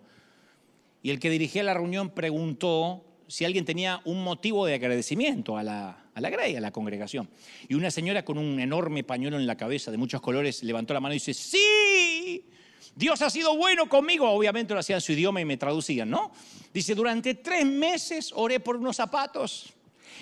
Y 1.02 1.10
el 1.10 1.18
que 1.18 1.30
dirigía 1.30 1.62
la 1.62 1.74
reunión 1.74 2.10
preguntó 2.10 3.04
si 3.26 3.44
alguien 3.44 3.64
tenía 3.64 4.00
un 4.04 4.22
motivo 4.22 4.66
de 4.66 4.74
agradecimiento 4.74 5.56
a 5.56 5.62
la, 5.62 6.06
a 6.14 6.20
la 6.20 6.30
grey, 6.30 6.54
a 6.54 6.60
la 6.60 6.70
congregación. 6.70 7.28
Y 7.68 7.74
una 7.74 7.90
señora 7.90 8.24
con 8.24 8.38
un 8.38 8.60
enorme 8.60 9.04
pañuelo 9.04 9.38
en 9.38 9.46
la 9.46 9.56
cabeza 9.56 9.90
de 9.90 9.96
muchos 9.96 10.20
colores 10.20 10.62
levantó 10.62 10.92
la 10.94 11.00
mano 11.00 11.14
y 11.14 11.16
dice, 11.16 11.34
sí, 11.34 12.44
Dios 12.95 13.22
ha 13.22 13.30
sido 13.30 13.57
bueno 13.57 13.88
conmigo. 13.88 14.30
Obviamente 14.30 14.74
lo 14.74 14.80
hacía 14.80 14.97
en 14.97 15.01
su 15.01 15.12
idioma 15.12 15.40
y 15.40 15.45
me 15.45 15.57
traducían, 15.57 16.11
¿no? 16.11 16.32
Dice, 16.72 16.95
durante 16.95 17.34
tres 17.34 17.64
meses 17.64 18.32
oré 18.34 18.61
por 18.61 18.76
unos 18.76 18.97
zapatos. 18.97 19.72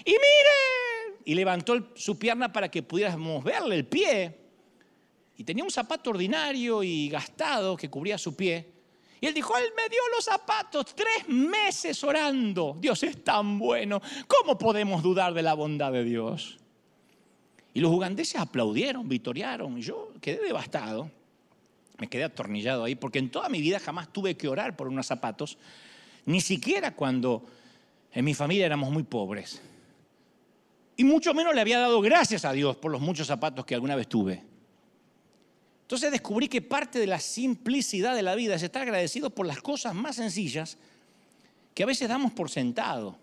Y 0.05 0.11
miren, 0.11 1.21
y 1.25 1.35
levantó 1.35 1.91
su 1.95 2.19
pierna 2.19 2.53
para 2.53 2.71
que 2.71 2.83
pudiéramos 2.83 3.43
verle 3.45 3.77
el 3.77 3.87
pie. 3.87 4.37
Y 5.37 5.45
tenía 5.45 5.65
un 5.65 5.71
zapato 5.71 6.11
ordinario 6.11 6.83
y 6.83 7.09
gastado 7.09 7.77
que 7.77 7.89
cubría 7.89 8.19
su 8.19 8.37
pie. 8.37 8.73
Y 9.21 9.27
él 9.27 9.35
dijo, 9.35 9.57
él 9.57 9.71
me 9.77 9.89
dio 9.89 10.01
los 10.15 10.25
zapatos 10.25 10.95
tres 10.95 11.29
meses 11.29 12.03
orando. 12.05 12.77
Dios 12.81 13.03
es 13.03 13.23
tan 13.23 13.59
bueno. 13.59 14.01
¿Cómo 14.27 14.57
podemos 14.57 15.03
dudar 15.03 15.35
de 15.35 15.43
la 15.43 15.55
bondad 15.55 15.93
de 15.93 16.05
Dios? 16.05 16.59
Y 17.75 17.81
los 17.81 17.93
ugandeses 17.93 18.41
aplaudieron, 18.41 19.09
victoriaron. 19.09 19.79
Y 19.79 19.83
yo 19.83 20.13
quedé 20.21 20.43
devastado. 20.43 21.11
Me 22.01 22.09
quedé 22.09 22.25
atornillado 22.25 22.85
ahí 22.85 22.95
porque 22.95 23.19
en 23.19 23.31
toda 23.31 23.49
mi 23.49 23.61
vida 23.61 23.79
jamás 23.79 24.13
tuve 24.13 24.37
que 24.37 24.49
orar 24.49 24.75
por 24.75 24.89
unos 24.89 25.07
zapatos. 25.07 25.59
Ni 26.25 26.41
siquiera 26.41 26.97
cuando 26.97 27.47
en 28.13 28.25
mi 28.25 28.35
familia 28.35 28.67
éramos 28.67 28.91
muy 28.91 29.03
pobres. 29.03 29.61
Y 30.97 31.05
mucho 31.05 31.35
menos 31.35 31.55
le 31.55 31.61
había 31.61 31.79
dado 31.79 32.01
gracias 32.01 32.45
a 32.45 32.53
Dios 32.53 32.77
por 32.77 32.91
los 32.91 33.01
muchos 33.01 33.27
zapatos 33.27 33.65
que 33.65 33.75
alguna 33.75 33.97
vez 33.97 34.09
tuve. 34.09 34.43
Entonces 35.83 36.11
descubrí 36.11 36.49
que 36.49 36.63
parte 36.63 36.99
de 36.99 37.07
la 37.07 37.21
simplicidad 37.21 38.15
de 38.15 38.23
la 38.23 38.35
vida 38.35 38.55
es 38.55 38.63
estar 38.63 38.83
agradecido 38.83 39.31
por 39.31 39.47
las 39.47 39.61
cosas 39.61 39.95
más 39.95 40.17
sencillas 40.17 40.79
que 41.75 41.83
a 41.83 41.87
veces 41.87 42.09
damos 42.09 42.33
por 42.33 42.49
sentado. 42.49 43.19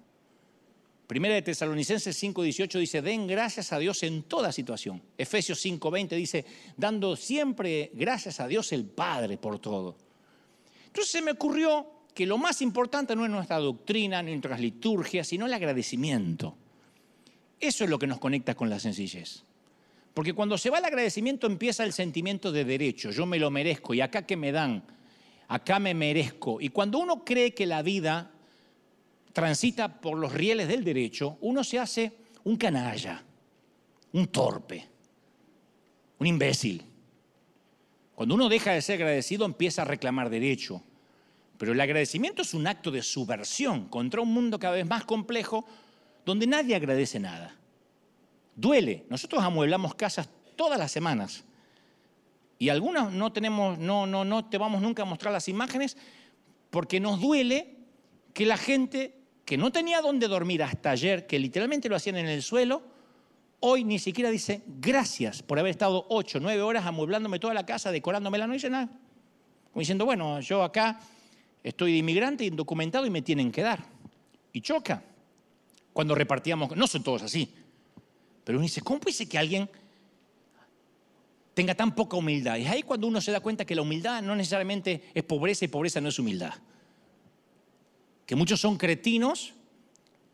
Primera 1.07 1.35
de 1.35 1.41
Tesalonicenses 1.41 2.21
5:18 2.21 2.79
dice, 2.79 3.01
den 3.01 3.27
gracias 3.27 3.71
a 3.71 3.79
Dios 3.79 4.03
en 4.03 4.23
toda 4.23 4.51
situación. 4.51 5.01
Efesios 5.17 5.65
5:20 5.65 6.09
dice, 6.17 6.45
dando 6.75 7.15
siempre 7.15 7.91
gracias 7.93 8.41
a 8.41 8.47
Dios 8.47 8.73
el 8.73 8.85
Padre 8.85 9.37
por 9.37 9.59
todo. 9.59 9.95
Entonces 10.87 11.09
se 11.09 11.21
me 11.21 11.31
ocurrió 11.31 11.87
que 12.13 12.25
lo 12.25 12.37
más 12.37 12.61
importante 12.61 13.15
no 13.15 13.23
es 13.23 13.31
nuestra 13.31 13.57
doctrina, 13.59 14.21
ni 14.21 14.31
nuestras 14.31 14.59
liturgias, 14.59 15.27
sino 15.27 15.45
el 15.45 15.53
agradecimiento. 15.53 16.57
Eso 17.57 17.85
es 17.85 17.89
lo 17.89 17.97
que 17.97 18.07
nos 18.07 18.19
conecta 18.19 18.55
con 18.55 18.69
la 18.69 18.79
sencillez. 18.79 19.43
Porque 20.13 20.33
cuando 20.33 20.57
se 20.57 20.69
va 20.69 20.79
el 20.79 20.85
agradecimiento 20.85 21.47
empieza 21.47 21.85
el 21.85 21.93
sentimiento 21.93 22.51
de 22.51 22.65
derecho, 22.65 23.11
yo 23.11 23.25
me 23.25 23.39
lo 23.39 23.49
merezco 23.49 23.93
y 23.93 24.01
acá 24.01 24.25
que 24.25 24.35
me 24.35 24.51
dan, 24.51 24.83
acá 25.47 25.79
me 25.79 25.93
merezco. 25.93 26.59
Y 26.59 26.69
cuando 26.69 26.97
uno 26.99 27.23
cree 27.23 27.53
que 27.53 27.65
la 27.65 27.81
vida 27.81 28.31
transita 29.37 30.01
por 30.01 30.17
los 30.17 30.33
rieles 30.33 30.67
del 30.67 30.83
derecho, 30.83 31.37
uno 31.41 31.63
se 31.63 31.77
hace 31.77 32.11
un 32.45 32.57
canalla, 32.57 33.23
un 34.13 34.25
torpe, 34.29 34.83
un 36.17 36.25
imbécil. 36.25 36.83
Cuando 38.15 38.33
uno 38.33 38.49
deja 38.49 38.71
de 38.71 38.81
ser 38.81 38.95
agradecido 38.95 39.45
empieza 39.45 39.83
a 39.83 39.85
reclamar 39.85 40.31
derecho. 40.31 40.81
Pero 41.59 41.73
el 41.73 41.79
agradecimiento 41.79 42.41
es 42.41 42.55
un 42.55 42.65
acto 42.65 42.89
de 42.89 43.03
subversión 43.03 43.89
contra 43.89 44.21
un 44.21 44.33
mundo 44.33 44.57
cada 44.57 44.73
vez 44.73 44.87
más 44.87 45.05
complejo 45.05 45.65
donde 46.25 46.47
nadie 46.47 46.75
agradece 46.75 47.19
nada. 47.19 47.55
Duele. 48.55 49.05
Nosotros 49.07 49.43
amueblamos 49.43 49.93
casas 49.93 50.27
todas 50.55 50.79
las 50.79 50.91
semanas. 50.91 51.43
Y 52.57 52.69
algunas 52.69 53.13
no 53.13 53.31
tenemos, 53.31 53.77
no, 53.77 54.07
no, 54.07 54.25
no 54.25 54.49
te 54.49 54.57
vamos 54.57 54.81
nunca 54.81 55.03
a 55.03 55.05
mostrar 55.05 55.31
las 55.31 55.47
imágenes 55.47 55.95
porque 56.71 56.99
nos 56.99 57.21
duele 57.21 57.75
que 58.33 58.47
la 58.47 58.57
gente 58.57 59.13
que 59.47 59.57
no 59.57 59.71
tenía 59.71 60.01
dónde 60.01 60.27
dormir 60.27 60.61
hasta 60.61 60.91
ayer, 60.91 61.25
que 61.25 61.39
literalmente 61.39 61.87
lo 61.87 61.95
hacían 61.95 62.17
en 62.17 62.27
el 62.27 62.43
suelo, 62.43 62.83
hoy 63.61 63.85
ni 63.85 63.97
siquiera 63.97 64.29
dice 64.29 64.61
gracias 64.67 65.41
por 65.41 65.57
haber 65.57 65.71
estado 65.71 66.05
ocho, 66.09 66.41
nueve 66.41 66.61
horas 66.61 66.85
amueblándome 66.85 67.39
toda 67.39 67.53
la 67.53 67.65
casa, 67.65 67.93
decorándomela, 67.93 68.45
no 68.45 68.51
dice 68.51 68.69
nada. 68.69 68.87
Como 69.71 69.79
diciendo, 69.79 70.03
bueno, 70.03 70.41
yo 70.41 70.63
acá 70.63 70.99
estoy 71.63 71.93
de 71.93 71.99
inmigrante, 71.99 72.43
indocumentado 72.43 73.05
y 73.05 73.09
me 73.09 73.21
tienen 73.21 73.49
que 73.49 73.61
dar. 73.61 73.85
Y 74.51 74.59
choca. 74.59 75.01
Cuando 75.93 76.13
repartíamos, 76.13 76.75
no 76.75 76.85
son 76.85 77.01
todos 77.01 77.23
así, 77.23 77.49
pero 78.43 78.57
uno 78.57 78.63
dice, 78.63 78.81
¿cómo 78.81 78.99
puede 78.99 79.15
ser 79.15 79.29
que 79.29 79.37
alguien 79.37 79.69
tenga 81.53 81.73
tan 81.73 81.95
poca 81.95 82.17
humildad? 82.17 82.57
Y 82.57 82.63
es 82.63 82.69
ahí 82.69 82.83
cuando 82.83 83.07
uno 83.07 83.21
se 83.21 83.31
da 83.31 83.39
cuenta 83.39 83.63
que 83.63 83.75
la 83.75 83.81
humildad 83.81 84.21
no 84.21 84.35
necesariamente 84.35 85.03
es 85.13 85.23
pobreza 85.23 85.63
y 85.63 85.69
pobreza 85.69 86.01
no 86.01 86.09
es 86.09 86.19
humildad. 86.19 86.53
Que 88.27 88.35
muchos 88.35 88.61
son 88.61 88.77
cretinos 88.77 89.55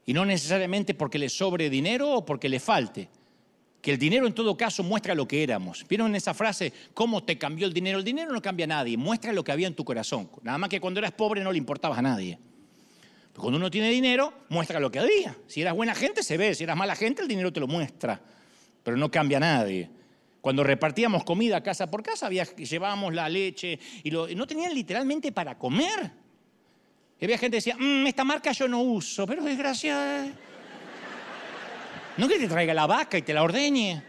y 0.06 0.14
no 0.14 0.26
necesariamente 0.26 0.94
porque 0.94 1.18
les 1.18 1.32
sobre 1.32 1.70
dinero 1.70 2.12
o 2.12 2.26
porque 2.26 2.50
les 2.50 2.62
falte. 2.62 3.08
Que 3.82 3.92
el 3.92 3.98
dinero 3.98 4.28
en 4.28 4.34
todo 4.34 4.58
caso 4.58 4.84
muestra 4.84 5.16
lo 5.16 5.28
que 5.28 5.44
éramos. 5.44 5.86
¿Vieron 5.88 6.14
esa 6.16 6.34
frase? 6.34 6.74
¿Cómo 6.94 7.24
te 7.24 7.38
cambió 7.38 7.66
el 7.66 7.74
dinero? 7.74 8.00
El 8.00 8.04
dinero 8.04 8.34
no 8.34 8.42
cambia 8.42 8.66
a 8.66 8.68
nadie, 8.68 8.98
muestra 8.98 9.32
lo 9.32 9.44
que 9.44 9.54
había 9.54 9.68
en 9.68 9.76
tu 9.76 9.86
corazón. 9.86 10.30
Nada 10.42 10.58
más 10.58 10.70
que 10.70 10.82
cuando 10.82 11.00
eras 11.00 11.12
pobre 11.14 11.42
no 11.42 11.52
le 11.52 11.58
importabas 11.58 12.00
a 12.00 12.02
nadie. 12.02 12.38
Cuando 13.38 13.58
uno 13.58 13.72
tiene 13.72 13.90
dinero, 13.90 14.34
muestra 14.50 14.80
lo 14.80 14.92
que 14.92 15.00
había. 15.00 15.36
Si 15.48 15.62
eras 15.62 15.74
buena 15.74 15.96
gente, 15.96 16.24
se 16.24 16.38
ve. 16.38 16.54
Si 16.54 16.64
eras 16.64 16.78
mala 16.78 16.96
gente, 16.96 17.22
el 17.22 17.28
dinero 17.28 17.52
te 17.52 17.60
lo 17.60 17.68
muestra. 17.68 18.22
Pero 18.84 18.98
no 18.98 19.10
cambia 19.10 19.38
a 19.38 19.42
nadie. 19.42 19.90
Cuando 20.40 20.64
repartíamos 20.64 21.24
comida 21.24 21.64
casa 21.64 21.90
por 21.90 22.04
casa, 22.04 22.30
llevábamos 22.30 23.14
la 23.14 23.30
leche 23.30 23.80
y, 24.04 24.12
no 24.12 24.46
tenían 24.46 24.74
literalmente 24.74 25.32
para 25.32 25.58
comer. 25.58 26.23
Y 27.24 27.26
había 27.26 27.38
gente 27.38 27.56
que 27.56 27.60
decía, 27.60 27.78
mm, 27.80 28.06
esta 28.08 28.26
marca 28.26 28.52
yo 28.52 28.68
no 28.68 28.82
uso, 28.82 29.26
pero 29.26 29.42
desgracia. 29.42 30.30
No 32.18 32.28
que 32.28 32.38
te 32.38 32.50
traiga 32.50 32.74
la 32.74 32.86
vaca 32.86 33.18
y 33.18 33.22
te 33.22 33.34
la 33.34 33.44
ordeñe. 33.44 34.04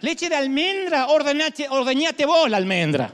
Leche 0.00 0.30
de 0.30 0.34
almendra, 0.34 1.08
ordeñate 1.08 2.24
vos 2.24 2.48
la 2.48 2.56
almendra. 2.56 3.12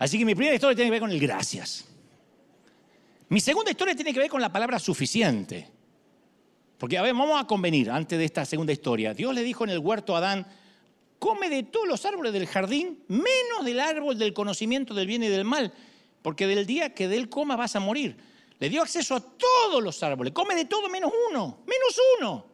Así 0.00 0.18
que 0.18 0.24
mi 0.24 0.34
primera 0.34 0.56
historia 0.56 0.74
tiene 0.74 0.88
que 0.88 0.94
ver 0.94 1.00
con 1.00 1.12
el 1.12 1.20
gracias. 1.20 1.84
Mi 3.28 3.38
segunda 3.38 3.70
historia 3.70 3.94
tiene 3.94 4.12
que 4.12 4.18
ver 4.18 4.28
con 4.28 4.40
la 4.40 4.50
palabra 4.50 4.80
suficiente. 4.80 5.68
Porque, 6.78 6.98
a 6.98 7.02
ver, 7.02 7.14
vamos 7.14 7.40
a 7.40 7.46
convenir 7.46 7.92
antes 7.92 8.18
de 8.18 8.24
esta 8.24 8.44
segunda 8.44 8.72
historia. 8.72 9.14
Dios 9.14 9.32
le 9.32 9.44
dijo 9.44 9.62
en 9.62 9.70
el 9.70 9.78
huerto 9.78 10.16
a 10.16 10.18
Adán, 10.18 10.48
come 11.18 11.48
de 11.48 11.62
todos 11.64 11.88
los 11.88 12.04
árboles 12.04 12.32
del 12.32 12.46
jardín, 12.46 13.02
menos 13.08 13.64
del 13.64 13.80
árbol 13.80 14.18
del 14.18 14.32
conocimiento 14.32 14.94
del 14.94 15.06
bien 15.06 15.22
y 15.22 15.28
del 15.28 15.44
mal, 15.44 15.72
porque 16.22 16.46
del 16.46 16.66
día 16.66 16.94
que 16.94 17.08
de 17.08 17.16
él 17.16 17.28
coma 17.28 17.56
vas 17.56 17.76
a 17.76 17.80
morir. 17.80 18.16
Le 18.58 18.68
dio 18.68 18.82
acceso 18.82 19.14
a 19.14 19.20
todos 19.20 19.82
los 19.82 20.02
árboles, 20.02 20.32
come 20.32 20.54
de 20.54 20.64
todo 20.64 20.88
menos 20.88 21.12
uno, 21.30 21.60
menos 21.66 22.00
uno. 22.18 22.46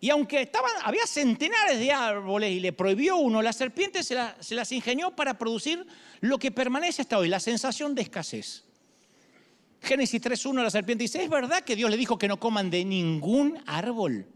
Y 0.00 0.10
aunque 0.10 0.42
estaban, 0.42 0.72
había 0.82 1.06
centenares 1.06 1.78
de 1.78 1.92
árboles 1.92 2.50
y 2.50 2.60
le 2.60 2.72
prohibió 2.72 3.16
uno, 3.16 3.40
la 3.40 3.52
serpiente 3.52 4.02
se, 4.02 4.18
se 4.40 4.54
las 4.54 4.72
ingenió 4.72 5.14
para 5.14 5.38
producir 5.38 5.86
lo 6.20 6.38
que 6.38 6.50
permanece 6.50 7.02
hasta 7.02 7.18
hoy, 7.18 7.28
la 7.28 7.38
sensación 7.38 7.94
de 7.94 8.02
escasez. 8.02 8.64
Génesis 9.80 10.20
3.1, 10.20 10.62
la 10.62 10.70
serpiente 10.70 11.04
dice, 11.04 11.22
¿es 11.22 11.30
verdad 11.30 11.62
que 11.62 11.76
Dios 11.76 11.90
le 11.90 11.96
dijo 11.96 12.18
que 12.18 12.28
no 12.28 12.38
coman 12.38 12.70
de 12.70 12.84
ningún 12.84 13.62
árbol? 13.66 14.26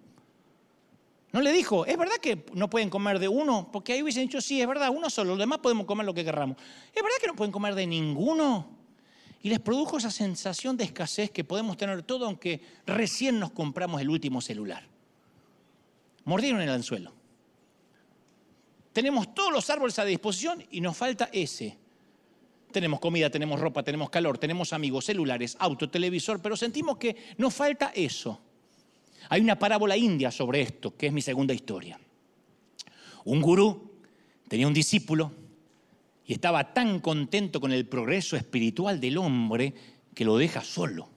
No 1.36 1.42
le 1.42 1.52
dijo, 1.52 1.84
¿es 1.84 1.98
verdad 1.98 2.16
que 2.16 2.46
no 2.54 2.70
pueden 2.70 2.88
comer 2.88 3.18
de 3.18 3.28
uno? 3.28 3.68
Porque 3.70 3.92
ahí 3.92 4.02
hubiesen 4.02 4.22
dicho, 4.22 4.40
sí, 4.40 4.60
es 4.60 4.66
verdad, 4.66 4.88
uno 4.90 5.10
solo, 5.10 5.32
los 5.32 5.38
demás 5.38 5.58
podemos 5.58 5.86
comer 5.86 6.06
lo 6.06 6.14
que 6.14 6.24
querramos. 6.24 6.56
¿Es 6.88 7.02
verdad 7.02 7.18
que 7.20 7.26
no 7.26 7.36
pueden 7.36 7.52
comer 7.52 7.74
de 7.74 7.86
ninguno? 7.86 8.70
Y 9.42 9.50
les 9.50 9.60
produjo 9.60 9.98
esa 9.98 10.10
sensación 10.10 10.78
de 10.78 10.84
escasez 10.84 11.30
que 11.30 11.44
podemos 11.44 11.76
tener 11.76 12.02
todo 12.02 12.24
aunque 12.24 12.62
recién 12.86 13.38
nos 13.38 13.52
compramos 13.52 14.00
el 14.00 14.08
último 14.08 14.40
celular 14.40 14.88
mordieron 16.26 16.60
el 16.60 16.68
anzuelo. 16.68 17.12
Tenemos 18.92 19.34
todos 19.34 19.52
los 19.52 19.70
árboles 19.70 19.98
a 19.98 20.04
disposición 20.04 20.64
y 20.70 20.80
nos 20.80 20.96
falta 20.96 21.30
ese. 21.32 21.78
Tenemos 22.72 23.00
comida, 23.00 23.30
tenemos 23.30 23.58
ropa, 23.60 23.82
tenemos 23.82 24.10
calor, 24.10 24.36
tenemos 24.36 24.72
amigos, 24.72 25.06
celulares, 25.06 25.56
auto, 25.58 25.88
televisor, 25.88 26.42
pero 26.42 26.56
sentimos 26.56 26.98
que 26.98 27.16
nos 27.38 27.54
falta 27.54 27.92
eso. 27.94 28.40
Hay 29.28 29.40
una 29.40 29.58
parábola 29.58 29.96
india 29.96 30.30
sobre 30.30 30.62
esto, 30.62 30.96
que 30.96 31.06
es 31.08 31.12
mi 31.12 31.22
segunda 31.22 31.54
historia. 31.54 31.98
Un 33.24 33.40
gurú 33.40 33.90
tenía 34.48 34.66
un 34.66 34.74
discípulo 34.74 35.32
y 36.26 36.32
estaba 36.32 36.72
tan 36.72 37.00
contento 37.00 37.60
con 37.60 37.72
el 37.72 37.86
progreso 37.86 38.36
espiritual 38.36 39.00
del 39.00 39.18
hombre 39.18 39.74
que 40.14 40.24
lo 40.24 40.36
deja 40.36 40.62
solo. 40.62 41.08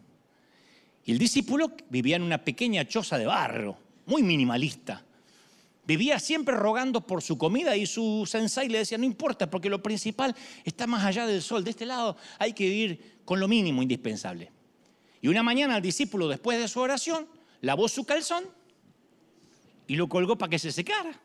Y 1.05 1.12
el 1.12 1.18
discípulo 1.18 1.72
vivía 1.89 2.16
en 2.16 2.24
una 2.24 2.43
pequeña 2.43 2.88
choza 2.88 3.18
de 3.18 3.26
barro, 3.26 3.78
muy 4.05 4.22
minimalista. 4.22 5.03
Vivía 5.86 6.20
siempre 6.20 6.55
rogando 6.55 7.01
por 7.01 7.24
su 7.24 7.38
comida 7.38 7.76
y 7.76 7.88
su 7.88 8.28
sensei 8.28 8.70
le 8.70 8.80
decía, 8.80 8.99
no 8.99 9.05
importa, 9.05 9.49
porque 9.49 9.70
lo 9.70 9.82
principal 9.82 10.36
está 10.64 10.86
más 10.86 11.03
allá 11.03 11.26
del 11.26 11.41
sol. 11.41 11.64
De 11.64 11.72
este 11.72 11.88
lado 11.88 12.16
hay 12.38 12.53
que 12.53 12.66
vivir 12.66 13.22
con 13.26 13.39
lo 13.39 13.47
mínimo 13.47 13.82
indispensable. 13.82 14.51
Y 15.22 15.28
una 15.28 15.41
mañana 15.41 15.78
el 15.78 15.82
discípulo, 15.82 16.28
después 16.28 16.60
de 16.60 16.68
su 16.68 16.80
oración, 16.80 17.28
lavó 17.62 17.88
su 17.88 18.05
calzón 18.05 18.45
y 19.88 19.95
lo 19.95 20.07
colgó 20.07 20.38
para 20.38 20.49
que 20.49 20.60
se 20.60 20.72
secara. 20.72 21.20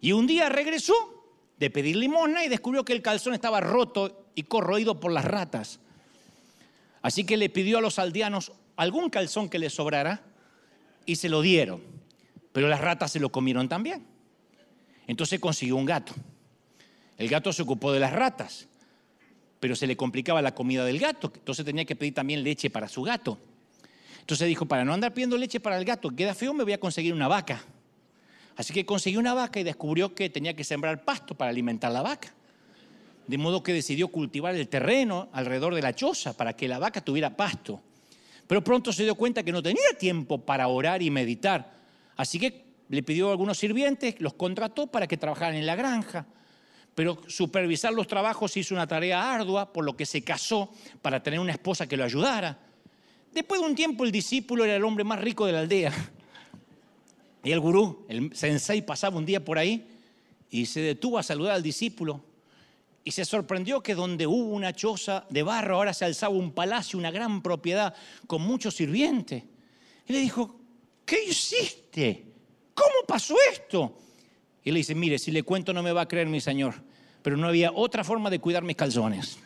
Y 0.00 0.12
un 0.12 0.26
día 0.26 0.48
regresó 0.48 0.94
de 1.58 1.70
pedir 1.70 1.96
limosna 1.96 2.44
y 2.44 2.48
descubrió 2.48 2.84
que 2.84 2.92
el 2.92 3.02
calzón 3.02 3.34
estaba 3.34 3.60
roto 3.60 4.26
y 4.34 4.44
corroído 4.44 4.98
por 4.98 5.12
las 5.12 5.24
ratas. 5.24 5.78
Así 7.02 7.24
que 7.24 7.36
le 7.36 7.48
pidió 7.48 7.78
a 7.78 7.80
los 7.80 7.98
aldeanos 7.98 8.52
algún 8.76 9.10
calzón 9.10 9.48
que 9.48 9.58
le 9.58 9.70
sobrara 9.70 10.22
y 11.06 11.16
se 11.16 11.28
lo 11.28 11.40
dieron. 11.40 11.82
Pero 12.52 12.68
las 12.68 12.80
ratas 12.80 13.12
se 13.12 13.20
lo 13.20 13.30
comieron 13.30 13.68
también. 13.68 14.06
Entonces 15.06 15.40
consiguió 15.40 15.76
un 15.76 15.84
gato. 15.84 16.14
El 17.18 17.28
gato 17.28 17.52
se 17.52 17.62
ocupó 17.62 17.92
de 17.92 18.00
las 18.00 18.12
ratas, 18.12 18.68
pero 19.60 19.76
se 19.76 19.86
le 19.86 19.96
complicaba 19.96 20.42
la 20.42 20.54
comida 20.54 20.84
del 20.84 20.98
gato. 20.98 21.32
Entonces 21.34 21.64
tenía 21.64 21.84
que 21.84 21.96
pedir 21.96 22.14
también 22.14 22.42
leche 22.42 22.70
para 22.70 22.88
su 22.88 23.02
gato. 23.02 23.38
Entonces 24.22 24.48
dijo, 24.48 24.66
para 24.66 24.84
no 24.84 24.94
andar 24.94 25.12
pidiendo 25.12 25.36
leche 25.36 25.60
para 25.60 25.76
el 25.76 25.84
gato, 25.84 26.08
queda 26.10 26.34
feo, 26.34 26.54
me 26.54 26.64
voy 26.64 26.72
a 26.72 26.80
conseguir 26.80 27.12
una 27.12 27.28
vaca. 27.28 27.62
Así 28.56 28.72
que 28.72 28.86
consiguió 28.86 29.18
una 29.18 29.34
vaca 29.34 29.58
y 29.58 29.64
descubrió 29.64 30.14
que 30.14 30.30
tenía 30.30 30.54
que 30.54 30.62
sembrar 30.64 31.04
pasto 31.04 31.34
para 31.34 31.50
alimentar 31.50 31.90
la 31.90 32.02
vaca. 32.02 32.32
De 33.26 33.36
modo 33.36 33.62
que 33.62 33.72
decidió 33.72 34.08
cultivar 34.08 34.54
el 34.54 34.68
terreno 34.68 35.28
alrededor 35.32 35.74
de 35.74 35.82
la 35.82 35.94
choza 35.94 36.36
para 36.36 36.54
que 36.54 36.68
la 36.68 36.78
vaca 36.78 37.00
tuviera 37.00 37.36
pasto. 37.36 37.80
Pero 38.46 38.62
pronto 38.62 38.92
se 38.92 39.02
dio 39.02 39.16
cuenta 39.16 39.42
que 39.42 39.52
no 39.52 39.62
tenía 39.62 39.96
tiempo 39.98 40.38
para 40.38 40.68
orar 40.68 41.02
y 41.02 41.10
meditar. 41.10 41.72
Así 42.16 42.38
que 42.38 42.64
le 42.88 43.02
pidió 43.02 43.28
a 43.28 43.32
algunos 43.32 43.58
sirvientes, 43.58 44.16
los 44.20 44.34
contrató 44.34 44.86
para 44.86 45.06
que 45.08 45.16
trabajaran 45.16 45.56
en 45.56 45.66
la 45.66 45.74
granja. 45.74 46.26
Pero 46.94 47.20
supervisar 47.26 47.92
los 47.92 48.06
trabajos 48.06 48.56
hizo 48.56 48.74
una 48.74 48.86
tarea 48.86 49.34
ardua, 49.34 49.72
por 49.72 49.84
lo 49.84 49.96
que 49.96 50.06
se 50.06 50.22
casó 50.22 50.70
para 51.00 51.22
tener 51.22 51.40
una 51.40 51.52
esposa 51.52 51.88
que 51.88 51.96
lo 51.96 52.04
ayudara. 52.04 52.58
Después 53.32 53.60
de 53.60 53.66
un 53.66 53.74
tiempo 53.74 54.04
el 54.04 54.12
discípulo 54.12 54.64
era 54.64 54.76
el 54.76 54.84
hombre 54.84 55.04
más 55.04 55.20
rico 55.20 55.46
de 55.46 55.52
la 55.52 55.60
aldea. 55.60 55.92
Y 57.44 57.50
el 57.50 57.60
gurú, 57.60 58.04
el 58.08 58.34
sensei, 58.36 58.82
pasaba 58.82 59.16
un 59.16 59.26
día 59.26 59.44
por 59.44 59.58
ahí 59.58 59.86
y 60.50 60.66
se 60.66 60.80
detuvo 60.80 61.18
a 61.18 61.22
saludar 61.22 61.54
al 61.54 61.62
discípulo 61.62 62.22
y 63.04 63.10
se 63.10 63.24
sorprendió 63.24 63.82
que 63.82 63.94
donde 63.94 64.26
hubo 64.26 64.54
una 64.54 64.72
choza 64.72 65.26
de 65.28 65.42
barro 65.42 65.76
ahora 65.76 65.92
se 65.92 66.04
alzaba 66.04 66.34
un 66.34 66.52
palacio, 66.52 66.98
una 66.98 67.10
gran 67.10 67.42
propiedad 67.42 67.94
con 68.26 68.42
muchos 68.42 68.76
sirvientes. 68.76 69.42
Y 70.06 70.12
le 70.12 70.20
dijo, 70.20 70.54
¿qué 71.04 71.24
hiciste? 71.24 72.26
¿Cómo 72.74 73.06
pasó 73.06 73.34
esto? 73.50 73.98
Y 74.62 74.70
le 74.70 74.78
dice, 74.78 74.94
mire, 74.94 75.18
si 75.18 75.32
le 75.32 75.42
cuento 75.42 75.72
no 75.72 75.82
me 75.82 75.92
va 75.92 76.02
a 76.02 76.08
creer 76.08 76.28
mi 76.28 76.40
señor, 76.40 76.74
pero 77.22 77.36
no 77.36 77.48
había 77.48 77.72
otra 77.72 78.04
forma 78.04 78.30
de 78.30 78.38
cuidar 78.38 78.62
mis 78.62 78.76
calzones. 78.76 79.38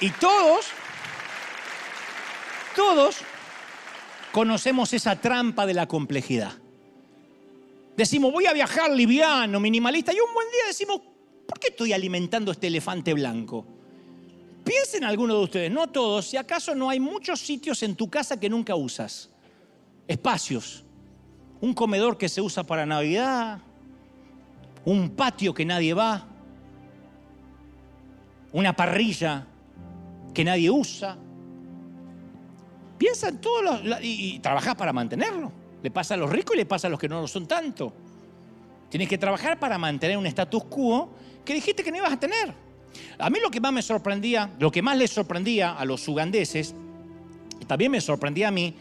Y 0.00 0.10
todos, 0.10 0.66
todos 2.74 3.16
conocemos 4.32 4.92
esa 4.92 5.16
trampa 5.16 5.66
de 5.66 5.74
la 5.74 5.86
complejidad. 5.86 6.52
Decimos, 7.96 8.32
voy 8.32 8.46
a 8.46 8.52
viajar 8.52 8.90
liviano, 8.90 9.60
minimalista, 9.60 10.12
y 10.12 10.20
un 10.20 10.32
buen 10.32 10.48
día 10.50 10.66
decimos, 10.66 11.00
¿por 11.46 11.58
qué 11.58 11.68
estoy 11.68 11.92
alimentando 11.92 12.50
este 12.50 12.68
elefante 12.68 13.12
blanco? 13.12 13.66
Piensen 14.64 15.04
alguno 15.04 15.36
de 15.36 15.44
ustedes, 15.44 15.70
no 15.70 15.88
todos, 15.88 16.26
si 16.26 16.36
acaso 16.36 16.74
no 16.74 16.88
hay 16.88 17.00
muchos 17.00 17.40
sitios 17.40 17.82
en 17.82 17.96
tu 17.96 18.08
casa 18.08 18.40
que 18.40 18.48
nunca 18.48 18.74
usas. 18.74 19.30
Espacios. 20.08 20.84
Un 21.60 21.74
comedor 21.74 22.16
que 22.16 22.28
se 22.28 22.40
usa 22.40 22.64
para 22.64 22.86
Navidad, 22.86 23.60
un 24.84 25.10
patio 25.10 25.54
que 25.54 25.64
nadie 25.64 25.94
va, 25.94 26.26
una 28.52 28.74
parrilla 28.74 29.46
que 30.32 30.44
nadie 30.44 30.70
usa. 30.70 31.16
Piensa 32.98 33.28
en 33.28 33.40
todos 33.40 33.82
los... 33.84 34.02
y, 34.02 34.34
y 34.34 34.38
trabajás 34.38 34.74
para 34.74 34.92
mantenerlo. 34.92 35.50
Le 35.82 35.90
pasa 35.90 36.14
a 36.14 36.16
los 36.16 36.30
ricos 36.30 36.54
y 36.54 36.58
le 36.58 36.66
pasa 36.66 36.86
a 36.86 36.90
los 36.90 36.98
que 37.00 37.08
no 37.08 37.20
lo 37.20 37.28
son 37.28 37.46
tanto. 37.46 37.92
Tienes 38.88 39.08
que 39.08 39.18
trabajar 39.18 39.58
para 39.58 39.78
mantener 39.78 40.16
un 40.16 40.26
status 40.26 40.64
quo 40.64 41.10
que 41.44 41.54
dijiste 41.54 41.82
que 41.82 41.90
no 41.90 41.96
ibas 41.98 42.12
a 42.12 42.20
tener. 42.20 42.54
A 43.18 43.30
mí 43.30 43.38
lo 43.42 43.50
que 43.50 43.60
más 43.60 43.72
me 43.72 43.82
sorprendía, 43.82 44.50
lo 44.58 44.70
que 44.70 44.82
más 44.82 44.96
les 44.96 45.10
sorprendía 45.10 45.72
a 45.72 45.84
los 45.84 46.06
ugandeses, 46.06 46.74
y 47.60 47.64
también 47.64 47.90
me 47.90 48.00
sorprendía 48.00 48.48
a 48.48 48.50
mí, 48.50 48.74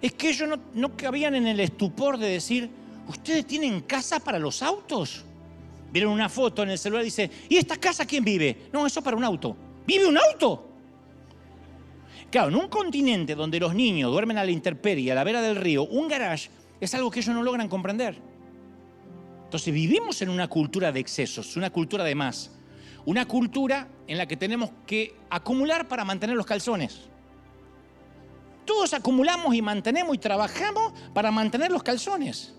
es 0.00 0.12
que 0.12 0.30
ellos 0.30 0.48
no, 0.48 0.56
no 0.74 0.96
cabían 0.96 1.34
en 1.34 1.46
el 1.46 1.60
estupor 1.60 2.16
de 2.16 2.28
decir, 2.28 2.70
¿ustedes 3.08 3.46
tienen 3.46 3.80
casa 3.80 4.20
para 4.20 4.38
los 4.38 4.62
autos? 4.62 5.24
Vieron 5.92 6.12
una 6.12 6.28
foto 6.28 6.62
en 6.62 6.70
el 6.70 6.78
celular 6.78 7.02
y 7.02 7.06
dice, 7.06 7.30
¿y 7.48 7.56
esta 7.56 7.76
casa 7.76 8.06
quién 8.06 8.24
vive? 8.24 8.68
No, 8.72 8.86
eso 8.86 9.02
para 9.02 9.16
un 9.16 9.24
auto. 9.24 9.56
¿Vive 9.86 10.06
un 10.06 10.18
auto? 10.18 10.68
Claro, 12.30 12.48
en 12.48 12.54
un 12.54 12.68
continente 12.68 13.34
donde 13.34 13.58
los 13.58 13.74
niños 13.74 14.12
duermen 14.12 14.38
a 14.38 14.44
la 14.44 14.50
intemperie, 14.52 15.10
a 15.10 15.16
la 15.16 15.24
vera 15.24 15.42
del 15.42 15.56
río, 15.56 15.84
un 15.84 16.06
garage 16.06 16.48
es 16.80 16.94
algo 16.94 17.10
que 17.10 17.20
ellos 17.20 17.34
no 17.34 17.42
logran 17.42 17.68
comprender. 17.68 18.16
Entonces 19.44 19.74
vivimos 19.74 20.22
en 20.22 20.28
una 20.28 20.46
cultura 20.46 20.92
de 20.92 21.00
excesos, 21.00 21.56
una 21.56 21.70
cultura 21.70 22.04
de 22.04 22.14
más. 22.14 22.52
Una 23.04 23.26
cultura 23.26 23.88
en 24.06 24.18
la 24.18 24.26
que 24.26 24.36
tenemos 24.36 24.70
que 24.86 25.16
acumular 25.28 25.88
para 25.88 26.04
mantener 26.04 26.36
los 26.36 26.46
calzones. 26.46 27.08
Todos 28.64 28.94
acumulamos 28.94 29.52
y 29.54 29.62
mantenemos 29.62 30.14
y 30.14 30.18
trabajamos 30.18 30.92
para 31.12 31.32
mantener 31.32 31.72
los 31.72 31.82
calzones. 31.82 32.54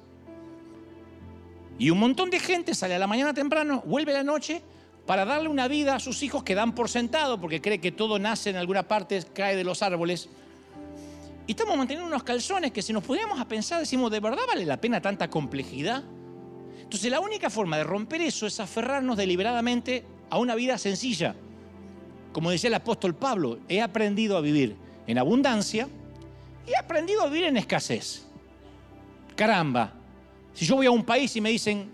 Y 1.81 1.89
un 1.89 1.97
montón 1.97 2.29
de 2.29 2.39
gente 2.39 2.75
sale 2.75 2.93
a 2.93 2.99
la 2.99 3.07
mañana 3.07 3.33
temprano, 3.33 3.81
vuelve 3.87 4.11
a 4.11 4.17
la 4.17 4.23
noche 4.23 4.61
para 5.07 5.25
darle 5.25 5.49
una 5.49 5.67
vida 5.67 5.95
a 5.95 5.99
sus 5.99 6.21
hijos 6.21 6.43
que 6.43 6.53
dan 6.53 6.75
por 6.75 6.89
sentado 6.89 7.41
porque 7.41 7.59
cree 7.59 7.81
que 7.81 7.91
todo 7.91 8.19
nace 8.19 8.51
en 8.51 8.57
alguna 8.57 8.87
parte, 8.87 9.19
cae 9.33 9.55
de 9.55 9.63
los 9.63 9.81
árboles. 9.81 10.29
Y 11.47 11.53
estamos 11.53 11.75
manteniendo 11.75 12.07
unos 12.07 12.21
calzones 12.21 12.69
que 12.71 12.83
si 12.83 12.93
nos 12.93 13.03
pudiéramos 13.03 13.39
a 13.39 13.47
pensar 13.47 13.79
decimos, 13.79 14.11
¿de 14.11 14.19
verdad 14.19 14.43
vale 14.47 14.63
la 14.63 14.79
pena 14.79 15.01
tanta 15.01 15.27
complejidad? 15.27 16.03
Entonces 16.83 17.09
la 17.09 17.19
única 17.19 17.49
forma 17.49 17.77
de 17.77 17.83
romper 17.83 18.21
eso 18.21 18.45
es 18.45 18.59
aferrarnos 18.59 19.17
deliberadamente 19.17 20.05
a 20.29 20.37
una 20.37 20.53
vida 20.53 20.77
sencilla. 20.77 21.33
Como 22.31 22.51
decía 22.51 22.67
el 22.67 22.75
apóstol 22.75 23.15
Pablo, 23.15 23.57
he 23.67 23.81
aprendido 23.81 24.37
a 24.37 24.41
vivir 24.41 24.75
en 25.07 25.17
abundancia 25.17 25.87
y 26.67 26.73
he 26.73 26.77
aprendido 26.77 27.23
a 27.23 27.25
vivir 27.25 27.45
en 27.45 27.57
escasez. 27.57 28.27
Caramba, 29.35 29.95
si 30.53 30.65
yo 30.65 30.75
voy 30.75 30.85
a 30.85 30.91
un 30.91 31.03
país 31.03 31.35
y 31.35 31.41
me 31.41 31.49
dicen, 31.49 31.89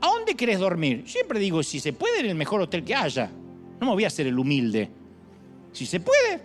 ¿a 0.00 0.08
dónde 0.08 0.34
querés 0.34 0.58
dormir? 0.58 1.04
Siempre 1.06 1.38
digo, 1.38 1.62
si 1.62 1.80
se 1.80 1.92
puede, 1.92 2.20
en 2.20 2.26
el 2.26 2.34
mejor 2.34 2.60
hotel 2.60 2.84
que 2.84 2.94
haya. 2.94 3.30
No 3.80 3.86
me 3.86 3.92
voy 3.92 4.04
a 4.04 4.06
hacer 4.06 4.26
el 4.26 4.38
humilde. 4.38 4.88
Si 5.72 5.86
se 5.86 6.00
puede, 6.00 6.40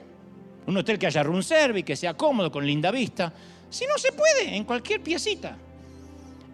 un 0.67 0.75
hotel 0.77 0.99
que 0.99 1.07
haya 1.07 1.23
room 1.23 1.43
service, 1.43 1.83
que 1.83 1.95
sea 1.95 2.15
cómodo, 2.15 2.51
con 2.51 2.65
linda 2.65 2.91
vista. 2.91 3.33
Si 3.69 3.85
no 3.85 3.97
se 3.97 4.11
puede, 4.11 4.55
en 4.55 4.65
cualquier 4.65 5.01
piecita. 5.01 5.57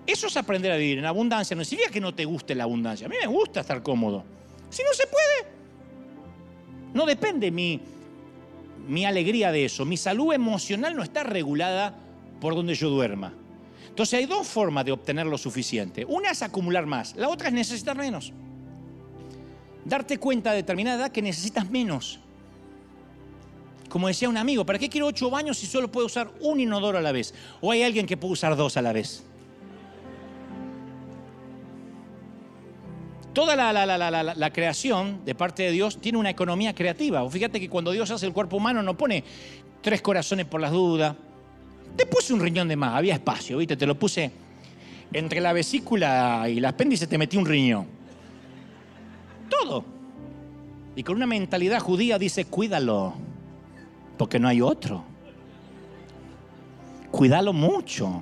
Eso 0.06 0.28
es 0.28 0.38
aprender 0.38 0.72
a 0.72 0.78
vivir 0.78 1.00
en 1.00 1.06
abundancia. 1.06 1.56
No 1.56 1.66
significa 1.66 1.92
que 1.92 2.00
no 2.00 2.14
te 2.14 2.24
guste 2.26 2.56
la 2.56 2.64
abundancia. 2.64 3.08
A 3.08 3.10
mí 3.10 3.16
me 3.20 3.28
gusta 3.28 3.62
estar 3.62 3.82
cómodo. 3.82 4.24
Si 4.70 4.84
no 4.84 4.94
se 4.94 5.08
puede, 5.08 5.52
no 6.94 7.06
depende 7.06 7.52
mi, 7.52 7.82
mi 8.88 9.06
alegría 9.06 9.52
de 9.52 9.66
eso. 9.66 9.84
Mi 9.86 9.98
salud 9.98 10.34
emocional 10.34 10.96
no 10.96 11.04
está 11.04 11.24
regulada 11.24 11.98
por 12.40 12.56
donde 12.56 12.76
yo 12.76 12.90
duerma. 12.90 13.34
Entonces 13.98 14.20
hay 14.20 14.28
dos 14.28 14.46
formas 14.46 14.86
de 14.86 14.92
obtener 14.92 15.26
lo 15.26 15.40
suficiente. 15.40 16.06
Una 16.06 16.30
es 16.30 16.44
acumular 16.44 16.86
más, 16.86 17.16
la 17.16 17.30
otra 17.30 17.48
es 17.48 17.54
necesitar 17.56 17.98
menos. 17.98 18.32
Darte 19.86 20.20
cuenta 20.20 20.52
a 20.52 20.54
determinada 20.54 20.98
edad 20.98 21.12
que 21.12 21.24
necesitas 21.24 21.68
menos. 21.68 22.20
Como 23.90 24.08
decía 24.08 24.30
un 24.30 24.38
amigo, 24.38 24.68
¿para 24.68 24.78
qué 24.78 24.88
quiero 24.88 25.08
ocho 25.08 25.32
baños 25.32 25.58
si 25.58 25.66
solo 25.66 25.92
puedo 25.92 26.06
usar 26.06 26.30
un 26.42 26.60
inodoro 26.60 27.00
a 27.00 27.02
la 27.02 27.12
vez? 27.12 27.34
¿O 27.60 27.72
hay 27.72 27.82
alguien 27.82 28.06
que 28.06 28.18
puede 28.18 28.34
usar 28.34 28.56
dos 28.56 28.78
a 28.78 28.84
la 28.84 28.94
vez? 28.94 29.24
Toda 33.34 33.56
la, 33.56 34.52
creación 34.54 35.26
de 35.26 35.34
parte 35.34 35.64
de 35.64 35.72
Dios 35.72 36.00
tiene 36.00 36.20
una 36.20 36.30
economía 36.30 36.76
creativa. 36.76 37.28
Fíjate 37.32 37.60
que 37.60 37.68
cuando 37.68 37.92
Dios 37.94 38.12
hace 38.12 38.28
el 38.28 38.34
cuerpo 38.34 38.58
humano 38.58 38.84
no 38.84 38.96
pone 38.96 39.24
tres 39.82 40.04
corazones 40.04 40.46
por 40.46 40.62
las 40.62 40.72
dudas. 40.72 41.16
Te 41.98 42.06
puse 42.06 42.34
un 42.34 42.40
riñón 42.40 42.68
de 42.68 42.78
más, 42.78 42.96
había 42.96 43.16
espacio, 43.16 43.58
¿viste? 43.58 43.76
Te 43.76 43.86
lo 43.86 44.00
puse 44.00 44.32
entre 45.12 45.42
la 45.42 45.52
vesícula 45.52 46.46
y 46.48 46.60
el 46.60 46.66
apéndice, 46.66 47.08
te 47.08 47.18
metí 47.18 47.36
un 47.36 47.46
riñón. 47.46 47.88
Todo. 49.50 49.84
Y 50.96 51.04
con 51.04 51.18
una 51.18 51.28
mentalidad 51.28 51.80
judía 51.80 52.18
dice, 52.18 52.46
cuídalo, 52.46 53.14
porque 54.18 54.40
no 54.40 54.48
hay 54.48 54.62
otro. 54.62 55.04
Cuídalo 57.12 57.52
mucho. 57.52 58.22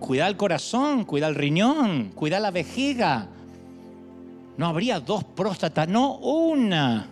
Cuida 0.00 0.28
el 0.28 0.36
corazón, 0.36 1.04
cuida 1.04 1.28
el 1.28 1.34
riñón, 1.34 2.10
cuida 2.14 2.38
la 2.38 2.50
vejiga 2.50 3.28
no 4.58 4.66
habría 4.66 4.98
dos 4.98 5.22
próstatas, 5.22 5.88
no 5.88 6.16
una. 6.16 7.06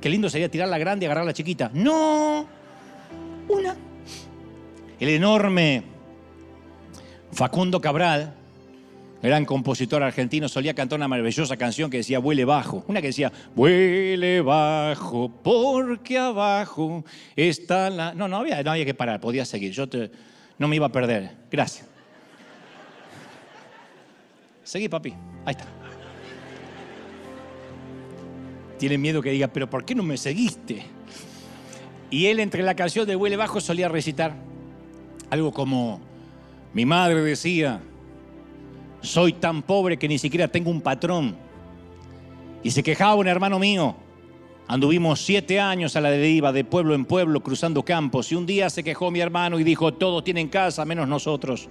Qué 0.00 0.08
lindo 0.10 0.28
sería 0.28 0.50
tirar 0.50 0.68
la 0.68 0.76
grande 0.76 1.04
y 1.04 1.06
agarrar 1.06 1.24
la 1.24 1.32
chiquita. 1.32 1.70
No, 1.72 2.46
una. 3.48 3.76
El 5.00 5.08
enorme 5.08 5.82
Facundo 7.32 7.80
Cabral, 7.80 8.34
gran 9.22 9.44
compositor 9.44 10.02
argentino, 10.02 10.48
solía 10.48 10.74
cantar 10.74 10.98
una 10.98 11.08
maravillosa 11.08 11.56
canción 11.56 11.90
que 11.90 11.98
decía 11.98 12.18
Vuele 12.18 12.44
bajo. 12.44 12.84
Una 12.88 13.00
que 13.00 13.08
decía, 13.08 13.32
Vuele 13.54 14.40
bajo, 14.40 15.28
porque 15.42 16.18
abajo 16.18 17.04
está 17.36 17.90
la... 17.90 18.14
No, 18.14 18.28
no 18.28 18.38
había, 18.38 18.62
no 18.62 18.72
había 18.72 18.84
que 18.84 18.94
parar, 18.94 19.20
podía 19.20 19.44
seguir. 19.44 19.72
Yo 19.72 19.86
no 20.58 20.68
me 20.68 20.76
iba 20.76 20.86
a 20.86 20.92
perder. 20.92 21.30
Gracias. 21.50 21.86
Seguí, 24.64 24.88
papi. 24.88 25.14
Ahí 25.44 25.52
está. 25.52 25.66
Tiene 28.78 28.98
miedo 28.98 29.22
que 29.22 29.30
diga, 29.30 29.48
pero 29.48 29.68
¿por 29.68 29.84
qué 29.84 29.94
no 29.94 30.02
me 30.02 30.16
seguiste? 30.16 30.84
Y 32.10 32.26
él 32.26 32.40
entre 32.40 32.62
la 32.62 32.74
canción 32.74 33.06
de 33.06 33.16
Huele 33.16 33.36
Bajo 33.36 33.60
solía 33.60 33.88
recitar 33.88 34.34
algo 35.30 35.52
como, 35.52 36.00
mi 36.72 36.86
madre 36.86 37.20
decía, 37.22 37.80
soy 39.02 39.34
tan 39.34 39.62
pobre 39.62 39.98
que 39.98 40.08
ni 40.08 40.18
siquiera 40.18 40.48
tengo 40.48 40.70
un 40.70 40.80
patrón. 40.80 41.36
Y 42.62 42.70
se 42.70 42.82
quejaba 42.82 43.14
un 43.14 43.28
hermano 43.28 43.58
mío. 43.58 43.94
Anduvimos 44.66 45.20
siete 45.20 45.60
años 45.60 45.96
a 45.96 46.00
la 46.00 46.10
deriva, 46.10 46.52
de 46.52 46.64
pueblo 46.64 46.94
en 46.94 47.04
pueblo, 47.04 47.42
cruzando 47.42 47.84
campos. 47.84 48.32
Y 48.32 48.34
un 48.34 48.46
día 48.46 48.68
se 48.68 48.82
quejó 48.82 49.10
mi 49.10 49.20
hermano 49.20 49.58
y 49.58 49.64
dijo, 49.64 49.94
todos 49.94 50.24
tienen 50.24 50.48
casa, 50.48 50.84
menos 50.84 51.08
nosotros. 51.08 51.68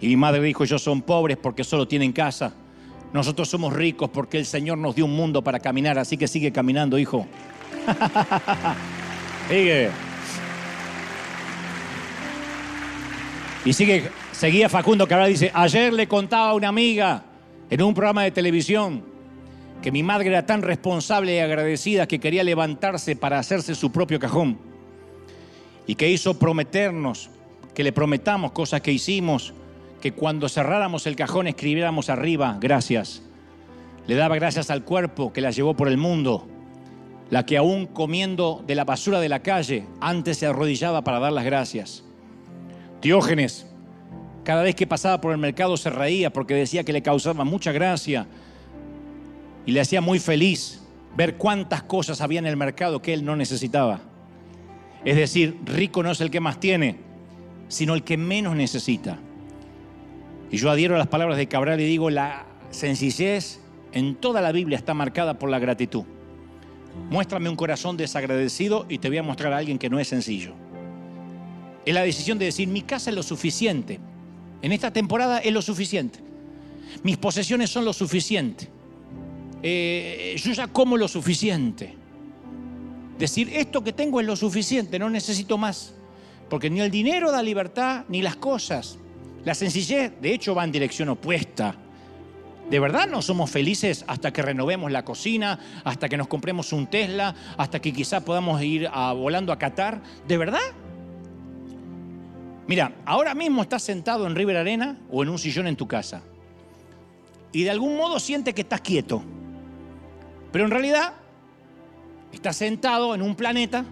Y 0.00 0.08
mi 0.08 0.16
madre 0.16 0.42
dijo, 0.42 0.64
ellos 0.64 0.82
son 0.82 1.02
pobres 1.02 1.36
porque 1.36 1.64
solo 1.64 1.88
tienen 1.88 2.12
casa. 2.12 2.54
Nosotros 3.12 3.48
somos 3.48 3.72
ricos 3.72 4.10
porque 4.10 4.38
el 4.38 4.46
Señor 4.46 4.78
nos 4.78 4.94
dio 4.94 5.04
un 5.04 5.14
mundo 5.14 5.42
para 5.42 5.60
caminar, 5.60 5.98
así 5.98 6.16
que 6.16 6.28
sigue 6.28 6.52
caminando, 6.52 6.98
hijo. 6.98 7.26
sigue. 9.48 9.90
Y 13.64 13.72
sigue, 13.72 14.10
seguía 14.32 14.68
Facundo 14.68 15.06
que 15.06 15.14
ahora 15.14 15.26
dice, 15.26 15.50
ayer 15.52 15.92
le 15.92 16.06
contaba 16.06 16.50
a 16.50 16.54
una 16.54 16.68
amiga 16.68 17.24
en 17.68 17.82
un 17.82 17.94
programa 17.94 18.22
de 18.22 18.30
televisión 18.30 19.02
que 19.82 19.90
mi 19.90 20.02
madre 20.02 20.28
era 20.28 20.46
tan 20.46 20.62
responsable 20.62 21.34
y 21.34 21.38
agradecida 21.38 22.06
que 22.06 22.18
quería 22.18 22.44
levantarse 22.44 23.16
para 23.16 23.38
hacerse 23.38 23.74
su 23.74 23.92
propio 23.92 24.18
cajón. 24.18 24.58
Y 25.86 25.94
que 25.94 26.10
hizo 26.10 26.38
prometernos, 26.38 27.30
que 27.74 27.84
le 27.84 27.92
prometamos 27.92 28.52
cosas 28.52 28.80
que 28.80 28.92
hicimos 28.92 29.52
que 30.00 30.12
cuando 30.12 30.48
cerráramos 30.48 31.06
el 31.06 31.16
cajón 31.16 31.46
escribiéramos 31.46 32.10
arriba, 32.10 32.56
gracias. 32.60 33.22
Le 34.06 34.14
daba 34.14 34.36
gracias 34.36 34.70
al 34.70 34.84
cuerpo 34.84 35.32
que 35.32 35.40
la 35.40 35.50
llevó 35.50 35.74
por 35.74 35.88
el 35.88 35.96
mundo, 35.96 36.46
la 37.30 37.44
que 37.44 37.56
aún 37.56 37.86
comiendo 37.86 38.62
de 38.66 38.74
la 38.74 38.84
basura 38.84 39.20
de 39.20 39.28
la 39.28 39.40
calle, 39.40 39.84
antes 40.00 40.38
se 40.38 40.46
arrodillaba 40.46 41.02
para 41.02 41.18
dar 41.18 41.32
las 41.32 41.44
gracias. 41.44 42.04
Diógenes, 43.02 43.66
cada 44.44 44.62
vez 44.62 44.74
que 44.74 44.86
pasaba 44.86 45.20
por 45.20 45.32
el 45.32 45.38
mercado 45.38 45.76
se 45.76 45.90
reía 45.90 46.32
porque 46.32 46.54
decía 46.54 46.84
que 46.84 46.92
le 46.92 47.02
causaba 47.02 47.44
mucha 47.44 47.72
gracia 47.72 48.26
y 49.64 49.72
le 49.72 49.80
hacía 49.80 50.00
muy 50.00 50.20
feliz 50.20 50.82
ver 51.16 51.36
cuántas 51.36 51.82
cosas 51.82 52.20
había 52.20 52.38
en 52.38 52.46
el 52.46 52.56
mercado 52.56 53.02
que 53.02 53.12
él 53.12 53.24
no 53.24 53.34
necesitaba. 53.34 54.00
Es 55.04 55.16
decir, 55.16 55.58
rico 55.64 56.02
no 56.02 56.12
es 56.12 56.20
el 56.20 56.30
que 56.30 56.40
más 56.40 56.60
tiene, 56.60 56.96
sino 57.68 57.94
el 57.94 58.04
que 58.04 58.16
menos 58.16 58.54
necesita. 58.54 59.18
Y 60.50 60.58
yo 60.58 60.70
adhiero 60.70 60.94
a 60.94 60.98
las 60.98 61.08
palabras 61.08 61.38
de 61.38 61.48
Cabral 61.48 61.80
y 61.80 61.84
digo, 61.84 62.10
la 62.10 62.46
sencillez 62.70 63.60
en 63.92 64.14
toda 64.14 64.40
la 64.40 64.52
Biblia 64.52 64.78
está 64.78 64.94
marcada 64.94 65.38
por 65.38 65.50
la 65.50 65.58
gratitud. 65.58 66.04
Muéstrame 67.10 67.48
un 67.48 67.56
corazón 67.56 67.96
desagradecido 67.96 68.86
y 68.88 68.98
te 68.98 69.08
voy 69.08 69.18
a 69.18 69.22
mostrar 69.22 69.52
a 69.52 69.58
alguien 69.58 69.78
que 69.78 69.88
no 69.88 69.98
es 69.98 70.08
sencillo. 70.08 70.54
Es 71.84 71.94
la 71.94 72.02
decisión 72.02 72.38
de 72.38 72.46
decir, 72.46 72.66
mi 72.66 72.82
casa 72.82 73.10
es 73.10 73.16
lo 73.16 73.22
suficiente. 73.22 74.00
En 74.60 74.72
esta 74.72 74.92
temporada 74.92 75.38
es 75.38 75.52
lo 75.52 75.62
suficiente. 75.62 76.18
Mis 77.04 77.16
posesiones 77.16 77.70
son 77.70 77.84
lo 77.84 77.92
suficiente. 77.92 78.68
Eh, 79.62 80.34
yo 80.38 80.52
ya 80.52 80.66
como 80.66 80.96
lo 80.96 81.06
suficiente. 81.06 81.94
Decir, 83.18 83.50
esto 83.52 83.82
que 83.84 83.92
tengo 83.92 84.20
es 84.20 84.26
lo 84.26 84.36
suficiente, 84.36 84.98
no 84.98 85.08
necesito 85.08 85.56
más. 85.56 85.94
Porque 86.50 86.68
ni 86.70 86.80
el 86.80 86.90
dinero 86.90 87.30
da 87.30 87.42
libertad, 87.42 88.04
ni 88.08 88.20
las 88.20 88.36
cosas. 88.36 88.98
La 89.44 89.54
sencillez, 89.54 90.12
de 90.20 90.34
hecho, 90.34 90.54
va 90.54 90.64
en 90.64 90.72
dirección 90.72 91.08
opuesta. 91.08 91.76
¿De 92.70 92.80
verdad 92.80 93.06
no 93.06 93.22
somos 93.22 93.48
felices 93.48 94.04
hasta 94.08 94.32
que 94.32 94.42
renovemos 94.42 94.90
la 94.90 95.04
cocina, 95.04 95.58
hasta 95.84 96.08
que 96.08 96.16
nos 96.16 96.26
compremos 96.26 96.72
un 96.72 96.88
Tesla, 96.88 97.34
hasta 97.56 97.80
que 97.80 97.92
quizá 97.92 98.24
podamos 98.24 98.60
ir 98.62 98.90
volando 99.14 99.52
a 99.52 99.58
Qatar? 99.58 100.02
¿De 100.26 100.36
verdad? 100.36 100.58
Mira, 102.66 102.92
ahora 103.04 103.34
mismo 103.34 103.62
estás 103.62 103.84
sentado 103.84 104.26
en 104.26 104.34
River 104.34 104.56
Arena 104.56 104.98
o 105.10 105.22
en 105.22 105.28
un 105.28 105.38
sillón 105.38 105.68
en 105.68 105.76
tu 105.76 105.86
casa 105.86 106.22
y 107.52 107.62
de 107.62 107.70
algún 107.70 107.96
modo 107.96 108.18
sientes 108.18 108.52
que 108.52 108.62
estás 108.62 108.80
quieto. 108.80 109.22
Pero 110.50 110.64
en 110.64 110.70
realidad 110.72 111.14
estás 112.32 112.56
sentado 112.56 113.14
en 113.14 113.22
un 113.22 113.36
planeta 113.36 113.84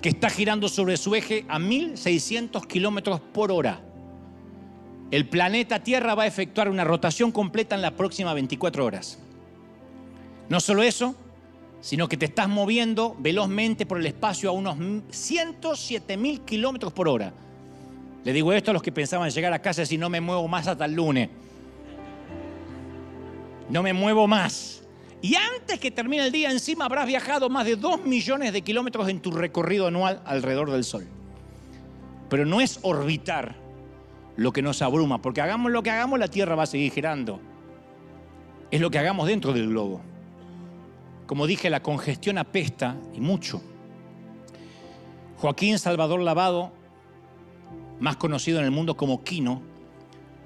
que 0.00 0.08
está 0.08 0.30
girando 0.30 0.68
sobre 0.68 0.96
su 0.96 1.14
eje 1.14 1.44
a 1.48 1.58
1600 1.58 2.66
kilómetros 2.66 3.20
por 3.20 3.52
hora 3.52 3.83
el 5.14 5.28
planeta 5.28 5.78
Tierra 5.78 6.16
va 6.16 6.24
a 6.24 6.26
efectuar 6.26 6.68
una 6.68 6.82
rotación 6.82 7.30
completa 7.30 7.76
en 7.76 7.82
las 7.82 7.92
próximas 7.92 8.34
24 8.34 8.84
horas. 8.84 9.16
No 10.48 10.58
solo 10.58 10.82
eso, 10.82 11.14
sino 11.80 12.08
que 12.08 12.16
te 12.16 12.24
estás 12.24 12.48
moviendo 12.48 13.14
velozmente 13.20 13.86
por 13.86 13.98
el 13.98 14.06
espacio 14.06 14.50
a 14.50 14.52
unos 14.52 14.76
107 15.10 16.16
mil 16.16 16.40
kilómetros 16.40 16.92
por 16.92 17.06
hora. 17.06 17.32
Le 18.24 18.32
digo 18.32 18.52
esto 18.52 18.72
a 18.72 18.74
los 18.74 18.82
que 18.82 18.90
pensaban 18.90 19.30
llegar 19.30 19.52
a 19.52 19.62
casa 19.62 19.86
si 19.86 19.96
no 19.96 20.10
me 20.10 20.20
muevo 20.20 20.48
más 20.48 20.66
hasta 20.66 20.84
el 20.84 20.94
lunes. 20.94 21.28
No 23.70 23.84
me 23.84 23.92
muevo 23.92 24.26
más. 24.26 24.82
Y 25.22 25.36
antes 25.36 25.78
que 25.78 25.92
termine 25.92 26.26
el 26.26 26.32
día, 26.32 26.50
encima 26.50 26.86
habrás 26.86 27.06
viajado 27.06 27.48
más 27.48 27.66
de 27.66 27.76
2 27.76 28.04
millones 28.04 28.52
de 28.52 28.62
kilómetros 28.62 29.08
en 29.08 29.20
tu 29.20 29.30
recorrido 29.30 29.86
anual 29.86 30.20
alrededor 30.24 30.72
del 30.72 30.82
Sol. 30.82 31.06
Pero 32.28 32.44
no 32.44 32.60
es 32.60 32.80
orbitar, 32.82 33.62
lo 34.36 34.52
que 34.52 34.62
nos 34.62 34.82
abruma, 34.82 35.22
porque 35.22 35.40
hagamos 35.40 35.70
lo 35.70 35.82
que 35.82 35.90
hagamos, 35.90 36.18
la 36.18 36.28
Tierra 36.28 36.54
va 36.54 36.64
a 36.64 36.66
seguir 36.66 36.92
girando. 36.92 37.40
Es 38.70 38.80
lo 38.80 38.90
que 38.90 38.98
hagamos 38.98 39.28
dentro 39.28 39.52
del 39.52 39.68
globo. 39.68 40.00
Como 41.26 41.46
dije, 41.46 41.70
la 41.70 41.82
congestión 41.82 42.38
apesta 42.38 42.96
y 43.14 43.20
mucho. 43.20 43.62
Joaquín 45.38 45.78
Salvador 45.78 46.20
Lavado, 46.20 46.72
más 48.00 48.16
conocido 48.16 48.58
en 48.58 48.64
el 48.64 48.70
mundo 48.70 48.96
como 48.96 49.22
Quino, 49.22 49.62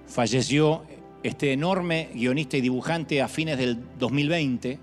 falleció 0.07 0.82
este 1.22 1.53
enorme 1.53 2.11
guionista 2.14 2.57
y 2.57 2.61
dibujante 2.61 3.22
a 3.22 3.28
fines 3.28 3.59
del 3.59 3.78
2020 3.99 4.78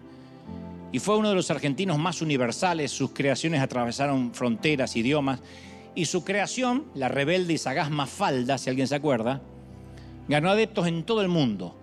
y 0.91 0.99
fue 0.99 1.18
uno 1.18 1.30
de 1.30 1.36
los 1.36 1.51
argentinos 1.51 1.97
más 1.97 2.22
universales. 2.22 2.91
Sus 2.91 3.12
creaciones 3.12 3.62
atravesaron 3.62 4.34
fronteras, 4.34 4.95
idiomas 4.95 5.41
y 5.96 6.06
su 6.06 6.24
creación, 6.24 6.86
la 6.93 7.08
rebelde 7.08 7.54
y 7.54 7.58
sagaz 7.58 7.89
Mafalda, 7.89 8.58
si 8.58 8.70
alguien 8.70 8.88
se 8.88 8.96
acuerda, 8.96 9.41
ganó 10.28 10.50
adeptos 10.50 10.88
en 10.88 11.04
todo 11.04 11.22
el 11.22 11.30
mundo, 11.30 11.76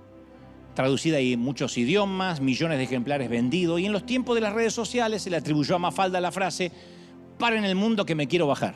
traducida 0.75 1.19
en 1.19 1.41
muchos 1.41 1.77
idiomas, 1.79 2.41
millones 2.41 2.79
de 2.79 2.85
ejemplares 2.85 3.31
vendidos, 3.31 3.81
y 3.81 3.87
en 3.87 3.93
los 3.93 4.05
tiempos 4.05 4.35
de 4.35 4.43
las 4.43 4.53
redes 4.53 4.75
sociales 4.75 5.23
se 5.23 5.31
le 5.31 5.39
atribuyó 5.39 5.77
a 5.77 5.79
Mafalda 5.79 6.21
la 6.21 6.31
frase, 6.31 6.71
para 7.39 7.57
en 7.57 7.65
el 7.65 7.75
mundo 7.75 8.05
que 8.05 8.15
me 8.15 8.29
quiero 8.29 8.47
bajar. 8.47 8.75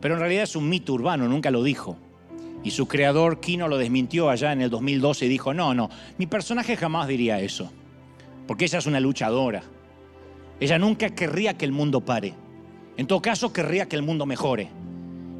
Pero 0.00 0.14
en 0.14 0.20
realidad 0.20 0.42
es 0.42 0.56
un 0.56 0.68
mito 0.68 0.92
urbano, 0.92 1.28
nunca 1.28 1.50
lo 1.50 1.62
dijo. 1.62 1.96
Y 2.62 2.72
su 2.72 2.88
creador, 2.88 3.40
Kino, 3.40 3.68
lo 3.68 3.78
desmintió 3.78 4.30
allá 4.30 4.52
en 4.52 4.62
el 4.62 4.70
2012 4.70 5.26
y 5.26 5.28
dijo, 5.28 5.54
no, 5.54 5.74
no, 5.74 5.88
mi 6.18 6.26
personaje 6.26 6.76
jamás 6.76 7.08
diría 7.08 7.40
eso, 7.40 7.70
porque 8.46 8.64
ella 8.64 8.78
es 8.78 8.86
una 8.86 9.00
luchadora. 9.00 9.62
Ella 10.60 10.78
nunca 10.78 11.10
querría 11.10 11.56
que 11.56 11.64
el 11.64 11.72
mundo 11.72 12.00
pare. 12.00 12.34
En 12.96 13.06
todo 13.06 13.20
caso, 13.20 13.52
querría 13.52 13.88
que 13.88 13.96
el 13.96 14.02
mundo 14.02 14.26
mejore. 14.26 14.70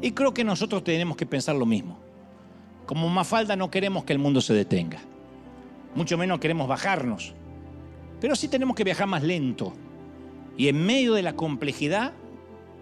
Y 0.01 0.11
creo 0.11 0.33
que 0.33 0.43
nosotros 0.43 0.83
tenemos 0.83 1.15
que 1.17 1.25
pensar 1.25 1.55
lo 1.55 1.65
mismo. 1.65 1.97
Como 2.85 3.09
Mafalda 3.09 3.55
no 3.55 3.71
queremos 3.71 4.03
que 4.03 4.13
el 4.13 4.19
mundo 4.19 4.41
se 4.41 4.53
detenga. 4.53 4.99
Mucho 5.95 6.17
menos 6.17 6.39
queremos 6.39 6.67
bajarnos. 6.67 7.33
Pero 8.19 8.35
sí 8.35 8.47
tenemos 8.47 8.75
que 8.75 8.83
viajar 8.83 9.07
más 9.07 9.23
lento. 9.23 9.73
Y 10.57 10.67
en 10.67 10.85
medio 10.85 11.13
de 11.13 11.21
la 11.21 11.35
complejidad, 11.35 12.13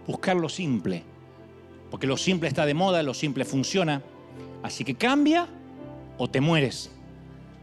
buscar 0.07 0.36
lo 0.36 0.49
simple. 0.49 1.03
Porque 1.91 2.07
lo 2.07 2.17
simple 2.17 2.47
está 2.47 2.65
de 2.65 2.74
moda, 2.74 3.03
lo 3.03 3.13
simple 3.13 3.45
funciona. 3.45 4.01
Así 4.63 4.84
que 4.84 4.95
cambia 4.95 5.47
o 6.17 6.30
te 6.30 6.41
mueres. 6.41 6.91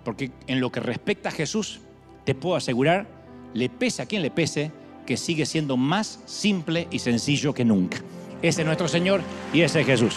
Porque 0.05 0.31
en 0.47 0.61
lo 0.61 0.71
que 0.71 0.81
respecta 0.81 1.29
a 1.29 1.33
Jesús, 1.33 1.81
te 2.25 2.35
puedo 2.35 2.57
asegurar, 2.57 3.07
le 3.55 3.69
pese 3.69 4.03
a 4.03 4.07
quien 4.07 4.23
le 4.23 4.31
pese, 4.31 4.71
que 5.11 5.17
sigue 5.17 5.45
siendo 5.45 5.77
más 5.77 6.21
simple 6.25 6.87
y 6.93 7.01
sencillo 7.01 7.53
que 7.53 7.65
nunca. 7.65 7.99
Ese 8.43 8.61
es 8.61 8.65
nuestro 8.65 8.87
Señor 8.87 9.23
y 9.53 9.63
ese 9.63 9.81
es 9.81 9.87
Jesús. 9.87 10.15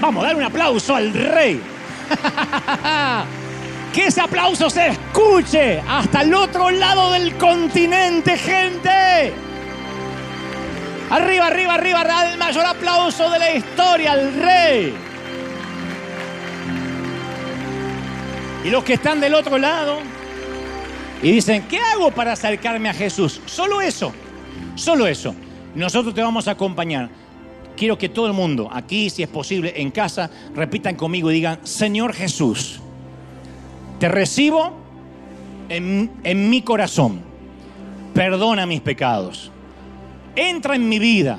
Vamos, 0.00 0.22
dar 0.22 0.36
un 0.36 0.44
aplauso 0.44 0.94
al 0.94 1.12
Rey. 1.12 1.60
que 3.92 4.06
ese 4.06 4.20
aplauso 4.20 4.70
se 4.70 4.86
escuche 4.86 5.80
hasta 5.80 6.22
el 6.22 6.32
otro 6.32 6.70
lado 6.70 7.10
del 7.10 7.36
continente, 7.38 8.38
gente. 8.38 9.32
Arriba, 11.10 11.48
arriba, 11.48 11.74
arriba, 11.74 12.30
el 12.30 12.38
mayor 12.38 12.66
aplauso 12.66 13.30
de 13.30 13.38
la 13.40 13.52
historia 13.52 14.12
al 14.12 14.32
rey. 14.32 14.94
Y 18.64 18.70
los 18.70 18.84
que 18.84 18.92
están 18.92 19.18
del 19.18 19.34
otro 19.34 19.58
lado 19.58 19.98
y 21.22 21.32
dicen, 21.32 21.64
¿qué 21.68 21.78
hago 21.78 22.10
para 22.10 22.32
acercarme 22.32 22.88
a 22.88 22.94
Jesús? 22.94 23.40
Solo 23.46 23.80
eso, 23.80 24.12
solo 24.74 25.06
eso. 25.06 25.34
Nosotros 25.74 26.14
te 26.14 26.22
vamos 26.22 26.48
a 26.48 26.52
acompañar. 26.52 27.10
Quiero 27.76 27.98
que 27.98 28.08
todo 28.08 28.26
el 28.26 28.32
mundo, 28.32 28.68
aquí 28.72 29.10
si 29.10 29.22
es 29.22 29.28
posible, 29.28 29.74
en 29.76 29.90
casa, 29.90 30.30
repitan 30.54 30.96
conmigo 30.96 31.30
y 31.30 31.34
digan, 31.34 31.60
Señor 31.62 32.14
Jesús, 32.14 32.80
te 33.98 34.08
recibo 34.08 34.72
en, 35.68 36.10
en 36.24 36.50
mi 36.50 36.62
corazón. 36.62 37.20
Perdona 38.14 38.66
mis 38.66 38.80
pecados. 38.80 39.52
Entra 40.36 40.74
en 40.74 40.88
mi 40.88 40.98
vida. 40.98 41.38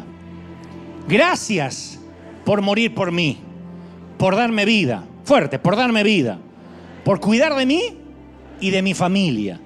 Gracias 1.08 2.00
por 2.46 2.62
morir 2.62 2.94
por 2.94 3.12
mí, 3.12 3.40
por 4.18 4.36
darme 4.36 4.66
vida. 4.66 5.04
Fuerte, 5.24 5.60
por 5.60 5.76
darme 5.76 6.04
vida. 6.04 6.40
Por 7.04 7.20
cuidar 7.20 7.56
de 7.56 7.66
mí 7.66 7.82
y 8.60 8.70
de 8.70 8.82
mi 8.82 8.94
familia. 8.94 9.60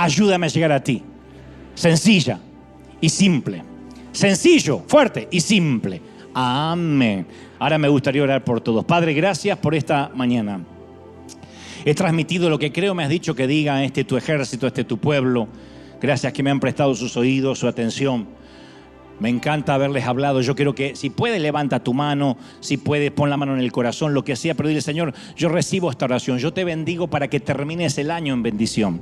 Ayúdame 0.00 0.46
a 0.46 0.48
llegar 0.48 0.70
a 0.70 0.80
ti. 0.80 1.02
Sencilla 1.74 2.38
y 3.00 3.08
simple. 3.08 3.64
Sencillo, 4.12 4.84
fuerte 4.86 5.26
y 5.28 5.40
simple. 5.40 6.00
Amén. 6.34 7.26
Ahora 7.58 7.78
me 7.78 7.88
gustaría 7.88 8.22
orar 8.22 8.44
por 8.44 8.60
todos. 8.60 8.84
Padre, 8.84 9.12
gracias 9.12 9.58
por 9.58 9.74
esta 9.74 10.08
mañana. 10.14 10.60
He 11.84 11.94
transmitido 11.96 12.48
lo 12.48 12.60
que 12.60 12.70
creo 12.70 12.94
me 12.94 13.02
has 13.02 13.08
dicho 13.08 13.34
que 13.34 13.48
diga 13.48 13.82
este 13.82 14.04
tu 14.04 14.16
ejército, 14.16 14.68
este 14.68 14.84
tu 14.84 14.98
pueblo. 14.98 15.48
Gracias 16.00 16.32
que 16.32 16.44
me 16.44 16.50
han 16.50 16.60
prestado 16.60 16.94
sus 16.94 17.16
oídos, 17.16 17.58
su 17.58 17.66
atención. 17.66 18.28
Me 19.20 19.28
encanta 19.28 19.74
haberles 19.74 20.06
hablado. 20.06 20.40
Yo 20.40 20.54
quiero 20.54 20.74
que 20.74 20.94
si 20.94 21.10
puedes 21.10 21.40
levanta 21.40 21.82
tu 21.82 21.94
mano, 21.94 22.36
si 22.60 22.76
puedes 22.76 23.10
pon 23.10 23.30
la 23.30 23.36
mano 23.36 23.54
en 23.54 23.60
el 23.60 23.72
corazón, 23.72 24.14
lo 24.14 24.24
que 24.24 24.36
sea, 24.36 24.54
pero 24.54 24.68
dile 24.68 24.80
Señor, 24.80 25.12
yo 25.36 25.48
recibo 25.48 25.90
esta 25.90 26.04
oración. 26.04 26.38
Yo 26.38 26.52
te 26.52 26.64
bendigo 26.64 27.08
para 27.08 27.28
que 27.28 27.40
termines 27.40 27.98
el 27.98 28.10
año 28.10 28.34
en 28.34 28.42
bendición. 28.42 29.00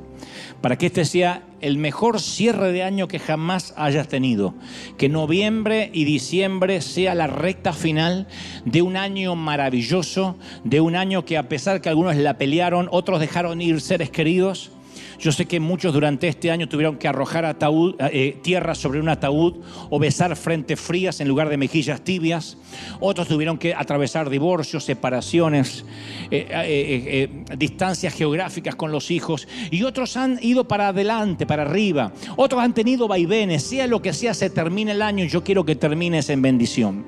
Para 0.60 0.76
que 0.78 0.86
este 0.86 1.04
sea 1.04 1.42
el 1.60 1.78
mejor 1.78 2.20
cierre 2.20 2.72
de 2.72 2.82
año 2.82 3.08
que 3.08 3.18
jamás 3.18 3.74
hayas 3.76 4.08
tenido. 4.08 4.54
Que 4.96 5.08
noviembre 5.08 5.90
y 5.92 6.04
diciembre 6.04 6.80
sea 6.80 7.14
la 7.14 7.26
recta 7.26 7.72
final 7.72 8.26
de 8.64 8.82
un 8.82 8.96
año 8.96 9.34
maravilloso, 9.36 10.36
de 10.64 10.80
un 10.80 10.96
año 10.96 11.24
que 11.24 11.36
a 11.36 11.48
pesar 11.48 11.80
que 11.80 11.88
algunos 11.88 12.16
la 12.16 12.38
pelearon, 12.38 12.88
otros 12.90 13.20
dejaron 13.20 13.60
ir 13.60 13.80
seres 13.80 14.10
queridos. 14.10 14.70
Yo 15.18 15.32
sé 15.32 15.46
que 15.46 15.60
muchos 15.60 15.92
durante 15.92 16.28
este 16.28 16.50
año 16.50 16.68
tuvieron 16.68 16.96
que 16.96 17.08
arrojar 17.08 17.44
ataúd, 17.44 17.94
eh, 17.98 18.38
tierra 18.42 18.74
sobre 18.74 19.00
un 19.00 19.08
ataúd 19.08 19.54
o 19.90 19.98
besar 19.98 20.36
frentes 20.36 20.78
frías 20.78 21.20
en 21.20 21.28
lugar 21.28 21.48
de 21.48 21.56
mejillas 21.56 22.02
tibias. 22.02 22.58
Otros 23.00 23.28
tuvieron 23.28 23.56
que 23.56 23.74
atravesar 23.74 24.28
divorcios, 24.28 24.84
separaciones, 24.84 25.84
eh, 26.30 26.46
eh, 26.50 27.56
distancias 27.56 28.14
geográficas 28.14 28.74
con 28.74 28.92
los 28.92 29.10
hijos. 29.10 29.48
Y 29.70 29.82
otros 29.84 30.16
han 30.16 30.38
ido 30.42 30.68
para 30.68 30.88
adelante, 30.88 31.46
para 31.46 31.62
arriba. 31.62 32.12
Otros 32.36 32.62
han 32.62 32.74
tenido 32.74 33.08
vaivenes. 33.08 33.62
Sea 33.62 33.86
lo 33.86 34.02
que 34.02 34.12
sea, 34.12 34.34
se 34.34 34.50
termine 34.50 34.92
el 34.92 35.02
año. 35.02 35.24
Yo 35.24 35.42
quiero 35.42 35.64
que 35.64 35.76
termines 35.76 36.28
en 36.28 36.42
bendición. 36.42 37.06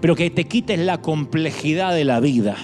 Pero 0.00 0.16
que 0.16 0.30
te 0.30 0.44
quites 0.44 0.78
la 0.78 1.00
complejidad 1.00 1.94
de 1.94 2.04
la 2.04 2.20
vida 2.20 2.56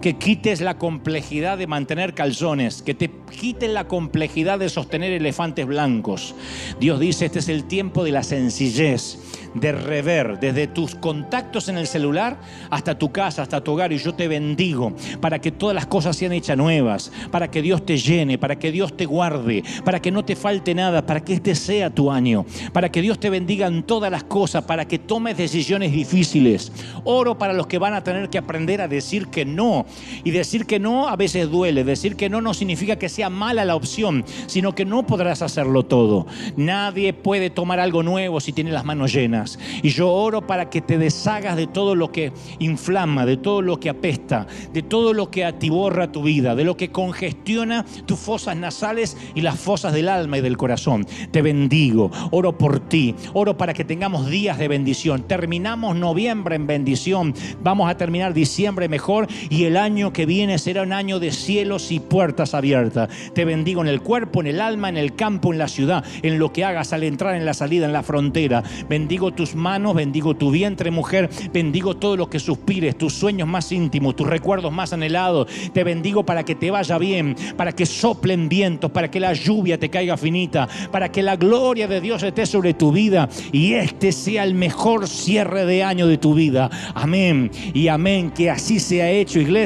que 0.00 0.16
quites 0.16 0.60
la 0.60 0.78
complejidad 0.78 1.58
de 1.58 1.66
mantener 1.66 2.14
calzones, 2.14 2.82
que 2.82 2.94
te 2.94 3.10
quites 3.38 3.70
la 3.70 3.88
complejidad 3.88 4.58
de 4.58 4.68
sostener 4.68 5.12
elefantes 5.12 5.66
blancos. 5.66 6.34
Dios 6.80 7.00
dice, 7.00 7.26
este 7.26 7.38
es 7.38 7.48
el 7.48 7.64
tiempo 7.64 8.04
de 8.04 8.12
la 8.12 8.22
sencillez 8.22 9.18
de 9.54 9.72
rever 9.72 10.38
desde 10.38 10.66
tus 10.66 10.94
contactos 10.94 11.68
en 11.68 11.78
el 11.78 11.86
celular 11.86 12.38
hasta 12.70 12.98
tu 12.98 13.10
casa, 13.10 13.42
hasta 13.42 13.62
tu 13.62 13.72
hogar. 13.72 13.92
Y 13.92 13.98
yo 13.98 14.14
te 14.14 14.28
bendigo 14.28 14.94
para 15.20 15.38
que 15.40 15.50
todas 15.50 15.74
las 15.74 15.86
cosas 15.86 16.16
sean 16.16 16.32
hechas 16.32 16.56
nuevas, 16.56 17.10
para 17.30 17.50
que 17.50 17.62
Dios 17.62 17.84
te 17.84 17.96
llene, 17.96 18.38
para 18.38 18.58
que 18.58 18.70
Dios 18.70 18.96
te 18.96 19.06
guarde, 19.06 19.64
para 19.84 20.00
que 20.00 20.10
no 20.10 20.24
te 20.24 20.36
falte 20.36 20.74
nada, 20.74 21.04
para 21.06 21.20
que 21.24 21.34
este 21.34 21.54
sea 21.54 21.90
tu 21.90 22.10
año, 22.10 22.44
para 22.72 22.90
que 22.90 23.02
Dios 23.02 23.18
te 23.18 23.30
bendiga 23.30 23.66
en 23.66 23.82
todas 23.82 24.10
las 24.10 24.24
cosas, 24.24 24.64
para 24.64 24.86
que 24.86 24.98
tomes 24.98 25.36
decisiones 25.36 25.92
difíciles. 25.92 26.72
Oro 27.04 27.38
para 27.38 27.52
los 27.52 27.66
que 27.66 27.78
van 27.78 27.94
a 27.94 28.04
tener 28.04 28.28
que 28.28 28.38
aprender 28.38 28.80
a 28.80 28.88
decir 28.88 29.28
que 29.28 29.44
no. 29.44 29.85
Y 30.24 30.30
decir 30.30 30.66
que 30.66 30.78
no 30.78 31.08
a 31.08 31.16
veces 31.16 31.50
duele. 31.50 31.84
Decir 31.84 32.16
que 32.16 32.28
no 32.28 32.40
no 32.40 32.54
significa 32.54 32.96
que 32.96 33.08
sea 33.08 33.30
mala 33.30 33.64
la 33.64 33.76
opción, 33.76 34.24
sino 34.46 34.74
que 34.74 34.84
no 34.84 35.06
podrás 35.06 35.42
hacerlo 35.42 35.84
todo. 35.84 36.26
Nadie 36.56 37.12
puede 37.12 37.50
tomar 37.50 37.80
algo 37.80 38.02
nuevo 38.02 38.40
si 38.40 38.52
tiene 38.52 38.70
las 38.70 38.84
manos 38.84 39.12
llenas. 39.12 39.58
Y 39.82 39.90
yo 39.90 40.10
oro 40.10 40.46
para 40.46 40.70
que 40.70 40.80
te 40.80 40.98
deshagas 40.98 41.56
de 41.56 41.66
todo 41.66 41.94
lo 41.94 42.12
que 42.12 42.32
inflama, 42.58 43.26
de 43.26 43.36
todo 43.36 43.62
lo 43.62 43.78
que 43.80 43.90
apesta, 43.90 44.46
de 44.72 44.82
todo 44.82 45.12
lo 45.12 45.30
que 45.30 45.44
atiborra 45.44 46.12
tu 46.12 46.22
vida, 46.22 46.54
de 46.54 46.64
lo 46.64 46.76
que 46.76 46.90
congestiona 46.90 47.84
tus 48.06 48.18
fosas 48.18 48.56
nasales 48.56 49.16
y 49.34 49.40
las 49.40 49.58
fosas 49.58 49.92
del 49.92 50.08
alma 50.08 50.38
y 50.38 50.40
del 50.40 50.56
corazón. 50.56 51.06
Te 51.30 51.42
bendigo, 51.42 52.10
oro 52.30 52.56
por 52.56 52.80
ti, 52.80 53.14
oro 53.32 53.56
para 53.56 53.74
que 53.74 53.84
tengamos 53.84 54.28
días 54.28 54.58
de 54.58 54.68
bendición. 54.68 55.22
Terminamos 55.22 55.96
noviembre 55.96 56.56
en 56.56 56.66
bendición, 56.66 57.34
vamos 57.62 57.90
a 57.90 57.96
terminar 57.96 58.34
diciembre 58.34 58.88
mejor 58.88 59.26
y 59.50 59.64
el 59.64 59.75
año 59.76 60.12
que 60.12 60.26
viene 60.26 60.58
será 60.58 60.82
un 60.82 60.92
año 60.92 61.18
de 61.18 61.32
cielos 61.32 61.92
y 61.92 62.00
puertas 62.00 62.54
abiertas. 62.54 63.08
Te 63.34 63.44
bendigo 63.44 63.82
en 63.82 63.88
el 63.88 64.00
cuerpo, 64.00 64.40
en 64.40 64.46
el 64.46 64.60
alma, 64.60 64.88
en 64.88 64.96
el 64.96 65.14
campo, 65.14 65.52
en 65.52 65.58
la 65.58 65.68
ciudad, 65.68 66.04
en 66.22 66.38
lo 66.38 66.52
que 66.52 66.64
hagas 66.64 66.92
al 66.92 67.02
entrar 67.02 67.34
en 67.34 67.44
la 67.44 67.54
salida, 67.54 67.86
en 67.86 67.92
la 67.92 68.02
frontera. 68.02 68.62
Bendigo 68.88 69.32
tus 69.32 69.54
manos, 69.54 69.94
bendigo 69.94 70.34
tu 70.34 70.50
vientre, 70.50 70.90
mujer, 70.90 71.28
bendigo 71.52 71.96
todo 71.96 72.16
lo 72.16 72.30
que 72.30 72.38
suspires, 72.38 72.96
tus 72.96 73.14
sueños 73.14 73.48
más 73.48 73.72
íntimos, 73.72 74.16
tus 74.16 74.26
recuerdos 74.26 74.72
más 74.72 74.92
anhelados. 74.92 75.48
Te 75.72 75.84
bendigo 75.84 76.24
para 76.24 76.44
que 76.44 76.54
te 76.54 76.70
vaya 76.70 76.98
bien, 76.98 77.36
para 77.56 77.72
que 77.72 77.86
soplen 77.86 78.48
vientos, 78.48 78.90
para 78.90 79.10
que 79.10 79.20
la 79.20 79.32
lluvia 79.32 79.78
te 79.78 79.90
caiga 79.90 80.16
finita, 80.16 80.68
para 80.90 81.10
que 81.10 81.22
la 81.22 81.36
gloria 81.36 81.86
de 81.86 82.00
Dios 82.00 82.22
esté 82.22 82.46
sobre 82.46 82.74
tu 82.74 82.92
vida 82.92 83.28
y 83.52 83.74
este 83.74 84.12
sea 84.12 84.44
el 84.44 84.54
mejor 84.54 85.08
cierre 85.08 85.66
de 85.66 85.82
año 85.82 86.06
de 86.06 86.18
tu 86.18 86.34
vida. 86.34 86.70
Amén 86.94 87.50
y 87.74 87.88
amén. 87.88 88.30
Que 88.30 88.50
así 88.50 88.80
sea 88.80 89.10
hecho, 89.10 89.38
iglesia. 89.38 89.65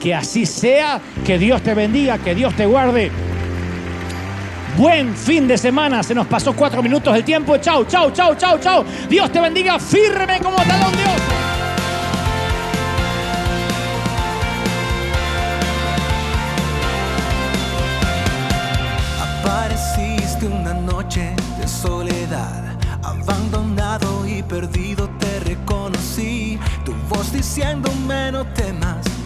Que 0.00 0.14
así 0.14 0.46
sea. 0.46 1.00
Que 1.24 1.38
Dios 1.38 1.62
te 1.62 1.74
bendiga, 1.74 2.18
que 2.18 2.34
Dios 2.34 2.54
te 2.54 2.66
guarde. 2.66 3.10
Buen 4.76 5.14
fin 5.14 5.46
de 5.46 5.56
semana. 5.56 6.02
Se 6.02 6.14
nos 6.14 6.26
pasó 6.26 6.52
cuatro 6.52 6.82
minutos 6.82 7.14
del 7.14 7.24
tiempo. 7.24 7.56
Chau, 7.58 7.84
chau, 7.84 8.10
chau, 8.10 8.34
chau, 8.34 8.58
chau. 8.58 8.84
Dios 9.08 9.30
te 9.30 9.40
bendiga 9.40 9.78
firme 9.78 10.40
como 10.42 10.56
talón 10.56 10.92
Dios. 10.92 11.44
Apareciste 19.22 20.46
una 20.46 20.74
noche 20.74 21.36
de 21.60 21.68
soledad, 21.68 22.76
abandonado 23.02 24.26
y 24.26 24.42
perdido 24.42 25.08
te 25.20 25.38
reconocí. 25.40 26.58
Tu 26.84 26.92
voz 27.08 27.32
diciéndome 27.32 28.32
no 28.32 28.44
temas, 28.46 28.83